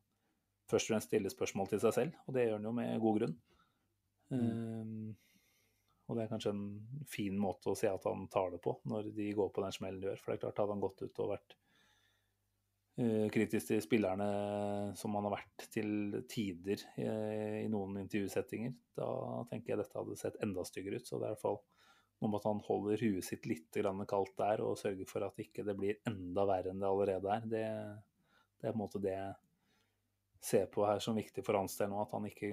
[0.71, 3.19] først og fremst stiller spørsmål til seg selv, og det gjør han jo med god
[3.19, 3.35] grunn.
[4.29, 5.17] Um,
[6.07, 6.65] og det er kanskje en
[7.11, 10.01] fin måte å si at han tar det på, når de går på den smellen
[10.03, 10.23] de gjør.
[10.23, 11.59] For det er klart, hadde han gått ut og vært
[13.33, 14.29] kritisk til spillerne
[14.99, 19.09] som han har vært til tider uh, i noen intervjusettinger, da
[19.51, 21.07] tenker jeg dette hadde sett enda styggere ut.
[21.07, 21.61] Så det er i hvert fall
[22.19, 23.79] noe med at han holder huet sitt litt
[24.11, 27.47] kaldt der, og sørger for at ikke det blir enda verre enn det allerede er.
[27.47, 27.65] Det,
[28.59, 29.35] det er på en måte det jeg
[30.49, 32.51] ser på her som viktig for hans del nå, at han ikke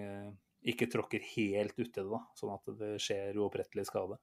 [0.66, 4.18] ikke tråkker helt uti det, da, sånn at det skjer uopprettelig skade.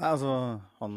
[0.00, 0.30] Nei, altså,
[0.78, 0.94] han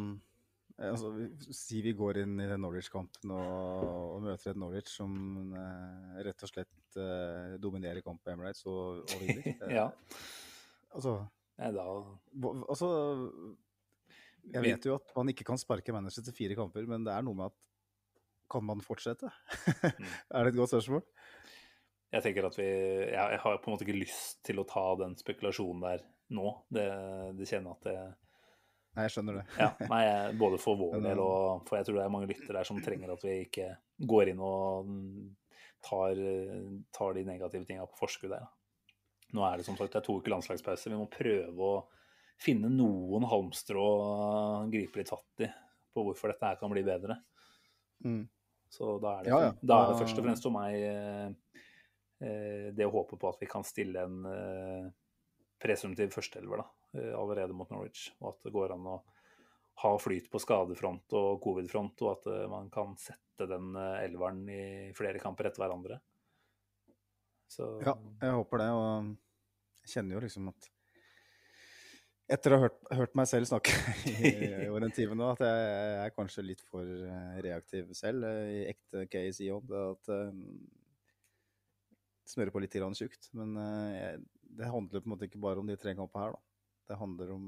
[0.91, 1.11] altså,
[1.53, 5.13] Si vi går inn i Norwich-kampen og, og, møter et Norwich som
[5.57, 9.65] eh, rett og slett eh, dominerer kampen på Emirates og, og vinner.
[9.79, 9.87] ja.
[10.93, 11.17] Altså,
[11.57, 11.85] da...
[12.69, 12.89] altså
[14.53, 17.25] Jeg vet jo at man ikke kan sparke manager til fire kamper, men det er
[17.25, 17.59] noe med at
[18.53, 19.29] Kan man fortsette?
[19.29, 20.09] Mm.
[20.35, 21.05] er det et godt spørsmål?
[22.13, 24.83] Jeg tenker at vi jeg, jeg, har på en måte ikke lyst til å ta
[24.99, 26.03] den spekulasjonen der
[26.33, 26.51] nå.
[26.69, 26.85] Det,
[27.39, 27.95] det kjenner at det
[28.93, 29.45] Nei, jeg skjønner det.
[29.57, 30.03] ja, nei,
[30.43, 33.15] Både for vår del og for jeg tror det er mange lyttere der som trenger
[33.15, 33.71] at vi ikke
[34.13, 34.91] går inn og
[35.83, 36.19] tar,
[36.93, 38.45] tar de negative tinga på forskudd der.
[39.33, 40.91] Nå er det som sagt det er to uker landslagspause.
[40.91, 41.81] Vi må prøve å
[42.43, 45.49] finne noen halmstrå å gripe litt fatt i
[45.93, 47.19] på hvorfor dette her kan bli bedre.
[48.05, 48.23] Mm.
[48.73, 49.51] Så da er, det, Ja, ja.
[49.61, 53.49] da er det først og fremst for meg eh, det å håpe på at vi
[53.51, 54.87] kan stille en eh,
[55.61, 58.11] presumptiv førsteelver da, eh, allerede mot Norwich.
[58.21, 58.97] Og at det går an å
[59.81, 64.43] ha flyt på skadefront og covid-front, og at eh, man kan sette den eh, elveren
[64.51, 64.65] i
[64.97, 65.99] flere kamper etter hverandre.
[67.49, 68.69] Så Ja, jeg håper det.
[68.77, 69.09] Og
[69.83, 70.69] jeg kjenner jo liksom at
[72.33, 73.73] etter å ha hørt, hørt meg selv snakke
[74.13, 74.29] i
[74.69, 78.53] over en time nå, at jeg, jeg er kanskje litt for eh, reaktiv selv eh,
[78.53, 79.73] i ekte case i jobb.
[79.89, 80.31] At uh,
[82.23, 83.27] Smører på litt tjukt.
[83.35, 84.15] Men uh,
[84.55, 86.52] det handler på en måte ikke bare om de tre kampene her, da.
[86.87, 87.47] Det handler om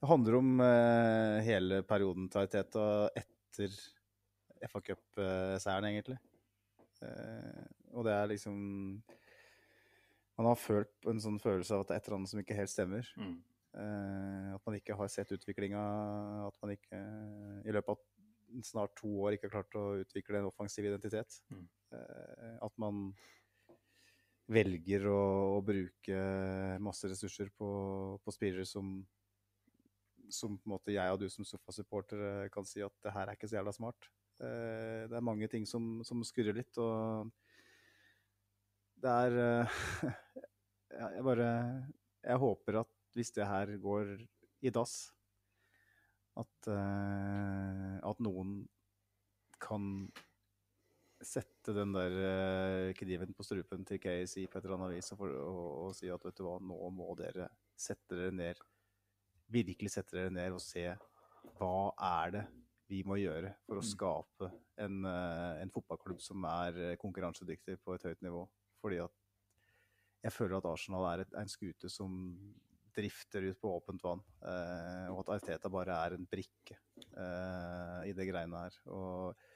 [0.00, 2.86] Det handler om uh, hele perioden til Arteta
[3.16, 3.76] etter
[4.68, 6.18] FA Cup-seieren, egentlig.
[7.00, 7.64] Uh,
[7.96, 8.56] og det er liksom
[10.36, 12.58] Man har følt en sånn følelse av at det er et eller annet som ikke
[12.58, 13.12] helt stemmer.
[13.16, 13.36] mm.
[13.76, 15.80] Uh, at man ikke har sett utviklinga.
[16.46, 17.00] At man ikke
[17.64, 21.40] i løpet av snart to år ikke har klart å utvikle en offensiv identitet.
[21.52, 21.66] Mm.
[22.64, 23.10] At man
[24.46, 25.20] velger å,
[25.56, 26.18] å bruke
[26.82, 27.68] masse ressurser på,
[28.22, 29.00] på spillere som
[30.32, 30.56] som
[30.90, 34.08] jeg og du som Sofa-supporter kan si at det her er ikke så jævla smart.
[34.42, 37.30] Eh, det er mange ting som, som skurrer litt, og
[39.02, 39.76] det er eh,
[41.16, 41.50] jeg bare
[42.24, 44.16] Jeg håper at hvis det her går
[44.66, 45.12] i dass,
[46.36, 48.58] at, eh, at noen
[49.62, 50.08] kan
[51.24, 55.22] sette den der eh, kniven på strupen til KSI på et eller annet vis og,
[55.24, 58.60] og, og si at vet du hva, nå må dere sette dere ned
[59.52, 60.84] virkelig sette dere ned og se
[61.56, 62.44] hva er det
[62.90, 64.50] vi må gjøre for å skape
[64.82, 68.44] en, eh, en fotballklubb som er konkurransedyktig på et høyt nivå.
[68.82, 69.22] Fordi at
[70.26, 72.14] jeg føler at Arsenal er et, en skute som
[72.96, 74.22] drifter ut på åpent vann.
[74.42, 78.78] Eh, og at Arteta bare er en brikke eh, i det greiene her.
[78.94, 79.46] Og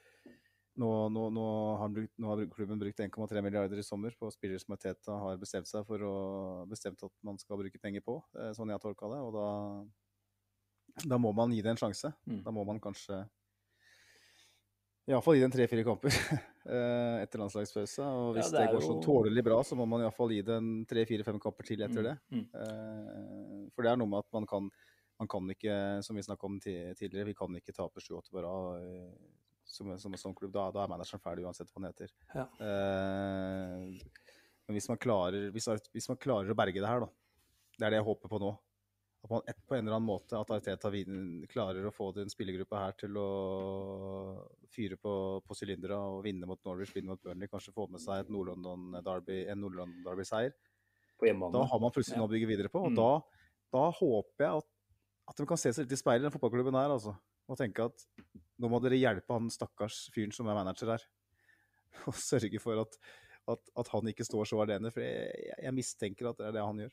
[0.81, 1.47] nå, nå, nå,
[1.81, 5.41] har brukt, nå har klubben brukt 1,3 milliarder i sommer på spillere som Teta har
[5.41, 6.15] bestemt seg for å
[6.71, 9.21] bestemt at man skal bruke penger på, eh, sånn jeg har tolka det.
[9.27, 12.13] Og da, da må man gi det en sjanse.
[12.29, 12.41] Mm.
[12.47, 13.21] Da må man kanskje
[15.11, 16.15] iallfall gi det en tre-fire kamper
[16.77, 18.07] eh, etter landslagspause.
[18.07, 20.57] Og hvis Ja, det det, går jo- tålelig bra, så må man iallfall gi det
[20.61, 22.17] en tre-fire-fem kamper til etter det.
[22.31, 22.47] Mm.
[22.47, 24.71] Eh, for det er noe med at man kan
[25.21, 28.87] man kan ikke, som vi snakka om tidligere, vi kan ikke tape 7-8 på rad
[29.71, 30.53] som, som en sånn klubb.
[30.57, 32.11] Da, da er manageren ferdig uansett hva han heter.
[32.35, 32.47] Ja.
[32.61, 34.01] Eh,
[34.67, 37.09] men hvis man, klarer, hvis, hvis man klarer å berge det her, da.
[37.79, 38.51] Det er det jeg håper på nå.
[39.21, 40.89] At man på en eller annen måte at Arteta
[41.53, 43.27] klarer å få den spillergruppa her til å
[44.73, 45.13] fyre på,
[45.45, 49.43] på sylindere og vinne mot Norwich, vinne mot Burnley, kanskje få med seg et Nord-London-derby,
[49.53, 50.55] en Nord-London-derby-seier.
[51.21, 52.23] Da har man plutselig Ja.
[52.23, 52.81] noe å bygge videre på.
[52.87, 52.97] Og Mm.
[52.97, 53.11] da,
[53.77, 54.69] da håper jeg at,
[55.29, 57.13] at de kan se seg litt i speilet, den fotballklubben her, altså.
[57.47, 58.07] Og tenke at
[58.61, 61.05] nå må dere hjelpe han stakkars fyren som er manager her.
[62.11, 62.99] Og sørge for at,
[63.51, 64.93] at, at han ikke står så alene.
[64.95, 66.93] For jeg, jeg- mistenker at det er det han gjør.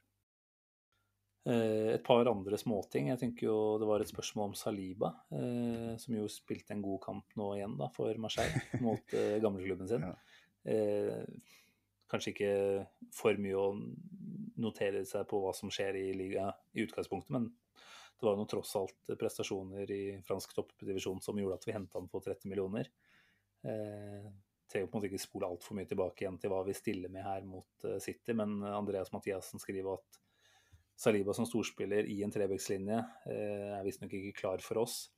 [1.47, 3.11] Eh, et par andre småting.
[3.13, 6.99] Jeg tenker jo det var et spørsmål om Saliba, eh, som jo spilte en god
[7.05, 10.03] kamp nå igjen da, for Marseille mot eh, gamleklubben sin.
[10.07, 10.17] Ja.
[10.67, 11.23] Eh,
[12.11, 12.51] kanskje ikke
[13.15, 13.69] for mye å
[14.63, 17.49] notere seg på hva som skjer i liga i utgangspunktet, men
[18.17, 22.09] det var jo tross alt prestasjoner i fransk toppdivisjon som gjorde at vi henta han
[22.11, 22.89] for 30 millioner.
[23.63, 24.29] Eh,
[24.67, 27.25] trenger på en måte ikke spole altfor mye tilbake igjen til hva vi stiller med
[27.25, 30.21] her mot eh, City, men Andreas Mathiassen skriver at
[30.97, 32.97] Saliba som storspiller i en trebekslinje
[33.29, 35.11] eh, er visstnok ikke klar for oss.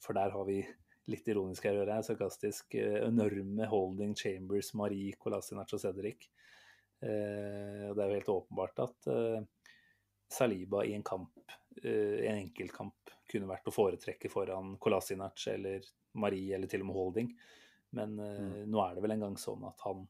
[0.00, 0.62] For der har vi
[1.10, 6.30] litt ironisk her, hører jeg, sarkastisk, eh, enorme holding Chambers, Marie, Kolasinac og Cedric.
[7.04, 9.44] Eh, det er jo helt åpenbart at eh,
[10.30, 11.39] Saliba i en kamp, eh,
[11.80, 15.84] en enkeltkamp, kunne vært å foretrekke foran Kolasinac eller
[16.18, 17.28] Marie, eller til og med Holding.
[17.96, 18.56] Men mm.
[18.70, 20.02] nå er det vel en gang sånn at han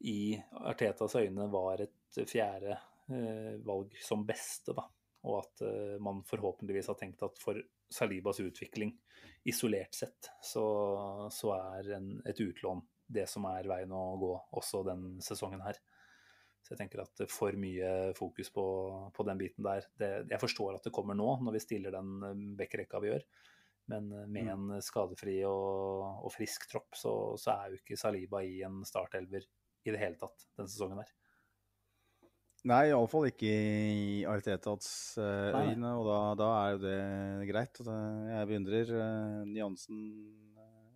[0.00, 2.72] i Artetas øyne var et fjerde
[3.12, 4.86] eh, valg som beste, da.
[5.28, 8.94] Og at eh, man forhåpentligvis har tenkt at for Salibas utvikling
[9.44, 10.64] isolert sett, så,
[11.32, 15.78] så er en, et utlån det som er veien å gå også den sesongen her.
[16.70, 18.64] Så jeg tenker at for mye fokus på,
[19.10, 22.12] på den biten der det, Jeg forstår at det kommer nå, når vi stiller den
[22.22, 23.24] eh, backrekka vi gjør.
[23.90, 28.44] Men eh, med en skadefri og, og frisk tropp, så, så er jo ikke Saliba
[28.46, 29.42] i en startelver
[29.82, 31.10] i det hele tatt denne sesongen her.
[32.70, 36.98] Nei, iallfall ikke i Artetats uh, øyne, og da, da er jo det
[37.50, 37.80] greit.
[37.82, 38.92] Jeg beundrer
[39.48, 40.02] nyansen,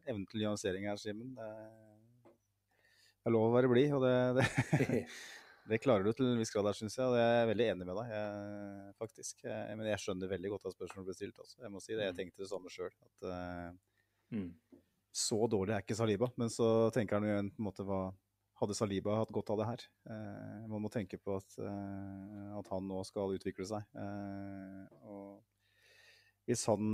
[0.07, 1.33] evnen til nyansering her, Simen.
[1.35, 4.45] Det er lov å være blid, og det,
[4.77, 5.07] det,
[5.69, 7.07] det klarer du til en viss grad her, syns jeg.
[7.09, 9.45] Og jeg er veldig enig med deg, jeg, faktisk.
[9.47, 11.57] Jeg, men jeg skjønner veldig godt at spørsmålet ble stilt også.
[11.62, 12.93] Jeg må si det, jeg tenkte det samme sjøl.
[13.09, 13.82] At uh,
[14.35, 14.51] Mm.
[15.15, 16.28] så dårlig er ikke Saliba.
[16.41, 18.03] Men så tenker han jo igjen på en måte hva
[18.61, 19.85] hadde Saliba hatt godt av det her?
[20.11, 23.86] Uh, man må tenke på at, uh, at han nå skal utvikle seg.
[25.07, 25.41] Og
[26.49, 26.93] hvis han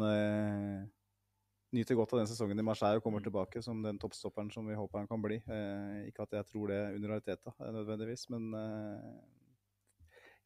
[1.72, 4.74] nyter godt av den sesongen i Marseille og kommer tilbake som den toppstopperen som vi
[4.78, 8.48] håper han kan bli eh, Ikke at jeg tror det under Arteta eh, nødvendigvis, men
[8.59, 9.10] eh,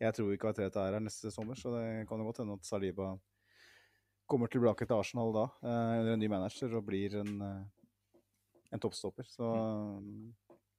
[0.04, 2.66] jeg tror ikke Arteta er her neste sommer, så det kan jo godt hende at
[2.68, 3.14] Saliba
[4.28, 7.88] kommer tilbake til Arsenal da, eh, under en ny manager, og blir en, eh,
[8.74, 9.28] en toppstopper.
[9.28, 9.48] Så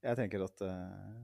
[0.03, 1.21] jeg tenker at, eh,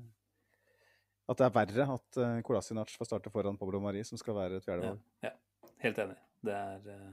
[1.29, 4.63] at det er verre at Kolasinac får starte foran Pablo Mari, som skal være et
[4.65, 5.01] Ja, fjerdevalg.
[5.23, 5.31] ja,
[5.83, 6.17] helt enig.
[6.41, 7.11] Det er eh,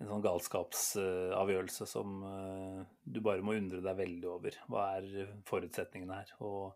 [0.00, 4.56] en sånn galskapsavgjørelse som eh, du bare må undre deg veldig over.
[4.72, 6.32] Hva er forutsetningene her?
[6.46, 6.72] Og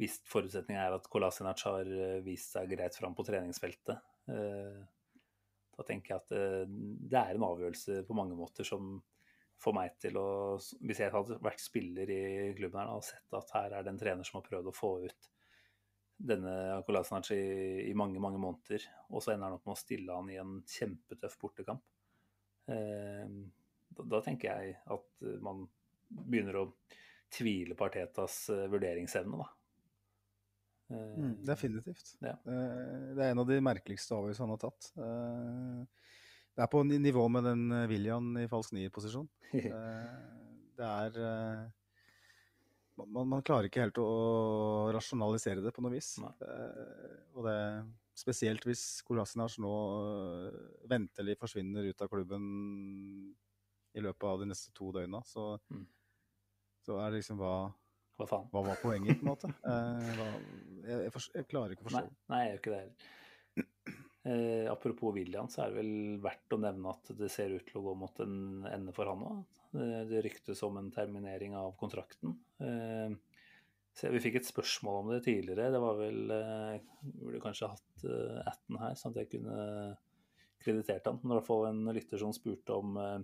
[0.00, 4.80] hvis forutsetningen er at Kolasinac har eh, vist seg greit fram på treningsfeltet, eh,
[5.76, 6.68] da tenker jeg at
[7.08, 8.98] det er en avgjørelse på mange måter som
[9.60, 10.26] får meg til å
[10.58, 14.00] Hvis jeg hadde vært spiller i klubben her og sett at her er det en
[14.00, 15.30] trener som har prøvd å få ut
[16.20, 20.18] denne Kolasinac i, i mange, mange måneder, og så ender han opp med å stille
[20.18, 21.86] han i en kjempetøff bortekamp.
[22.70, 23.30] Eh,
[24.00, 25.64] da, tenker jeg at eh, man
[26.10, 26.66] begynner å
[27.30, 29.48] tvile på Artetas eh, vurderingsevne, da.
[30.90, 32.16] Mm, definitivt.
[32.18, 32.32] Ja.
[32.42, 34.88] Det er en av de merkeligste avgjørelsene han har tatt.
[36.50, 39.28] Det er på ni- nivå med den William i falsk nier-posisjon.
[40.80, 41.16] Det er
[42.98, 44.08] man, man klarer ikke helt å
[44.96, 46.14] rasjonalisere det på noe vis.
[46.24, 46.32] Nei.
[47.36, 47.56] Og det
[48.20, 50.58] spesielt hvis Kolasinac nå eh,
[50.90, 52.44] ventelig forsvinner ut av klubben
[53.96, 55.86] i løpet av de neste to døgna, så, Mm.
[56.86, 57.54] så er det liksom hva,
[58.20, 58.46] Hva faen?
[58.52, 59.50] hva var poenget, på en måte?
[59.70, 60.28] Eh, hva,
[60.84, 62.96] jeg, jeg, for, jeg klarer ikke å forstå Nei, nei, jeg gjør ikke det heller.
[64.30, 67.80] Eh, apropos William, så er det vel verdt å nevne at det ser ut til
[67.80, 69.38] å gå mot en ende for han òg.
[69.72, 72.34] Det, det ryktes om en terminering av kontrakten.
[72.60, 73.14] Eh,
[74.12, 75.70] vi fikk et spørsmål om det tidligere.
[75.74, 76.76] Det var vel eh,
[77.20, 79.58] Burde kanskje hatt eh, Atten her, sånn at jeg kunne
[80.60, 81.20] kreditert han.
[81.22, 83.20] Men i hvert fall en lytter som spurte om eh,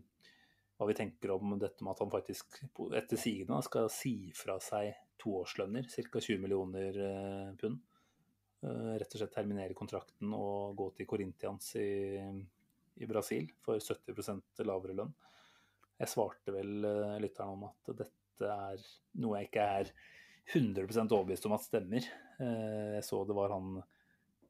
[0.77, 2.59] hva vi tenker om dette med at han faktisk
[2.97, 6.21] etter sigende skal si fra seg toårslønner, ca.
[6.21, 7.81] 20 millioner eh, pund.
[8.65, 11.89] Eh, rett og slett terminere kontrakten og gå til Corinthians i,
[13.01, 15.15] i Brasil for 70% lavere lønn.
[15.97, 18.83] Jeg svarte vel eh, lytteren om at dette er
[19.23, 19.93] noe jeg ikke er
[20.53, 22.05] 100% overbevist om at stemmer.
[22.41, 23.79] Eh, Jeg så det var han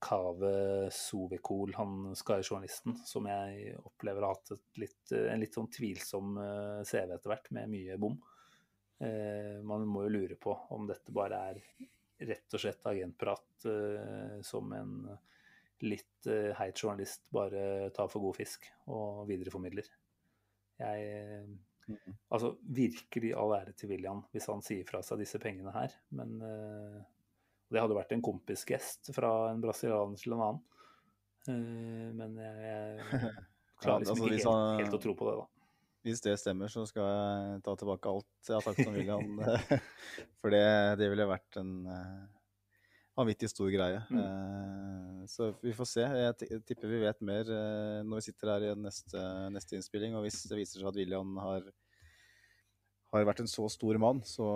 [0.03, 6.81] Kave Sovekol, han Sky-journalisten, som jeg opplever har hatt litt, en litt sånn tvilsom eh,
[6.87, 8.17] CV etter hvert, med mye bom.
[9.03, 11.63] Eh, Man må jo lure på om dette bare er
[12.27, 14.93] rett og slett agentprat eh, som en
[15.85, 19.89] litt eh, heit journalist bare tar for god fisk og videreformidler.
[20.81, 21.57] Jeg eh,
[22.35, 26.33] Altså, virkelig all ære til William hvis han sier fra seg disse pengene her, men
[26.43, 26.97] eh,
[27.67, 30.65] Det hadde vært en kompisgest fra en brasilianer til en annen.
[31.51, 33.03] Eh, men jeg,
[33.83, 35.47] klarer liksom altså, ikke helt, helt å tro på det, da.
[36.07, 39.41] Hvis det stemmer, så skal jeg ta tilbake alt jeg har sagt om William.
[40.41, 40.67] For det,
[41.01, 42.21] det ville vært en eh,
[43.19, 44.05] vanvittig stor greie.
[44.15, 44.21] Mm.
[44.23, 46.07] Eh, så vi får se.
[46.07, 47.51] Jeg tipper vi vet mer
[48.07, 50.15] når vi sitter her i neste, neste innspilling.
[50.15, 51.67] Og hvis det viser seg at William har,
[53.11, 54.47] har vært en så stor mann, så,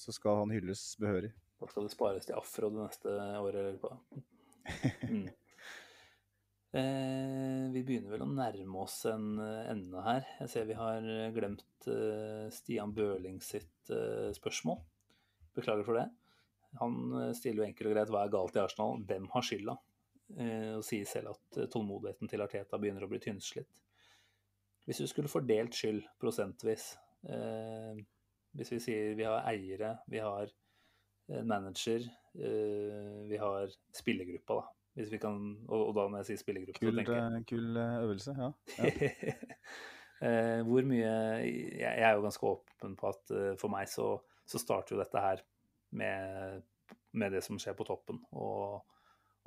[0.00, 1.34] så skal han hylles behørig.
[1.60, 3.62] Da skal det spares til afro det neste året.
[3.62, 3.96] eller på.
[5.08, 5.26] Mm.
[6.74, 10.24] Eh, vi begynner vel å nærme oss en eh, ende her.
[10.40, 14.80] Jeg ser vi har eh, glemt eh, Stian Børling sitt eh, spørsmål.
[15.54, 16.08] Beklager for det.
[16.80, 19.76] Han eh, stiller jo enkelt og greit hva er galt i Arsenal, hvem har skylda?
[20.34, 23.70] Eh, og sier selv at tålmodigheten til Arteta begynner å bli tynnslitt.
[24.88, 26.90] Hvis du skulle fordelt skyld prosentvis
[27.30, 28.02] eh,
[28.58, 30.50] Hvis vi sier vi har eiere, vi har
[31.26, 32.04] manager,
[32.38, 34.70] eh, vi har spillergruppa, da.
[34.94, 37.96] Hvis vi kan, og, da når jeg sier spillergruppe, så tenker jeg eh, kul eh,
[38.04, 38.52] øvelse, ja.
[38.78, 39.34] ja.
[40.24, 41.08] Eh, hvor mye
[41.42, 44.06] jeg, er jo ganske åpen på at eh, for meg så,
[44.46, 45.42] så starter jo dette her
[45.98, 46.62] med,
[47.18, 48.78] med det som skjer på toppen, og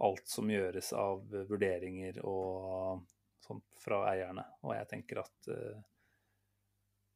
[0.06, 3.08] alt som gjøres av vurderinger og
[3.42, 4.44] sånt fra eierne.
[4.68, 5.80] Og jeg tenker at eh,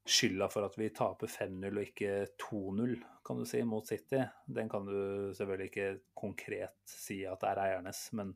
[0.07, 2.95] skylda for at vi taper 5-0 og ikke 2-0,
[3.25, 7.61] kan du si, mot City, den kan du selvfølgelig ikke konkret si at det er
[7.67, 8.31] eiernes, men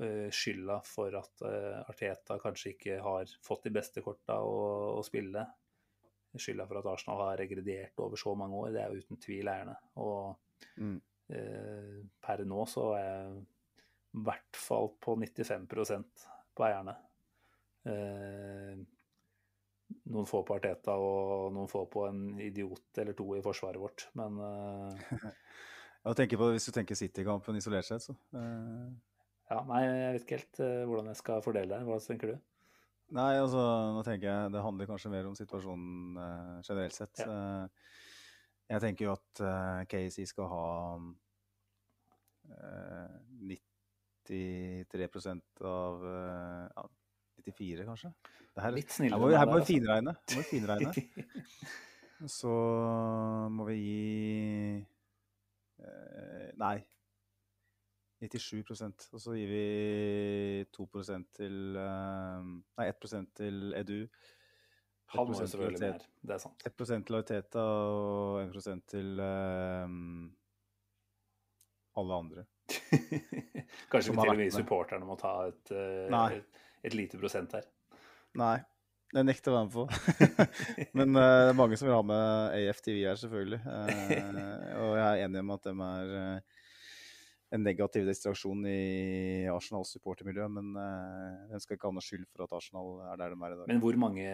[0.00, 4.60] eh, skylda for at eh, Arteta kanskje ikke har fått de beste korta å,
[5.00, 5.42] å spille.
[6.38, 9.50] Skylda for at Arsenal har regredert over så mange år, det er jo uten tvil
[9.50, 9.76] eierne.
[9.98, 10.36] Og
[10.76, 11.00] Mm.
[11.32, 16.94] eh, per nå så er jeg i hvert fall på 95% på eierne.
[17.88, 18.76] Eh,
[20.10, 24.06] noen få på Arteta og noen få på en idiot eller to i forsvaret vårt,
[24.18, 28.86] men uh, på, hvis du tenker City-kampen isolert sett, så uh...
[29.50, 31.82] ja, nei, jeg vet ikke helt uh, hvordan jeg skal fordele det.
[31.88, 32.38] Hva tenker du?
[33.10, 33.58] Nei, altså,
[33.90, 37.22] nå tenker jeg det handler kanskje mer om situasjonen uh, generelt sett.
[37.24, 37.64] Eh,
[38.70, 39.40] jeg tenker jo at
[39.90, 40.66] KC skal ha
[42.54, 43.16] eh,
[44.30, 45.08] 93
[45.66, 46.84] av ja,
[47.46, 48.12] 94, kanskje.
[48.50, 49.72] Det her, Litt snillere her må vi, her må vi altså.
[49.72, 50.14] finregne.
[50.34, 50.92] Må vi finregne.
[52.38, 52.54] Så
[53.48, 54.80] må vi gi
[55.80, 56.78] eh, Nei.
[58.20, 64.02] 97% og så gir vi 2% til eh, Nei, 1 til Edu.
[65.14, 66.66] Han må jo 1% til selvfølgelig mer, det er sant.
[66.68, 69.96] 1 til Ariteta og 1 til eh,
[71.98, 72.46] alle andre.
[73.90, 77.66] Kanskje til og med supporterne må ta et, eh, et, et lite prosent her.
[78.38, 78.56] Nei,
[79.10, 79.84] det nekter jeg å være med på.
[80.98, 83.60] Men uh, det er mange som vil ha med AFTV her, selvfølgelig.
[83.66, 86.58] Uh, og jeg er enig med at de er eh,
[87.50, 92.46] en negativ distraksjon i Arsenals supportermiljø, men uh, den skal ikke ha noe skyld for
[92.46, 93.68] at Arsenal er der de er i dag.
[93.72, 94.26] Men hvor mange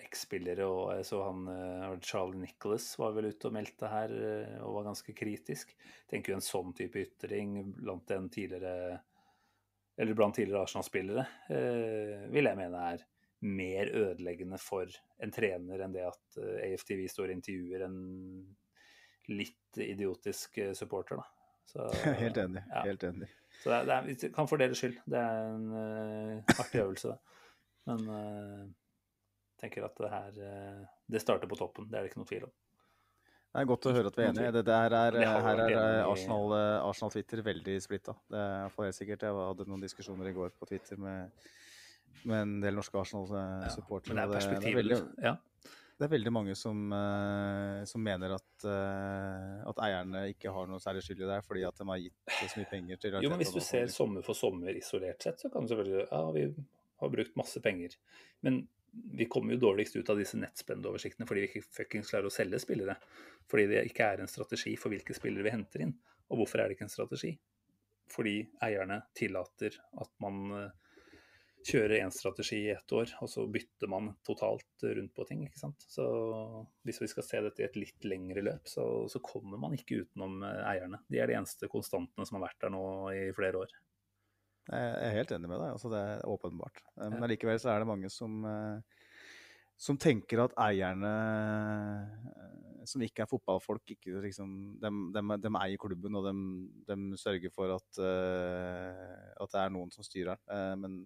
[0.00, 4.60] eks-spillere og jeg så han uh, Charlie Nicholas var vel ute og meldte her uh,
[4.66, 5.74] og var ganske kritisk.
[6.10, 9.02] Tenker jo en sånn type ytring blant en tidligere
[9.96, 13.04] eller blant tidligere Arsenal-spillere eh, vil jeg mene er
[13.44, 14.90] mer ødeleggende for
[15.22, 17.98] en trener enn det at eh, AFTV står og intervjuer en
[19.30, 21.43] litt idiotisk eh, supporter, da.
[21.68, 21.88] Så,
[22.22, 22.64] helt enig.
[22.70, 22.82] ja.
[22.86, 23.30] Helt enig.
[23.62, 24.98] Så det er, det er, kan fordele skyld.
[25.08, 27.40] Det er en uh, artig øvelse, det.
[27.84, 32.22] Men jeg tenker at det her uh, Det starter på toppen, det er det ikke
[32.22, 32.52] noe tvil om.
[33.54, 34.52] Det er godt å høre at vi er enige.
[34.56, 36.54] Det der er, Det her er eh, Arsenal,
[36.88, 38.16] Arsenal Twitter veldig splitta.
[38.34, 39.22] Det for helt sikkert.
[39.22, 41.44] Jeg hadde noen diskusjoner i går på Twitter med,
[42.24, 44.16] med en del norske Arsenal-supportere.
[44.16, 45.36] Men det er det, er veldig, Ja.
[45.94, 50.82] Det er veldig mange som, eh, som mener at, eh, at eierne ikke har noe
[50.82, 53.42] særlig skyld i det, fordi at de har gitt så mye penger til Jo, men
[53.42, 56.48] hvis du ser sommer for sommer isolert sett, så kan du selvfølgelig Ja, vi
[57.00, 57.94] har brukt masse penger.
[58.42, 62.34] Men vi kommer jo dårligst ut av disse nettspendoversiktene fordi vi ikke fuckings klarer å
[62.34, 62.96] selge spillere.
[63.50, 65.94] Fordi det ikke er en strategi for hvilke spillere vi henter inn.
[66.30, 67.34] Og hvorfor er det ikke en strategi?
[68.10, 70.70] Fordi eierne tillater at man eh,
[71.64, 75.44] kjører én strategi i ett år, og så bytter man totalt rundt på ting.
[75.46, 75.86] ikke sant?
[75.88, 76.04] Så
[76.84, 80.02] hvis vi skal se dette i et litt lengre løp, så, så kommer man ikke
[80.04, 81.00] utenom eh, eierne.
[81.08, 82.84] De er de eneste konstantene som har vært der nå
[83.14, 83.74] i flere år.
[84.64, 86.84] Jeg er helt enig med deg, altså det er åpenbart.
[86.98, 89.08] Eh, Men allikevel så er det mange som, eh,
[89.80, 91.12] som tenker at eierne
[92.84, 99.54] som ikke er fotballfolk, ikke liksom, de, eier klubben og de, sørger for at, at
[99.54, 100.82] det er noen som styrer den.
[100.82, 100.98] Men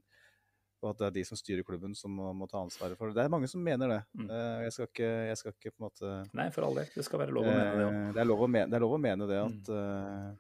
[0.79, 3.17] Og at det er de som styrer klubben som må, må ta ansvaret for det.
[3.19, 4.01] Det er mange som mener det.
[4.15, 4.29] Mm.
[4.31, 6.93] Eh, jeg, skal ikke, jeg skal ikke på en måte Nei, for all del.
[6.95, 7.97] Det skal være lov å mene det òg.
[7.97, 8.15] Eh, det,
[8.71, 10.39] det er lov å mene det at, mm.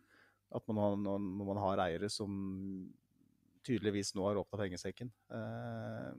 [0.60, 2.38] at man har, når man har eiere som
[3.66, 6.10] tydeligvis nå har åpna pengesekken, eh,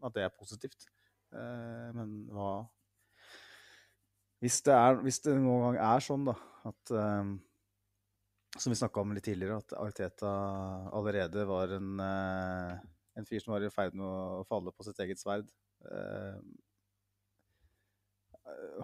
[0.00, 0.88] at det er positivt.
[1.36, 2.54] Eh, men hva
[4.40, 6.34] hvis det, er, hvis det noen gang er sånn, da,
[6.70, 7.32] at eh,
[8.56, 10.30] Som vi snakka om litt tidligere, at Arteta
[10.96, 12.78] allerede var en, eh,
[13.18, 15.48] en fyr som var i ferd med å falle på sitt eget sverd.
[15.90, 16.40] eh,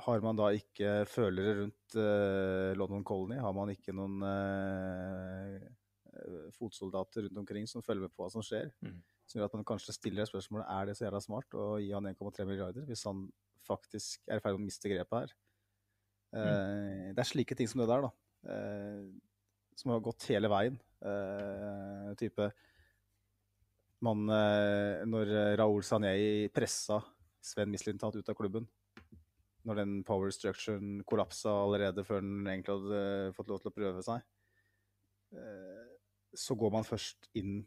[0.07, 3.39] har man da ikke følere rundt eh, London Colony?
[3.43, 5.67] Har man ikke noen eh,
[6.57, 8.71] fotsoldater rundt omkring som følger med på hva som skjer?
[8.85, 9.01] Mm.
[9.27, 12.07] Som gjør at man kanskje stiller spørsmålet er det så jævla smart å gi han
[12.13, 13.27] 1,3 milliarder hvis han
[13.67, 15.35] faktisk er i ferd med å miste grepet her.
[16.37, 17.15] Mm.
[17.17, 18.11] Det er slike ting som det der, da.
[19.79, 20.77] som har gått hele veien.
[22.21, 22.51] Type
[24.05, 27.01] man, eh, Når Raoul Sanei pressa
[27.47, 28.67] Sven Mislintat ut av klubben,
[29.67, 33.77] når den power structuren kollapsa allerede før den egentlig hadde eh, fått lov til å
[33.77, 34.23] prøve seg,
[35.35, 35.87] eh,
[36.37, 37.59] så går man først inn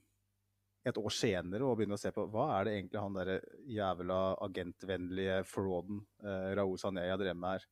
[0.87, 4.19] et år senere og begynner å se på hva er det egentlig han derre jævla
[4.45, 7.67] agentvennlige frauden eh, Raoul Sanei har drevet med her.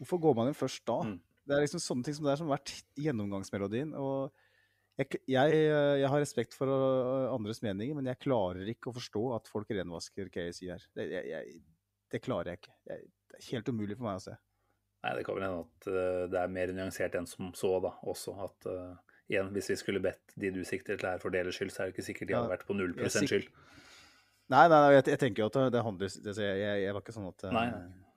[0.00, 1.02] Hvorfor går man inn først da?
[1.04, 1.18] Mm.
[1.44, 3.92] Det er liksom sånne ting som det er som har vært gjennomgangsmelodien.
[3.98, 4.32] og
[4.98, 5.62] jeg, jeg,
[6.02, 9.70] jeg har respekt for øh, andres meninger, men jeg klarer ikke å forstå at folk
[9.72, 10.86] renvasker KSI her.
[10.96, 11.60] Det, jeg,
[12.12, 12.74] det klarer jeg ikke.
[12.84, 14.36] Det er helt umulig for meg å se.
[15.00, 17.94] Nei, det kan vel hende at eh, det er mer nyansert enn som så, da,
[18.12, 18.34] også.
[18.44, 18.98] At uh,
[19.32, 21.88] igjen, hvis vi skulle bedt de du sikter til her for deres skyld, så er
[21.88, 23.48] det ikke sikkert de hadde vært på 0 jeg skyld.
[24.50, 27.44] Nei, nei, nei jeg, tenker jo at det, handler jeg, jeg, var ikke sånn at
[27.54, 28.09] Nei, nei.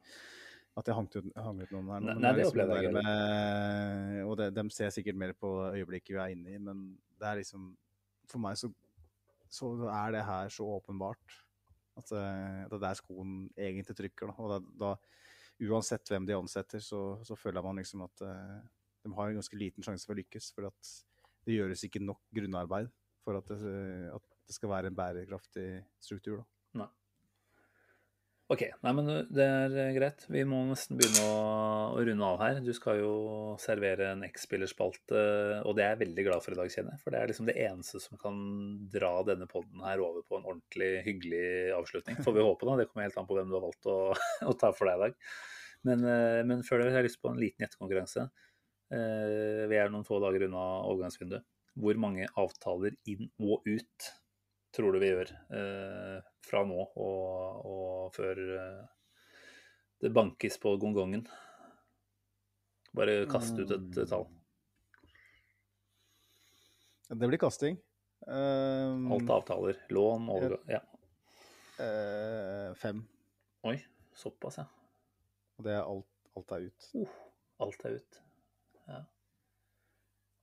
[0.73, 2.01] At jeg hang ut, hang ut noen her.
[2.01, 4.23] nå, Nei, nei, det liksom opplevde jeg ikke.
[4.25, 6.85] Og det, dem ser sikkert mer på øyeblikket vi er inne i, men
[7.19, 7.71] det er liksom
[8.31, 8.71] For meg så,
[9.53, 11.37] så er det her så åpenbart
[11.99, 14.31] at, eh, at det er der skoen egentlig trykker.
[14.31, 14.35] Da.
[14.41, 18.61] Og da, da uansett hvem de ansetter, så, så føler man liksom at eh,
[19.03, 20.49] de har en ganske liten sjanse for å lykkes.
[20.55, 20.93] For at
[21.45, 22.89] det gjøres ikke nok grunnarbeid
[23.23, 23.59] for at det,
[24.15, 25.67] at det skal være en bærekraftig
[26.03, 26.41] struktur.
[26.41, 26.52] Da.
[28.53, 28.63] OK.
[28.85, 30.23] Nei, men det er eh, greit.
[30.31, 31.37] Vi må nesten begynne å,
[31.95, 32.59] å runde av her.
[32.65, 33.13] Du skal jo
[33.61, 35.23] servere en X-spillerspalte,
[35.63, 37.01] og det er jeg veldig glad for i dag, kjenner jeg.
[37.03, 38.37] For det er liksom det eneste som kan
[38.93, 41.47] dra denne podden her over på en ordentlig hyggelig
[41.79, 42.19] avslutning.
[42.25, 42.77] Får vi håpe, da.
[42.79, 43.97] Det kommer helt an på hvem du har valgt å,
[44.51, 45.17] å ta for deg i dag.
[45.89, 48.27] Men, eh, men før det har jeg lyst på en liten gjettekonkurranse.
[48.93, 51.47] Eh, Vi er noen få dager unna overgangsvinduet.
[51.81, 54.13] Hvor mange avtaler inn og ut
[54.73, 58.83] tror du vi gjør eh, fra nå og, og før eh,
[60.03, 61.25] det bankes på gongongen?
[62.93, 64.27] Bare kast ut et eh, tall.
[67.13, 67.77] Det blir kasting.
[68.23, 69.79] Um, Alt avtaler.
[69.89, 70.79] Lån, overgang Ja.
[71.73, 73.01] Uh, fem.
[73.67, 73.77] Oi,
[74.15, 74.67] såpass, ja.
[75.57, 76.07] Og det er alt,
[76.37, 76.87] alt er ut.
[77.65, 78.21] Alt er ut.
[78.87, 79.01] Ja.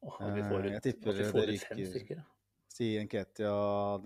[0.00, 1.66] Åh, vi får ut, jeg tipper vi får det ryker.
[1.68, 2.22] fem stykker.
[2.22, 2.39] ja.
[2.80, 3.52] Si Nketia,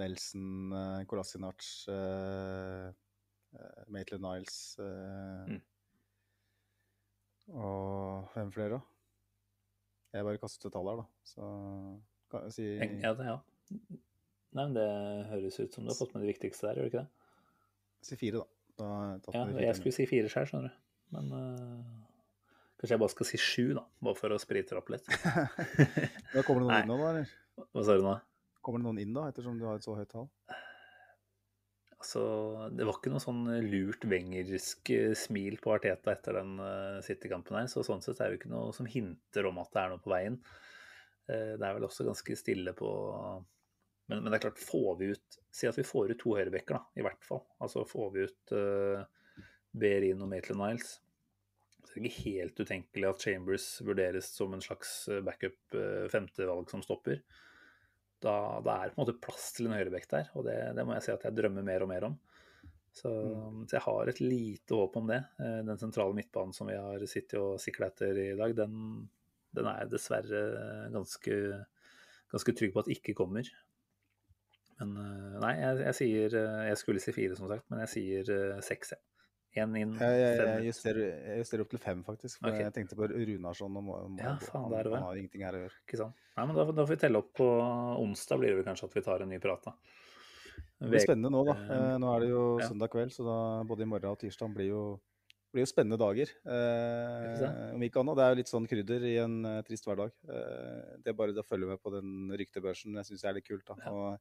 [0.01, 1.63] Nelson, uh, Kolasinac,
[1.95, 2.91] uh,
[3.95, 5.61] Maitland Niles uh, Mm.
[7.61, 8.81] Og hvem flere, da?
[10.17, 11.05] Jeg bare kastet et tall her, da.
[11.29, 11.49] Så
[12.33, 12.67] kan jeg si
[13.05, 13.35] Ja, det, ja.
[14.55, 14.87] Nei, men Det
[15.29, 17.11] høres ut som du har fått med det viktigste der, gjør du ikke det?
[18.09, 18.49] si fire, da.
[18.81, 19.75] da Ja, jeg fire.
[19.79, 20.83] skulle si fire sjøl, skjønner du.
[21.15, 22.05] Men uh,
[22.81, 23.85] kanskje jeg bare skal si sju, da.
[24.09, 25.07] Bare for å sprite det opp litt.
[26.35, 27.13] Da kommer det noen inn nå, da?
[27.13, 27.37] eller?
[27.77, 28.17] Hva sa du nå?
[28.65, 30.31] Kommer det noen inn, da, ettersom du har et så høyt tall?
[31.95, 32.23] Altså,
[32.77, 37.57] det var ikke noe sånn lurt wengersk eh, smil på Arteta etter den uh, City-kampen
[37.57, 40.03] her, så sånn sett er det ikke noe som hinter om at det er noe
[40.05, 40.37] på veien.
[41.29, 42.91] Eh, det er vel også ganske stille på
[44.07, 46.77] men, men det er klart, får vi ut Si at vi får ut to høyrebekker,
[46.77, 47.45] da, i hvert fall.
[47.63, 49.05] Altså får vi ut uh,
[49.71, 50.97] Berin og Maitland Niles.
[51.85, 56.09] Så det er ikke helt utenkelig at Chambers vurderes som en slags eh, backup uh,
[56.11, 57.23] femtevalg som stopper.
[58.25, 60.85] Da, da er det på en måte plass til en høyrebekk der, og det, det
[60.87, 62.15] må jeg si at jeg drømmer mer og mer om.
[62.95, 63.11] Så,
[63.67, 65.19] så jeg har et lite håp om det.
[65.43, 69.07] Eh, Den sentrale midtbanen som vi har sittet og sikla etter i dag, den,
[69.57, 70.43] den er jeg dessverre
[70.95, 71.39] ganske,
[72.33, 73.51] ganske trygg på at ikke kommer.
[74.79, 77.95] Men eh, nei, jeg, jeg sier eh, Jeg skulle si fire, som sagt, men jeg
[77.97, 78.33] sier
[78.65, 79.14] seks, jeg.
[79.55, 80.67] Én inn, Jeg, jeg, fem jeg, ut.
[80.67, 82.39] justerer, jeg justerer opp til fem, faktisk.
[82.41, 82.65] For okay.
[82.67, 83.77] jeg tenkte på Runarsson.
[83.79, 85.79] Og må, må, Ja, faen, han, han har ingenting her å gjøre.
[85.87, 86.25] Ikke sant?
[86.35, 87.47] Nei, men da, da får vi telle opp på
[88.03, 89.77] onsdag, blir det vel kanskje at vi tar en ny prat, da.
[90.83, 91.55] Det blir spennende nå, da.
[91.55, 92.67] Eh, Eh, Nå er det jo ja.
[92.69, 93.37] søndag kveld, så da
[93.71, 94.83] både i morgen og tirsdag blir jo,
[95.55, 96.33] blir jo spennende dager.
[96.51, 97.45] Eh,
[97.77, 98.19] om ikke annet.
[98.19, 100.11] Det er jo litt sånn krydder i en eh, trist hverdag.
[100.27, 103.65] Eh, det er bare å følge med på den ryktebørsen jeg syns er litt kult.
[103.71, 103.79] da.
[103.87, 103.95] Ja.
[103.95, 104.19] Og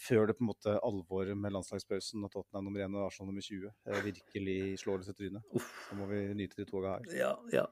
[0.00, 3.44] før det på en måte alvoret med landslagspausen og Tottenham nummer 1 og Arsenal nummer
[3.44, 5.60] 20 eh, virkelig slår oss i trynet.
[5.88, 7.12] Så må vi nyte de toga her.
[7.18, 7.66] Ja, ja.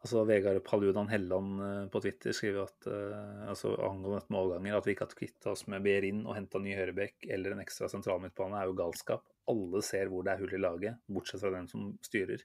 [0.00, 4.88] Altså, Vegard Paludan Helland eh, på Twitter skriver at uh, altså, angående med målganger at
[4.88, 8.56] vi ikke har kvitta oss med Behrin og henta ny høyrebekk eller en ekstra sentralmidtbane,
[8.56, 9.28] er jo galskap.
[9.52, 12.42] Alle ser hvor det er hull i laget, bortsett fra den som styrer.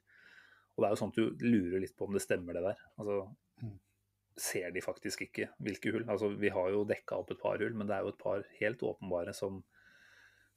[0.76, 2.84] Og det er jo sånn at du lurer litt på om det stemmer, det der.
[3.00, 3.22] Altså,
[4.36, 6.06] ser de faktisk ikke hvilke hull.
[6.12, 8.44] Altså, vi har jo dekka opp et par hull, men det er jo et par
[8.60, 9.62] helt åpenbare som,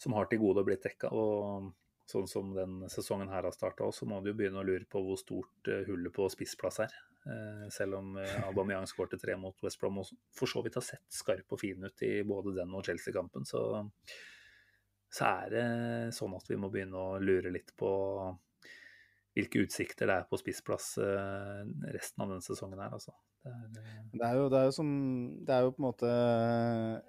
[0.01, 1.11] som har til gode å blitt dekka.
[1.15, 1.69] Og
[2.09, 4.87] sånn som den sesongen her har starta òg, så må du jo begynne å lure
[4.89, 6.97] på hvor stort uh, hullet på spissplass er.
[7.27, 10.85] Uh, selv om uh, Aubameyang skårte tre mot West Brom og for så vidt har
[10.85, 13.63] sett skarp og fin ut i både den og Chelsea-kampen, så,
[15.13, 15.65] så er det
[16.17, 17.91] sånn at vi må begynne å lure litt på
[19.37, 20.95] hvilke utsikter det er på spissplass
[21.93, 23.13] resten av denne sesongen her, altså.
[23.43, 24.85] Det er, jo, det er jo,
[25.47, 26.09] Det er jo på en måte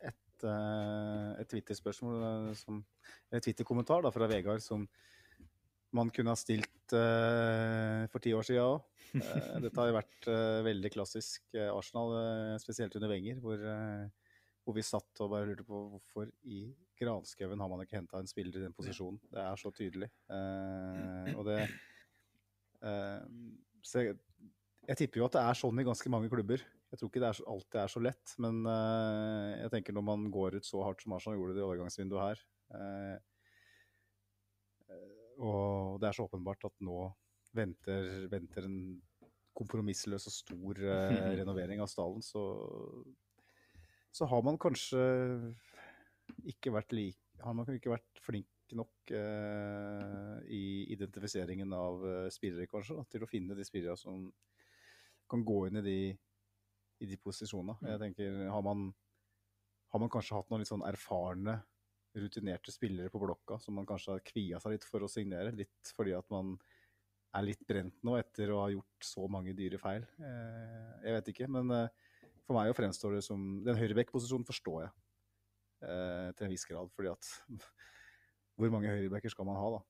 [0.08, 2.84] et, et Twitter-spørsmål som
[3.30, 4.86] Eller Twitter-kommentar fra Vegard som
[5.96, 8.86] man kunne ha stilt uh, for ti år siden òg.
[9.10, 12.14] Uh, dette har jo vært uh, veldig klassisk Arsenal,
[12.62, 13.64] spesielt under Wenger, hvor,
[14.62, 16.62] hvor, vi satt og bare lurte på hvorfor i
[17.00, 19.18] granskauen har man ikke henta en spiller i den posisjonen.
[19.32, 20.10] Det er så tydelig.
[21.34, 21.62] og det
[23.82, 24.04] så
[24.90, 26.62] jeg, tipper jo at det er sånn i ganske mange klubber.
[26.90, 30.06] Jeg tror ikke det er så, alltid er så lett, men uh, jeg tenker når
[30.08, 32.42] man går ut så hardt som Arsenal gjorde det i overgangsvinduet her,
[32.74, 33.16] uh,
[35.40, 37.04] og det er så åpenbart at nå
[37.56, 38.80] venter, venter en
[39.56, 42.42] kompromissløs og stor uh, renovering av stallen, så,
[44.10, 45.00] så har man kanskje
[46.50, 50.64] ikke vært like Har man ikke vært flink nok i
[50.94, 54.28] identifiseringen av spillere, kanskje, da, til å finne de spillere som
[55.30, 55.98] kan gå inn i de,
[57.00, 57.78] i de posisjonene.
[57.86, 58.04] Jeg mm.
[58.04, 58.88] tenker, har man,
[59.94, 61.60] har man kanskje hatt noen litt sånn erfarne,
[62.18, 65.54] rutinerte spillere på blokka som man kanskje har kvia seg litt for å signere?
[65.54, 66.56] Litt fordi at man
[67.36, 70.06] er litt brent nå etter å ha gjort så mange dyre feil?
[70.18, 74.82] Eh, jeg vet ikke, men eh, for meg jo fremstår det som Den høyreback-posisjonen forstår
[74.82, 74.90] jeg
[75.86, 77.30] eh, til en viss grad, fordi at
[78.58, 79.84] hvor mange høyrebacker skal man ha, da?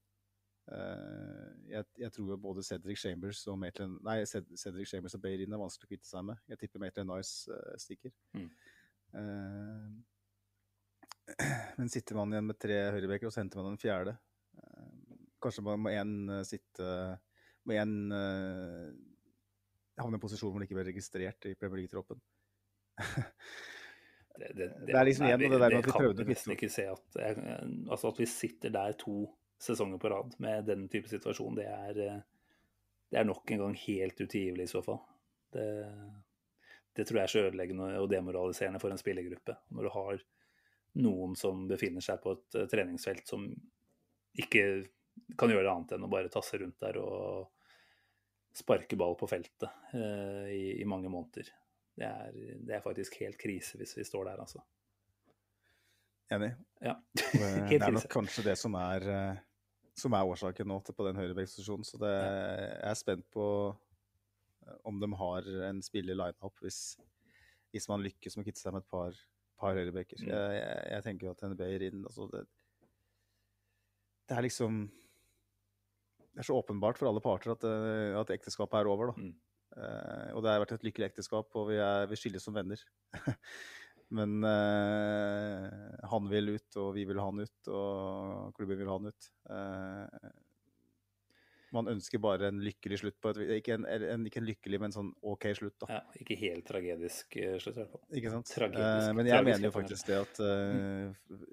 [0.70, 5.58] Eh, jeg, jeg, tror både Cedric Chambers og Maitland Nei, Cedric Chambers og Bayrin er
[5.58, 6.36] vanskelig å kvitte seg med.
[6.50, 8.12] Jeg tipper Maitland Nice uh, stikker.
[8.38, 8.50] Mm.
[9.16, 9.88] Uh,
[11.78, 14.14] men sitter man igjen med tre høyrebekker, og så henter man en fjerde
[15.40, 16.12] Kanskje man må én
[16.44, 16.86] sitte
[17.64, 17.92] Må én
[20.00, 22.18] havne i en posisjon hvor man ikke blir registrert i Premier League-troppen.
[23.00, 23.24] det,
[24.40, 26.86] det, det, det, er liksom igjen det, det der med at vi prøvde å kvitte
[26.92, 27.06] oss.
[27.94, 29.16] altså at vi sitter der to
[29.60, 32.20] sesonger på rad med den type situasjon, det er, eh,
[33.10, 35.00] det er nok en gang helt utilgivelig i så fall.
[35.52, 35.66] Det,
[36.96, 39.56] det tror jeg er så ødeleggende og demoraliserende for en spillergruppe.
[39.74, 40.22] Når du har
[41.00, 43.46] noen som befinner seg på et eh, treningsfelt som
[44.40, 44.64] ikke
[45.38, 47.50] kan gjøre annet enn å bare tasse rundt der og
[48.56, 51.50] sparke ball på feltet eh, i, i, mange måneder.
[51.94, 54.62] Det er, det er, faktisk helt krise hvis vi står der, altså.
[56.30, 56.52] Enig.
[56.82, 56.96] Ja.
[57.70, 59.40] det er nok kanskje det som er eh,
[60.00, 61.86] som er årsaken nå til på den høyrebacksposisjonen.
[61.86, 66.80] Så det, jeg er spent på eh, om de har en spiller line-up hvis,
[67.74, 69.20] hvis, man lykkes med å kvitte seg med et par,
[69.60, 70.24] par høyrebekker.
[70.24, 70.32] Mm.
[70.32, 72.46] Jeg, jeg, jeg, tenker jo at en er inn altså det,
[74.30, 74.82] det, er liksom
[76.30, 79.28] Det er så åpenbart for alle parter at, eh, at ekteskapet er over, da.
[79.28, 79.38] Mm.
[79.70, 82.80] Uh, og det har vært et lykkelig ekteskap, og vi, er, vi skilles som venner.
[84.10, 88.96] Men eh, han vil ut, og vi vil ha han ut, og klubben vil ha
[88.98, 89.28] han ut.
[89.54, 90.30] Eh,
[91.70, 94.94] man ønsker bare en lykkelig slutt på et Ikke en, en, ikke en lykkelig, men
[94.94, 96.00] sånn OK slutt, da.
[96.00, 98.02] Ja, ikke helt tragisk uh, slutt, i hvert fall.
[98.18, 98.50] Ikke sant.
[98.50, 100.40] Tragisk, men jeg mener jo faktisk det at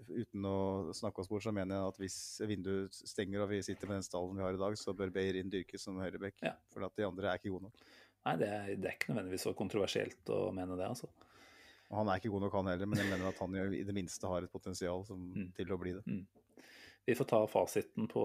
[0.09, 0.57] uten å
[0.97, 2.17] snakke oss bort, så mener jeg at hvis
[2.49, 5.53] vinduet stenger og vi sitter med den stallen vi har i dag, så bør Beirin
[5.53, 6.41] dyrkes som høyrebekk.
[6.49, 6.55] Ja.
[6.73, 7.87] For at de andre er ikke gode nok.
[8.25, 11.13] Nei, det er, det er ikke nødvendigvis så kontroversielt å mene det, altså.
[11.87, 13.95] Og han er ikke god nok, han heller, men jeg mener at han i det
[13.95, 15.51] minste har et potensial som, mm.
[15.55, 16.03] til å bli det.
[16.03, 16.25] Mm.
[17.07, 18.23] Vi får ta fasiten på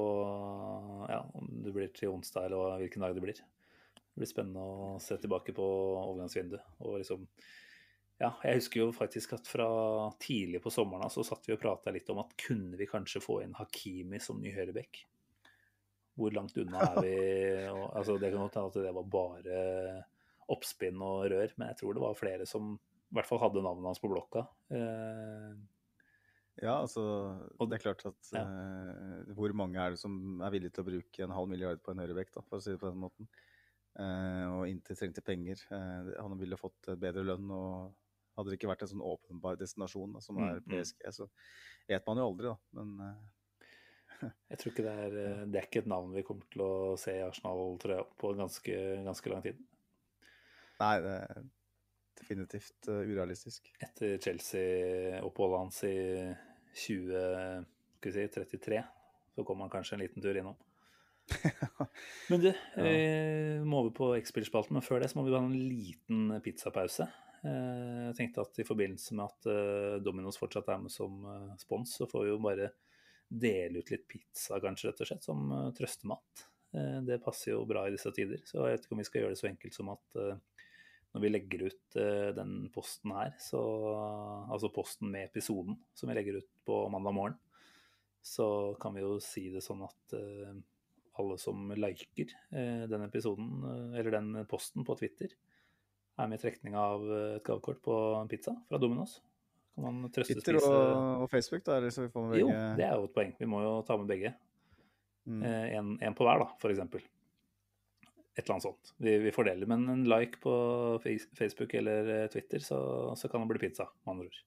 [1.07, 3.39] ja, om det blir til onsdag eller hvilken dag det blir.
[3.39, 5.67] Det blir spennende å se tilbake på
[6.01, 6.65] overgangsvinduet.
[6.83, 7.23] Og liksom,
[8.19, 9.69] ja, jeg husker jo faktisk at fra
[10.19, 13.39] tidlig på sommeren så satt vi og prata litt om at kunne vi kanskje få
[13.45, 15.05] inn Hakimi som ny høyrebekk?
[16.19, 17.17] Hvor langt unna er vi?
[17.77, 19.61] Og, altså, det kan godt hende at det var bare
[20.53, 22.75] oppspinn og rør, men jeg tror det var flere som
[23.13, 24.47] i hvert fall hadde navnet hans på blokka.
[24.73, 25.53] Eh,
[26.63, 27.03] ja, altså
[27.69, 28.43] det er klart at ja.
[28.45, 31.93] eh, Hvor mange er det som er villige til å bruke en halv milliard på
[31.95, 33.29] en høyrebekk, for å si det på den måten?
[34.01, 35.61] Eh, og inntil trengte penger.
[35.73, 37.99] Eh, han ville fått bedre lønn og
[38.33, 40.71] Hadde det ikke vært en sånn åpenbar destinasjon da, som Mm, er mm.
[40.71, 41.27] PSG, så
[41.91, 42.57] vet man jo aldri, da.
[42.79, 46.49] Men eh, Jeg tror ikke det er eh, Det er ikke et navn vi kommer
[46.55, 49.61] til å se i Arsenal tror jeg, på ganske, ganske lang tid.
[50.81, 51.17] nei, det
[52.21, 53.71] definitivt eh, urealistisk.
[53.83, 55.95] Etter Chelsea-oppholdet hans i
[56.75, 57.65] 20,
[57.99, 58.83] skal vi si, 33,
[59.37, 60.57] så kommer han kanskje en liten tur innom.
[62.31, 62.95] Men du, vi
[63.65, 67.07] må over på X-spillspalten, men før det så må vi ha en liten pizzapause.
[67.47, 71.53] Eh, Jeg tenkte at i forbindelse med at eh, Domino's fortsatt er med som eh,
[71.63, 72.73] spons, så får vi jo bare
[73.33, 76.45] dele ut litt pizza, kanskje, rett og slett, som eh, trøstemat.
[76.77, 79.23] Eh, Det passer jo bra i disse tider, så jeg vet ikke om vi skal
[79.25, 80.35] gjøre det så enkelt som at eh,
[81.13, 83.61] når vi legger ut eh, den posten her, så,
[84.49, 87.41] altså posten med episoden som vi legger ut på mandag morgen,
[88.23, 90.55] så kan vi jo si det sånn at eh,
[91.21, 93.51] alle som liker eh, den episoden,
[93.93, 95.35] eller den posten på Twitter,
[96.21, 99.19] er med i trekning av et gavekort på en pizza fra Domino's.
[99.73, 102.45] Kan man trøste Twitter og, og Facebook, da, eller så vi får med begge?
[102.45, 103.33] Jo, det er jo et poeng.
[103.39, 104.35] Vi må jo ta med begge.
[105.25, 105.41] Mm.
[105.49, 107.05] En, en på hver, da, for eksempel.
[108.35, 108.95] Et eller annet sånt.
[108.97, 109.69] Vi, vi fordeler.
[109.69, 110.55] Men en like på
[111.39, 112.81] Facebook eller eh, Twitter, så,
[113.17, 114.41] så kan det bli pizza, med andre ord.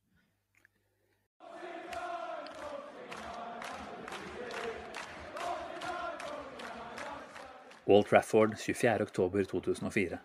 [7.85, 10.17] Wall Trafford 24.10.2004.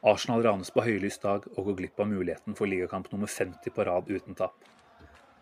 [0.00, 3.84] Arsenal ranes på høylys dag og går glipp av muligheten for ligakamp nummer 50 på
[3.84, 4.56] rad uten tap.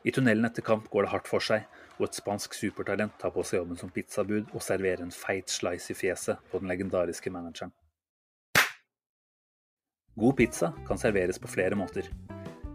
[0.07, 1.65] I tunnelen etter kamp går det hardt for seg,
[1.99, 5.91] og et spansk supertalent tar på seg jobben som pizzabud og serverer en feit slice
[5.91, 7.73] i fjeset på den legendariske manageren.
[10.16, 12.07] God pizza kan serveres på flere måter.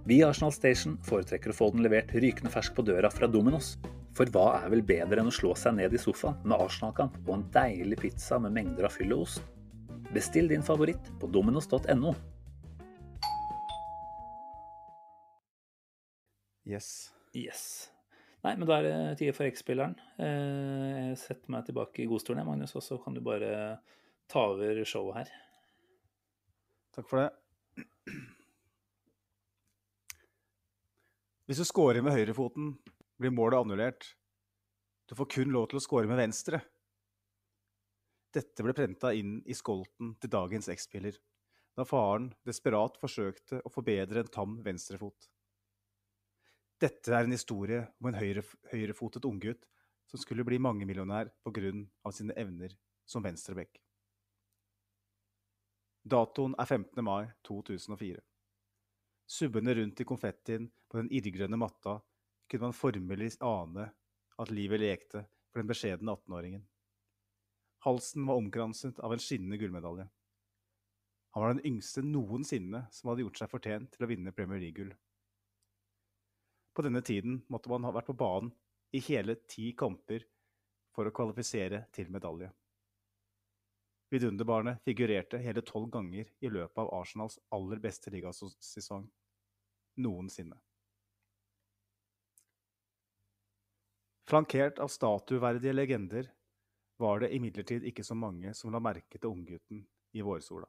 [0.05, 3.77] Vi i Arsenal Station foretrekker å få den levert rykende fersk på døra fra Domino's.
[4.17, 7.31] For hva er vel bedre enn å slå seg ned i sofaen med Arsenal-kamp og
[7.37, 9.47] en deilig pizza med mengder av fyll og ost?
[10.11, 12.11] Bestill din favoritt på dominos.no.
[16.67, 16.91] Yes.
[17.37, 17.89] Yes.
[18.41, 19.93] Nei, men da er det tid for X-spilleren.
[20.17, 23.77] Eh, setter meg tilbake i godstolen, Magnus, og så kan du bare
[24.31, 25.33] ta over showet her.
[26.95, 27.29] Takk for det.
[31.45, 32.73] Hvis du scorer med høyrefoten,
[33.19, 34.05] blir målet annullert.
[35.07, 36.61] Du får kun lov til å score med venstre.
[38.31, 41.17] Dette ble prenta inn i skolten til dagens X-spiller,
[41.75, 45.27] da faren desperat forsøkte å forbedre en tam venstrefot.
[46.81, 48.41] Dette er en historie om en høyre,
[48.71, 49.67] høyrefotet unggutt
[50.09, 51.71] som skulle bli mangemillionær pga.
[52.11, 52.73] sine evner
[53.05, 53.77] som venstreback.
[56.01, 57.03] Datoen er 15.
[57.05, 58.17] mai 2004.
[59.29, 61.99] Subbende rundt i konfettien på den irrgrønne matta
[62.49, 63.85] kunne man formelig ane
[64.41, 65.21] at livet lekte
[65.51, 66.65] for den beskjedne 18-åringen.
[67.85, 70.09] Halsen var omkranset av en skinnende gullmedalje.
[71.31, 74.91] Han var den yngste noensinne som hadde gjort seg fortjent til å vinne Premier League-gull.
[76.73, 78.51] På denne tiden måtte man ha vært på banen
[78.95, 80.23] i hele ti kamper
[80.95, 82.51] for å kvalifisere til medalje.
[84.11, 89.07] Vidunderbarnet figurerte hele tolv ganger i løpet av Arsenals aller beste ligasesong
[90.03, 90.57] noensinne.
[94.27, 96.27] Flankert av statueverdige legender
[97.01, 99.81] var det imidlertid ikke så mange som la merke til unggutten
[100.15, 100.67] i vårsola.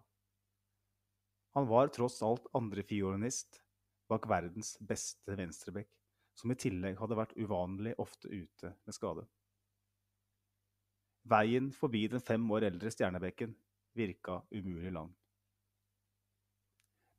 [1.54, 3.61] Han var tross alt andrefiolinist
[4.12, 5.90] bak verdens beste venstreback,
[6.36, 9.24] som i tillegg hadde vært uvanlig ofte ute med skade.
[11.28, 13.52] Veien forbi den fem år eldre stjernebekken
[13.98, 15.12] virka umulig lang.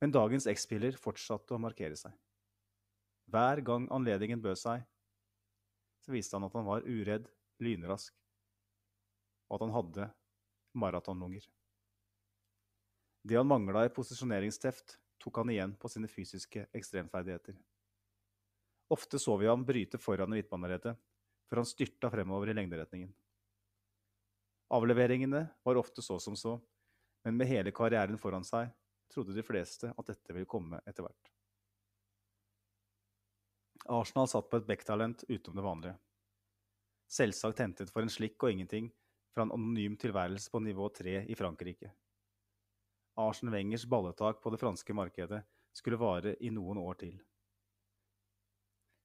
[0.02, 2.12] Men dagens X-spiller fortsatte å markere seg.
[3.32, 4.82] Hver gang anledningen bød seg,
[6.04, 7.30] så viste han at han var uredd,
[7.64, 8.12] lynrask,
[9.48, 10.08] og at han hadde
[10.76, 11.46] maratonlunger.
[13.24, 17.56] Det han mangla i posisjoneringsteft, tok han igjen på sine fysiske ekstremferdigheter.
[18.94, 20.96] Ofte så vi ham bryte foran i midtbaneleddet,
[21.48, 23.12] før han styrta fremover i lengderetningen.
[24.74, 26.56] Avleveringene var ofte så som så,
[27.24, 28.72] men med hele karrieren foran seg
[29.12, 31.30] trodde de fleste at dette ville komme etter hvert.
[33.92, 35.96] Arsenal satt på et backtalent utenom det vanlige.
[37.10, 38.88] Selvsagt hentet for en slikk og ingenting
[39.34, 41.92] fra en anonym tilværelse på nivå 3 i Frankrike.
[43.16, 47.14] Arsen Wengers balletak på det franske markedet skulle vare i noen år til.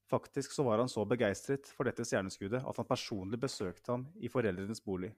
[0.10, 4.32] Faktisk så var han så begeistret for dette stjerneskuddet at han personlig besøkte ham i
[4.32, 5.12] foreldrenes bolig.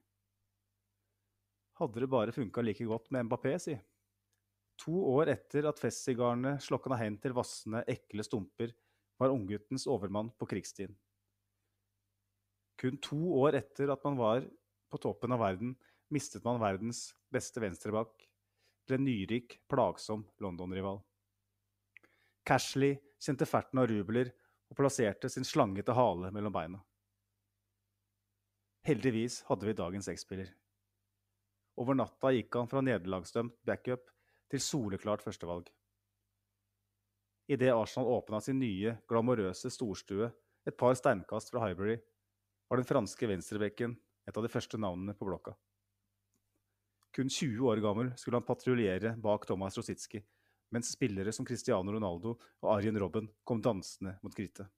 [1.80, 3.78] Hadde det bare funka like godt med Mbappé, si.
[4.84, 8.74] To år etter at festsigarene slokna hen til vassende, ekle stumper,
[9.22, 10.98] var ungguttens overmann på krigstiden.
[12.82, 14.44] Kun to år etter at man var
[14.92, 15.76] på toppen av verden,
[16.12, 18.28] mistet man verdens beste venstreback
[18.92, 21.00] til en nyrik, plagsom London-rival.
[22.48, 24.34] Cashley kjente ferten av rubler
[24.72, 26.82] og plasserte sin slangete hale mellom beina.
[28.88, 30.50] Heldigvis hadde vi dagens X-spiller.
[31.80, 34.10] Over natta gikk han fra nederlagsdømt backup
[34.52, 35.70] til soleklart førstevalg.
[37.52, 40.32] Idet Arsenal åpna sin nye, glamorøse storstue
[40.68, 41.96] et par steinkast fra Highbury,
[42.68, 43.96] var den franske venstrebekken
[44.28, 45.56] et av de første navnene på blokka.
[47.12, 50.22] Kun 20 år gammel skulle han patruljere bak Thomas Rositski,
[50.72, 54.70] mens spillere som Cristiano Ronaldo og Arjen Robben kom dansende mot krittet.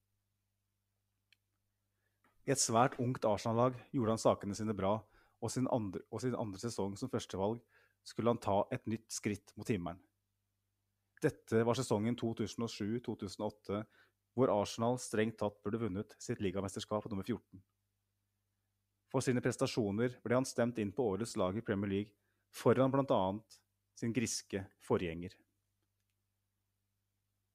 [2.44, 4.98] I et svært ungt Arsenal-lag gjorde han sakene sine bra,
[5.44, 7.62] og sin, andre, og sin andre sesong som førstevalg
[8.08, 10.02] skulle han ta et nytt skritt mot himmelen.
[11.24, 13.84] Dette var sesongen 2007-2008,
[14.34, 17.62] hvor Arsenal strengt tatt burde vunnet sitt ligamesterskap nummer 14.
[19.14, 22.23] For sine prestasjoner ble han stemt inn på årets lag i Premier League,
[22.54, 23.40] foran bl.a.
[24.00, 25.34] sin griske forgjenger.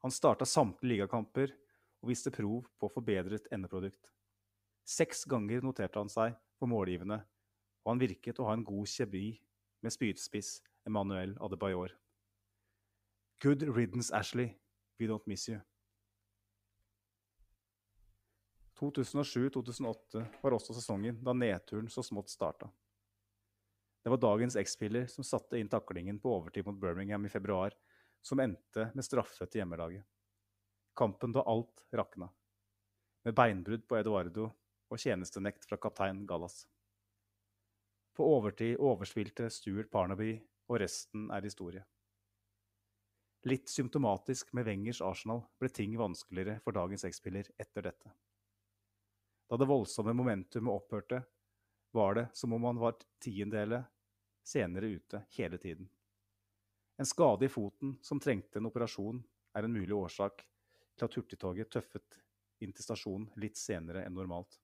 [0.02, 1.54] Han starta samtlige ligakamper
[2.02, 4.12] og viste prov på forbedret endeprodukt.
[4.88, 7.18] Seks ganger noterte han seg på målgivende,
[7.84, 9.32] og han virket å ha en god kjemi
[9.84, 11.94] med spydspiss Emmanuel Adebayor.
[13.42, 14.54] Good riddance, Ashley.
[14.98, 15.60] We don't miss you.
[18.78, 22.70] 2007-2008 var også sesongen da nedturen så smått starta.
[24.02, 27.74] Det var dagens X-spiller som satte inn taklingen på overtid mot Birmingham i februar,
[28.22, 30.06] som endte med straffe til hjemmelaget.
[30.98, 32.30] Kampen da alt rakna,
[33.24, 34.48] med beinbrudd på Eduardo
[34.88, 36.64] og tjenestenekt fra kaptein Gallas.
[38.16, 40.32] På overtid overspilte Stuart Parnaby,
[40.68, 41.84] og resten er historie.
[43.46, 48.10] Litt symptomatisk med Wengers Arsenal ble ting vanskeligere for dagens X-spiller etter dette.
[49.48, 51.22] Da det voldsomme momentumet opphørte,
[51.98, 53.82] var det som om han var tiendedele
[54.46, 55.88] senere ute hele tiden.
[56.98, 59.20] En skade i foten som trengte en operasjon,
[59.54, 60.42] er en mulig årsak
[60.98, 62.18] til at hurtigtoget tøffet
[62.62, 64.58] inn til stasjonen litt senere enn normalt.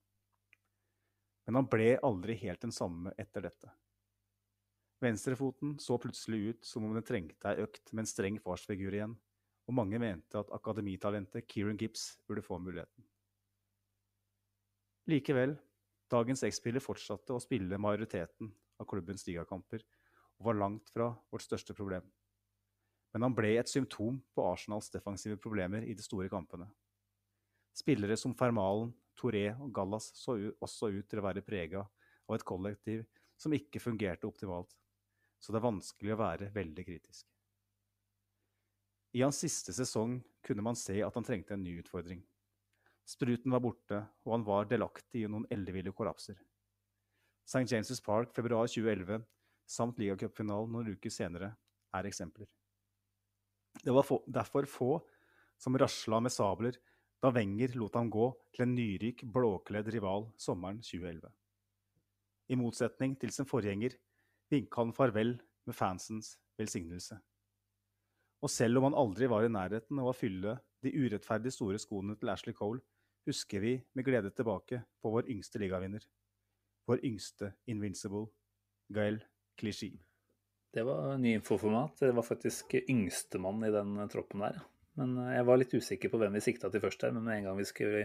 [1.45, 3.71] Men han ble aldri helt den samme etter dette.
[5.03, 9.15] Venstrefoten så plutselig ut som om den trengte ei økt med en streng farsfigur igjen,
[9.65, 13.05] og mange mente at akademitalentet Kieran Gibbs burde få muligheten.
[15.09, 15.55] Likevel,
[16.11, 19.83] dagens X-spiller fortsatte å spille majoriteten av klubbens ligakamper,
[20.39, 22.05] og var langt fra vårt største problem.
[23.15, 26.67] Men han ble et symptom på Arsenals defensive problemer i de store kampene.
[27.75, 32.43] Spillere som Fermalen, Touré og Gallas så også ut til å være prega av et
[32.47, 33.05] kollektiv
[33.39, 34.75] som ikke fungerte optimalt,
[35.39, 37.27] så det er vanskelig å være veldig kritisk.
[39.15, 42.19] I hans siste sesong kunne man se at han trengte en ny utfordring.
[43.05, 46.39] Spruten var borte, og han var delaktig i noen elleville kollapser.
[47.45, 47.67] St.
[47.69, 49.21] James' Park februar 2011
[49.69, 51.51] samt ligacupfinalen noen uker senere
[51.93, 52.49] er eksempler.
[53.83, 54.89] Det var få, derfor få
[55.61, 56.79] som rasla med sabler
[57.21, 61.29] da Wenger lot ham gå til en nyrik, blåkledd rival sommeren 2011.
[62.49, 63.95] I motsetning til sin forgjenger
[64.51, 67.17] vinka han farvel med fansens velsignelse.
[68.45, 72.17] Og selv om han aldri var i nærheten av å fylle de urettferdig store skoene
[72.19, 72.83] til Ashley Cole,
[73.25, 76.03] husker vi med glede tilbake på vår yngste ligavinner.
[76.85, 78.27] Vår yngste Invincible,
[78.93, 79.23] Gael
[79.59, 79.95] Clichy.
[80.75, 81.93] Det var ny info for meg.
[81.99, 84.59] Det var faktisk yngstemann i den troppen der.
[84.99, 87.15] Men eh, jeg var litt usikker på hvem vi sikta til først her.
[87.15, 88.03] Men med en gang vi skulle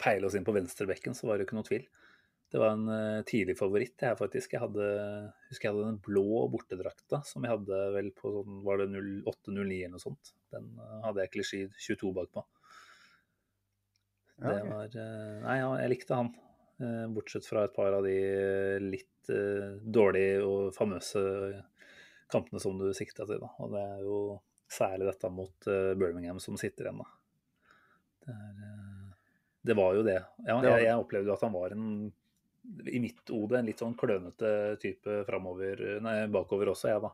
[0.00, 1.88] peile oss inn på venstrebekken, så var det ikke noe tvil.
[2.50, 3.94] Det var en uh, tidlig favoritt.
[4.02, 4.56] Jeg faktisk.
[4.56, 4.86] Jeg hadde,
[5.52, 9.60] husker jeg hadde den blå bortedrakta som jeg hadde vel på sånn, var det 08-09
[9.60, 10.32] eller noe sånt.
[10.50, 12.42] Den uh, hadde jeg Clichy 22 bakpå.
[14.40, 14.94] Det var
[15.44, 16.30] Nei, ja, jeg likte han.
[17.12, 18.14] Bortsett fra et par av de
[18.80, 19.30] litt
[19.84, 21.20] dårlige og famøse
[22.32, 23.42] kampene som du sikta til.
[23.42, 23.50] Da.
[23.60, 24.20] Og det er jo
[24.70, 25.68] særlig dette mot
[26.00, 27.10] Birmingham som sitter igjen, da.
[28.24, 29.12] Det, er,
[29.68, 30.18] det var jo det.
[30.46, 31.86] Ja, jeg, jeg opplevde jo at han var en
[32.86, 37.12] i mitt hode en litt sånn klønete type framover, nei, bakover også, jeg, da.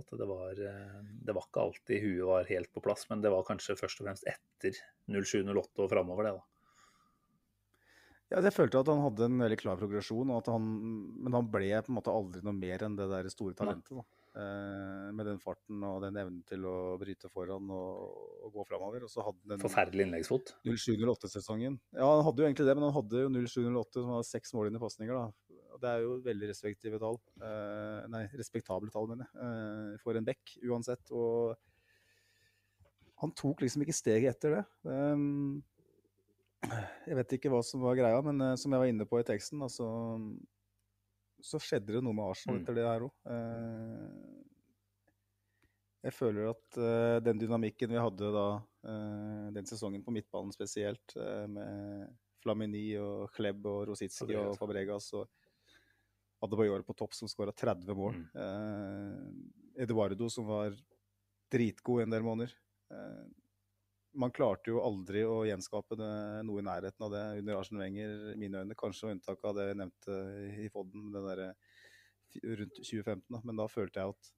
[0.00, 3.46] At det var, det var ikke alltid huet var helt på plass, men det var
[3.46, 4.74] kanskje først og fremst etter
[5.06, 6.48] 07-08 og framover, det, da.
[8.32, 10.68] Ja, jeg følte at han hadde en veldig klar progresjon, han,
[11.22, 14.02] men han ble på en måte aldri noe mer enn det der store talentet.
[14.34, 18.00] Eh, med den farten og den evnen til å bryte foran og,
[18.42, 19.04] og gå framover.
[19.62, 20.56] Forferdelig innleggsfot.
[20.66, 21.76] 07-08-sesongen.
[21.94, 24.72] Ja, han hadde jo egentlig det, men han hadde jo 07-08 som var seks mål
[24.72, 25.20] inn i pasninger.
[25.80, 27.18] Det er jo veldig respektive tall.
[27.40, 29.34] Uh, nei, respektable tall, mener jeg.
[29.38, 31.12] Uh, for en bekk, uansett.
[31.14, 31.54] Og
[33.22, 34.64] han tok liksom ikke steget etter det.
[34.86, 35.62] Um,
[37.08, 39.26] jeg vet ikke hva som var greia, men uh, som jeg var inne på i
[39.26, 39.88] teksten, altså
[41.44, 43.12] så skjedde det noe med Arsenal etter det her òg.
[46.06, 46.78] Jeg føler at
[47.26, 48.46] den dynamikken vi hadde da
[49.52, 51.12] den sesongen på midtbanen spesielt,
[51.52, 52.06] med
[52.40, 55.28] Flamini og Klebb og Rositski og Fabregas og
[56.44, 58.18] Adebayor på topp, som skåra 30 mål.
[58.20, 58.28] Mm.
[58.44, 60.76] Eh, Eduardo, som var
[61.52, 62.52] dritgod en del måneder.
[62.92, 63.24] Eh,
[64.14, 66.12] man klarte jo aldri å gjenskape det,
[66.46, 68.76] noe i nærheten av det under Arsen Wenger, i mine øyne.
[68.78, 70.20] Kanskje med unntak av det jeg nevnte
[70.62, 71.42] i Fodden, det der,
[72.60, 73.26] rundt 2015.
[73.30, 73.42] Da.
[73.42, 74.32] Men da følte jeg at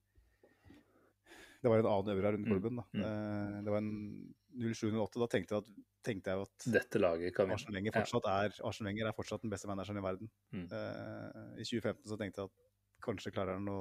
[1.63, 2.81] det var en annen øvre rundt klubben.
[2.81, 2.87] Da.
[2.93, 3.05] mm.
[3.05, 5.21] Eh, Det var en 07-08.
[5.23, 7.75] Da tenkte jeg, at, tenkte jeg at Dette laget kan vinne.
[7.77, 8.59] Wenger fortsatt er,
[8.89, 10.33] Wenger er fortsatt den beste manageren i verden.
[10.55, 10.67] Mm.
[10.73, 12.69] Uh, I 2015 så tenkte jeg at
[13.07, 13.81] kanskje klarer han å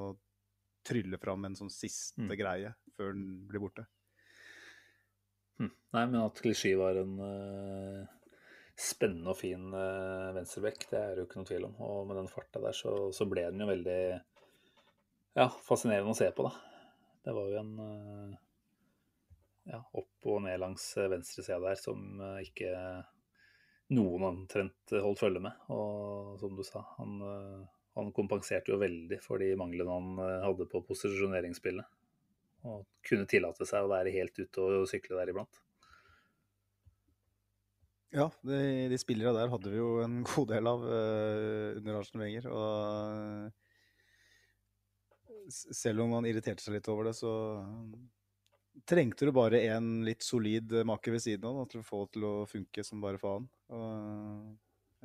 [0.85, 2.35] trylle fram en sånn siste Mm.
[2.37, 3.87] greie før han blir borte.
[5.59, 5.71] Mm.
[5.71, 8.05] Nei, men at Klisjé var en uh,
[8.75, 11.75] spennende og fin uh, venstrebekk, det er det jo ikke noe tvil om.
[11.79, 13.99] Og med den farta der, så, så ble den jo veldig
[15.35, 16.53] ja, fascinerende å se på, da.
[17.25, 18.35] Det var jo en eh,
[19.69, 22.71] ja, opp og ned langs venstresida der som eh, ikke
[23.95, 25.53] noen omtrent holdt følge med.
[25.73, 27.61] Og som du sa, han, eh,
[27.97, 31.85] han kompenserte jo veldig for de manglene han eh, hadde på posisjoneringsspillet.
[32.65, 35.61] Og kunne tillate seg å være helt ute og sykle der iblant.
[38.15, 42.21] Ja, de, de spillere der hadde vi jo en god del av uh, under Arsen
[42.23, 42.45] Wenger.
[42.47, 43.51] Og
[45.51, 47.31] selv om han irriterte seg litt over det, så
[48.83, 52.15] trengte du bare en litt solid make ved siden av da, til å få det
[52.17, 53.47] til å funke som bare faen.
[53.73, 54.49] Og,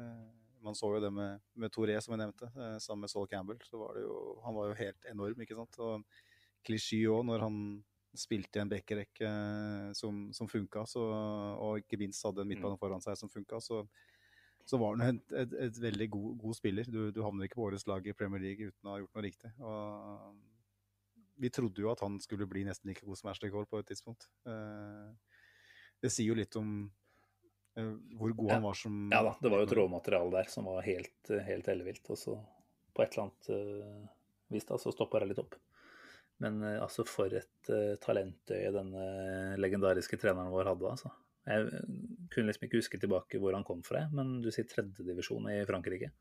[0.01, 0.29] eh,
[0.65, 3.61] man så jo det med, med Toré, som jeg nevnte, eh, sammen med Saul Campbell.
[3.65, 5.81] Så var det jo, han var jo helt enorm, ikke sant.
[5.81, 6.05] Og
[6.67, 7.57] klisjé òg, når han
[8.19, 11.05] spilte i en bekkerekke eh, som, som funka, så,
[11.63, 13.85] og ikke minst hadde en midtbane foran seg som funka, så,
[14.67, 16.91] så var han et, et, et veldig god, god spiller.
[16.91, 19.29] Du, du havner ikke på årets lag i Premier League uten å ha gjort noe
[19.31, 19.53] riktig.
[19.63, 20.50] Og
[21.41, 23.89] vi trodde jo at han skulle bli nesten like god som Ashley Cole på et
[23.91, 24.29] tidspunkt.
[24.49, 25.11] Eh,
[26.01, 26.75] det sier jo litt om
[27.77, 30.69] eh, hvor god han var som Ja da, det var jo et råmateriale der som
[30.71, 32.05] var helt, helt ellevilt.
[32.13, 32.37] Og så
[32.95, 34.07] på et eller annet eh,
[34.55, 35.57] vis da, så stoppa det litt opp.
[36.41, 39.03] Men eh, altså, for et uh, talentøye denne
[39.61, 41.13] legendariske treneren vår hadde, altså.
[41.49, 41.85] Jeg eh,
[42.33, 46.13] kunne liksom ikke huske tilbake hvor han kom fra, men du sier tredjedivisjon i Frankrike.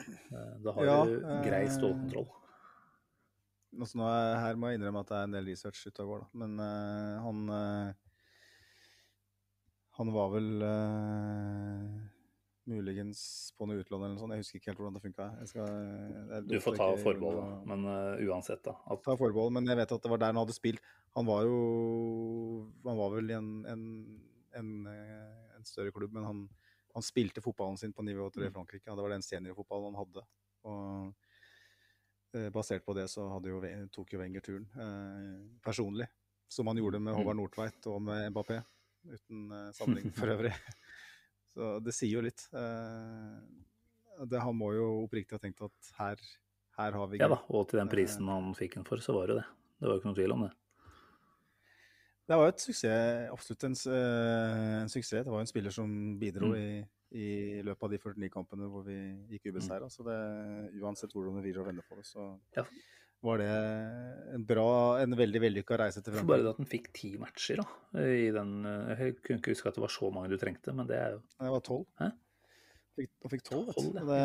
[0.00, 2.28] Eh, Da har Ja, du grei eh, stålkontroll.
[3.80, 6.10] Altså, nå er, her må jeg innrømme at det er en del research ute og
[6.12, 6.40] går, da.
[6.44, 7.92] Men uh, han uh,
[9.98, 11.98] Han var vel uh,
[12.66, 13.20] muligens
[13.58, 14.34] på noe utlån eller noe sånt.
[14.34, 15.26] Jeg husker ikke helt hvordan det funka.
[16.48, 17.58] Du får ta forbehold, da.
[17.70, 17.84] Men
[18.26, 18.74] uansett, da.
[18.90, 20.82] At, Ta forbehold, men jeg vet at det var der han hadde spilt.
[21.14, 21.58] Han var jo
[22.88, 23.84] Han var vel i en, en,
[24.58, 26.40] en, en større klubb, men han,
[26.96, 28.56] han spilte fotballen sin på nivå 3 i Mm.
[28.56, 28.90] Frankrike.
[28.90, 30.26] og Det var den seniorfotballen han hadde.
[30.64, 31.23] Og
[32.54, 33.60] basert på det så jo,
[33.94, 36.08] tok jo Wenger turen eh, personlig.
[36.48, 37.18] Som han gjorde med Mm.
[37.22, 38.60] Håvard Nordtveit og med Mbappé.
[39.08, 40.52] Uten eh, sammenligning for øvrig.
[41.54, 42.48] Så det sier jo litt.
[42.52, 46.20] Eh, det, han må jo oppriktig ha tenkt at her,
[46.78, 49.26] her har vi ja da, og til den prisen han fikk den for, så var
[49.32, 49.46] det det.
[49.80, 50.52] Det var jo ikke noe tvil om det.
[52.24, 55.24] Det var jo et suksess, absolutt en, eh, en suksess.
[55.26, 55.90] Det var jo en spiller som
[56.20, 56.56] bidro Mm.
[56.56, 58.96] i, i løpet av de 49 kampene hvor vi
[59.36, 59.86] gikk ubeseira.
[59.92, 60.16] Så det,
[60.82, 62.64] uansett hvordan du vrir og vender på det, så Ja.
[63.24, 63.48] var det
[64.34, 67.62] en bra, en veldig vellykka reise til For bare det at han fikk ti matcher,
[67.62, 67.66] da.
[68.02, 70.86] I den, eh, jeg kunne ikke huske at det var så mange du trengte, men
[70.90, 71.86] det er jo Det var tolv.
[72.00, 73.98] Han fikk tolv, vet du.
[74.06, 74.20] Det,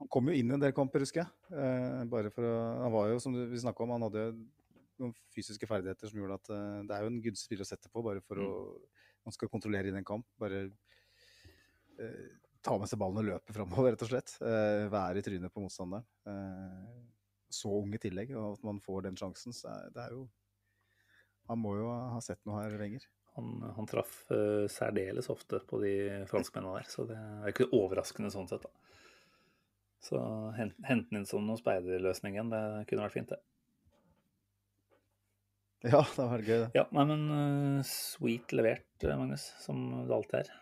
[0.00, 1.30] han kom jo inn i en del kamper, husker jeg.
[1.52, 2.54] Eh, bare for å,
[2.86, 4.24] han var jo, som vi snakka om, han hadde
[5.00, 7.90] noen fysiske ferdigheter som gjorde at eh, det er jo en gunstig spiller å sette
[7.92, 8.50] på, bare for å
[9.20, 10.24] Man skal kontrollere inn en kamp.
[10.40, 10.70] Bare
[12.64, 14.34] ta med seg ballen og løpe framover, rett og slett.
[14.44, 16.06] Eh, være i trynet på motstanderen.
[16.28, 17.06] Eh,
[17.50, 20.28] så ung i tillegg, og at man får den sjansen, så det er jo
[21.50, 23.02] Han må jo ha sett noe her, lenger.
[23.34, 25.94] Han, han traff uh, særdeles ofte på de
[26.30, 28.62] franskmennene der, så det er ikke overraskende sånn sett.
[28.62, 28.70] da.
[30.06, 30.20] Så
[30.54, 33.40] hen- hente den inn som noen speiderløsning igjen, det kunne vært fint, det.
[35.90, 36.70] Ja, det var gøy, det.
[36.76, 40.54] Ja, nei, men uh, sweet levert, eh, Magnus, som det alltid er.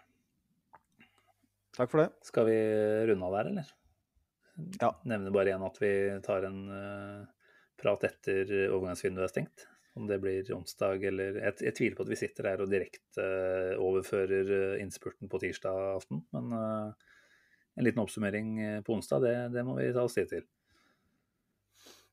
[1.79, 2.09] Takk for det.
[2.27, 2.59] Skal vi
[3.07, 3.75] runde av der, eller?
[4.81, 4.91] Ja.
[5.07, 5.93] Nevner bare igjen at vi
[6.27, 7.27] tar en uh,
[7.79, 9.67] prat etter overgangsvinduet er stengt.
[9.99, 13.23] Om det blir onsdag eller Jeg, jeg tviler på at vi sitter her og direkte
[13.23, 16.25] uh, overfører uh, innspurten på tirsdag aften.
[16.35, 20.47] Men en liten oppsummering på onsdag, det, det må vi ta oss tid til.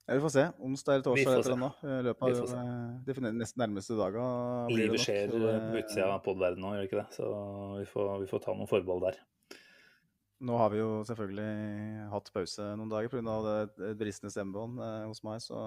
[0.06, 0.44] Ja, vi får se.
[0.62, 1.70] Onsdag eller et torsdag etter da.
[1.82, 4.26] I løpet av de nesten nærmeste daga.
[4.70, 7.08] Livet skjer på utsida av podverdenen nå, gjør det ikke det?
[7.18, 7.30] Så
[7.80, 9.18] vi får, vi får ta noen forbehold der.
[10.44, 13.36] Nå har vi jo selvfølgelig hatt pause noen dager pga.
[13.46, 15.60] det det bristende stemmebånd eh, hos meg, så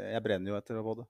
[0.00, 1.04] jeg brenner jo etter å både.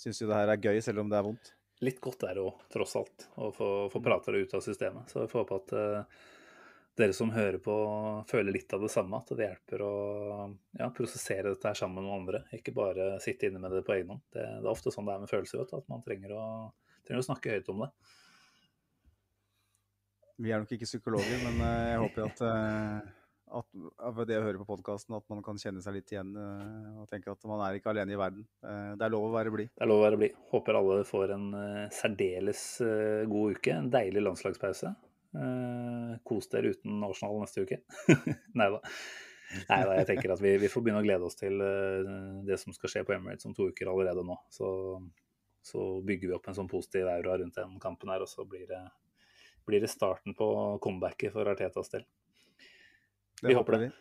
[0.00, 1.52] Syns jo det her er gøy, selv om det er vondt.
[1.82, 5.10] litt godt er det òg, tross alt å få, få prata det ut av systemet.
[5.10, 6.22] Så vi får håpe at eh,
[6.98, 7.74] dere som hører på,
[8.28, 9.18] føler litt av det samme.
[9.18, 9.92] At det hjelper å
[10.78, 12.42] ja, prosessere dette her sammen med andre.
[12.56, 14.24] Ikke bare sitte inne med det på egen hånd.
[14.32, 16.44] Det, det, er ofte sånn det er med følelser, vet du, at man trenger å,
[17.06, 17.92] trenger å snakke høyt om det.
[20.40, 23.10] Vi er nok ikke psykologer, men eh, jeg håper at, eh,
[23.58, 27.00] at ved det å høre på podkasten, at man kan kjenne seg litt igjen eh,
[27.02, 28.46] og tenke at man er ikke alene i verden.
[28.62, 29.72] Det er lov å være blid.
[29.74, 30.38] Det er lov å være blid.
[30.52, 31.48] Håper alle får en
[31.92, 32.62] særdeles
[33.32, 33.74] god uke.
[33.74, 34.94] En deilig landslagspause.
[36.28, 37.82] Kos dere uten Arsenal neste uke.
[38.58, 38.80] Nei da.
[39.68, 41.60] Nei da, jeg tenker at vi, vi, får begynne å glede oss til
[42.48, 44.38] det som skal skje på Emirates om to uker allerede nå.
[44.52, 44.66] Så,
[45.60, 48.64] så bygger vi opp en sånn positiv aura rundt den kampen her, og så blir
[48.70, 48.80] det
[49.66, 50.46] blir det starten på
[50.82, 52.06] comebacket for Artetas del.
[53.42, 53.92] Vi håper det.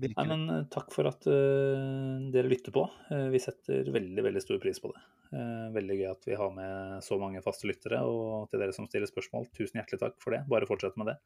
[0.00, 2.84] Nei, men eh, Takk for at uh, dere lytter på.
[3.10, 5.02] Uh, vi setter veldig veldig stor pris på det.
[5.34, 8.00] Uh, veldig gøy at vi har med så mange faste lyttere.
[8.06, 10.44] Og til dere som stiller spørsmål, tusen hjertelig takk for det.
[10.50, 11.18] Bare fortsett med det.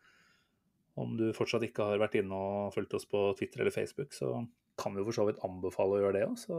[1.00, 4.30] Om du fortsatt ikke har vært inne og fulgt oss på Twitter eller Facebook, så
[4.78, 6.36] kan vi for så vidt anbefale å gjøre det òg.
[6.40, 6.58] Så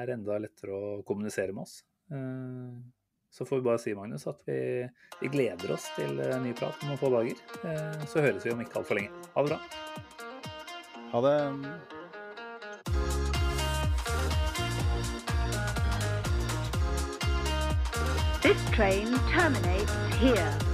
[0.00, 1.82] er det enda lettere å kommunisere med oss.
[3.34, 4.88] Så får vi bare si, Magnus, at vi,
[5.20, 7.34] vi gleder oss til uh, ny prat om noen få dager.
[7.64, 9.10] Uh, så høres vi om ikke altfor lenge.
[9.34, 9.58] Ha det bra.
[11.10, 11.34] Ha det.
[18.46, 20.73] This train terminates here.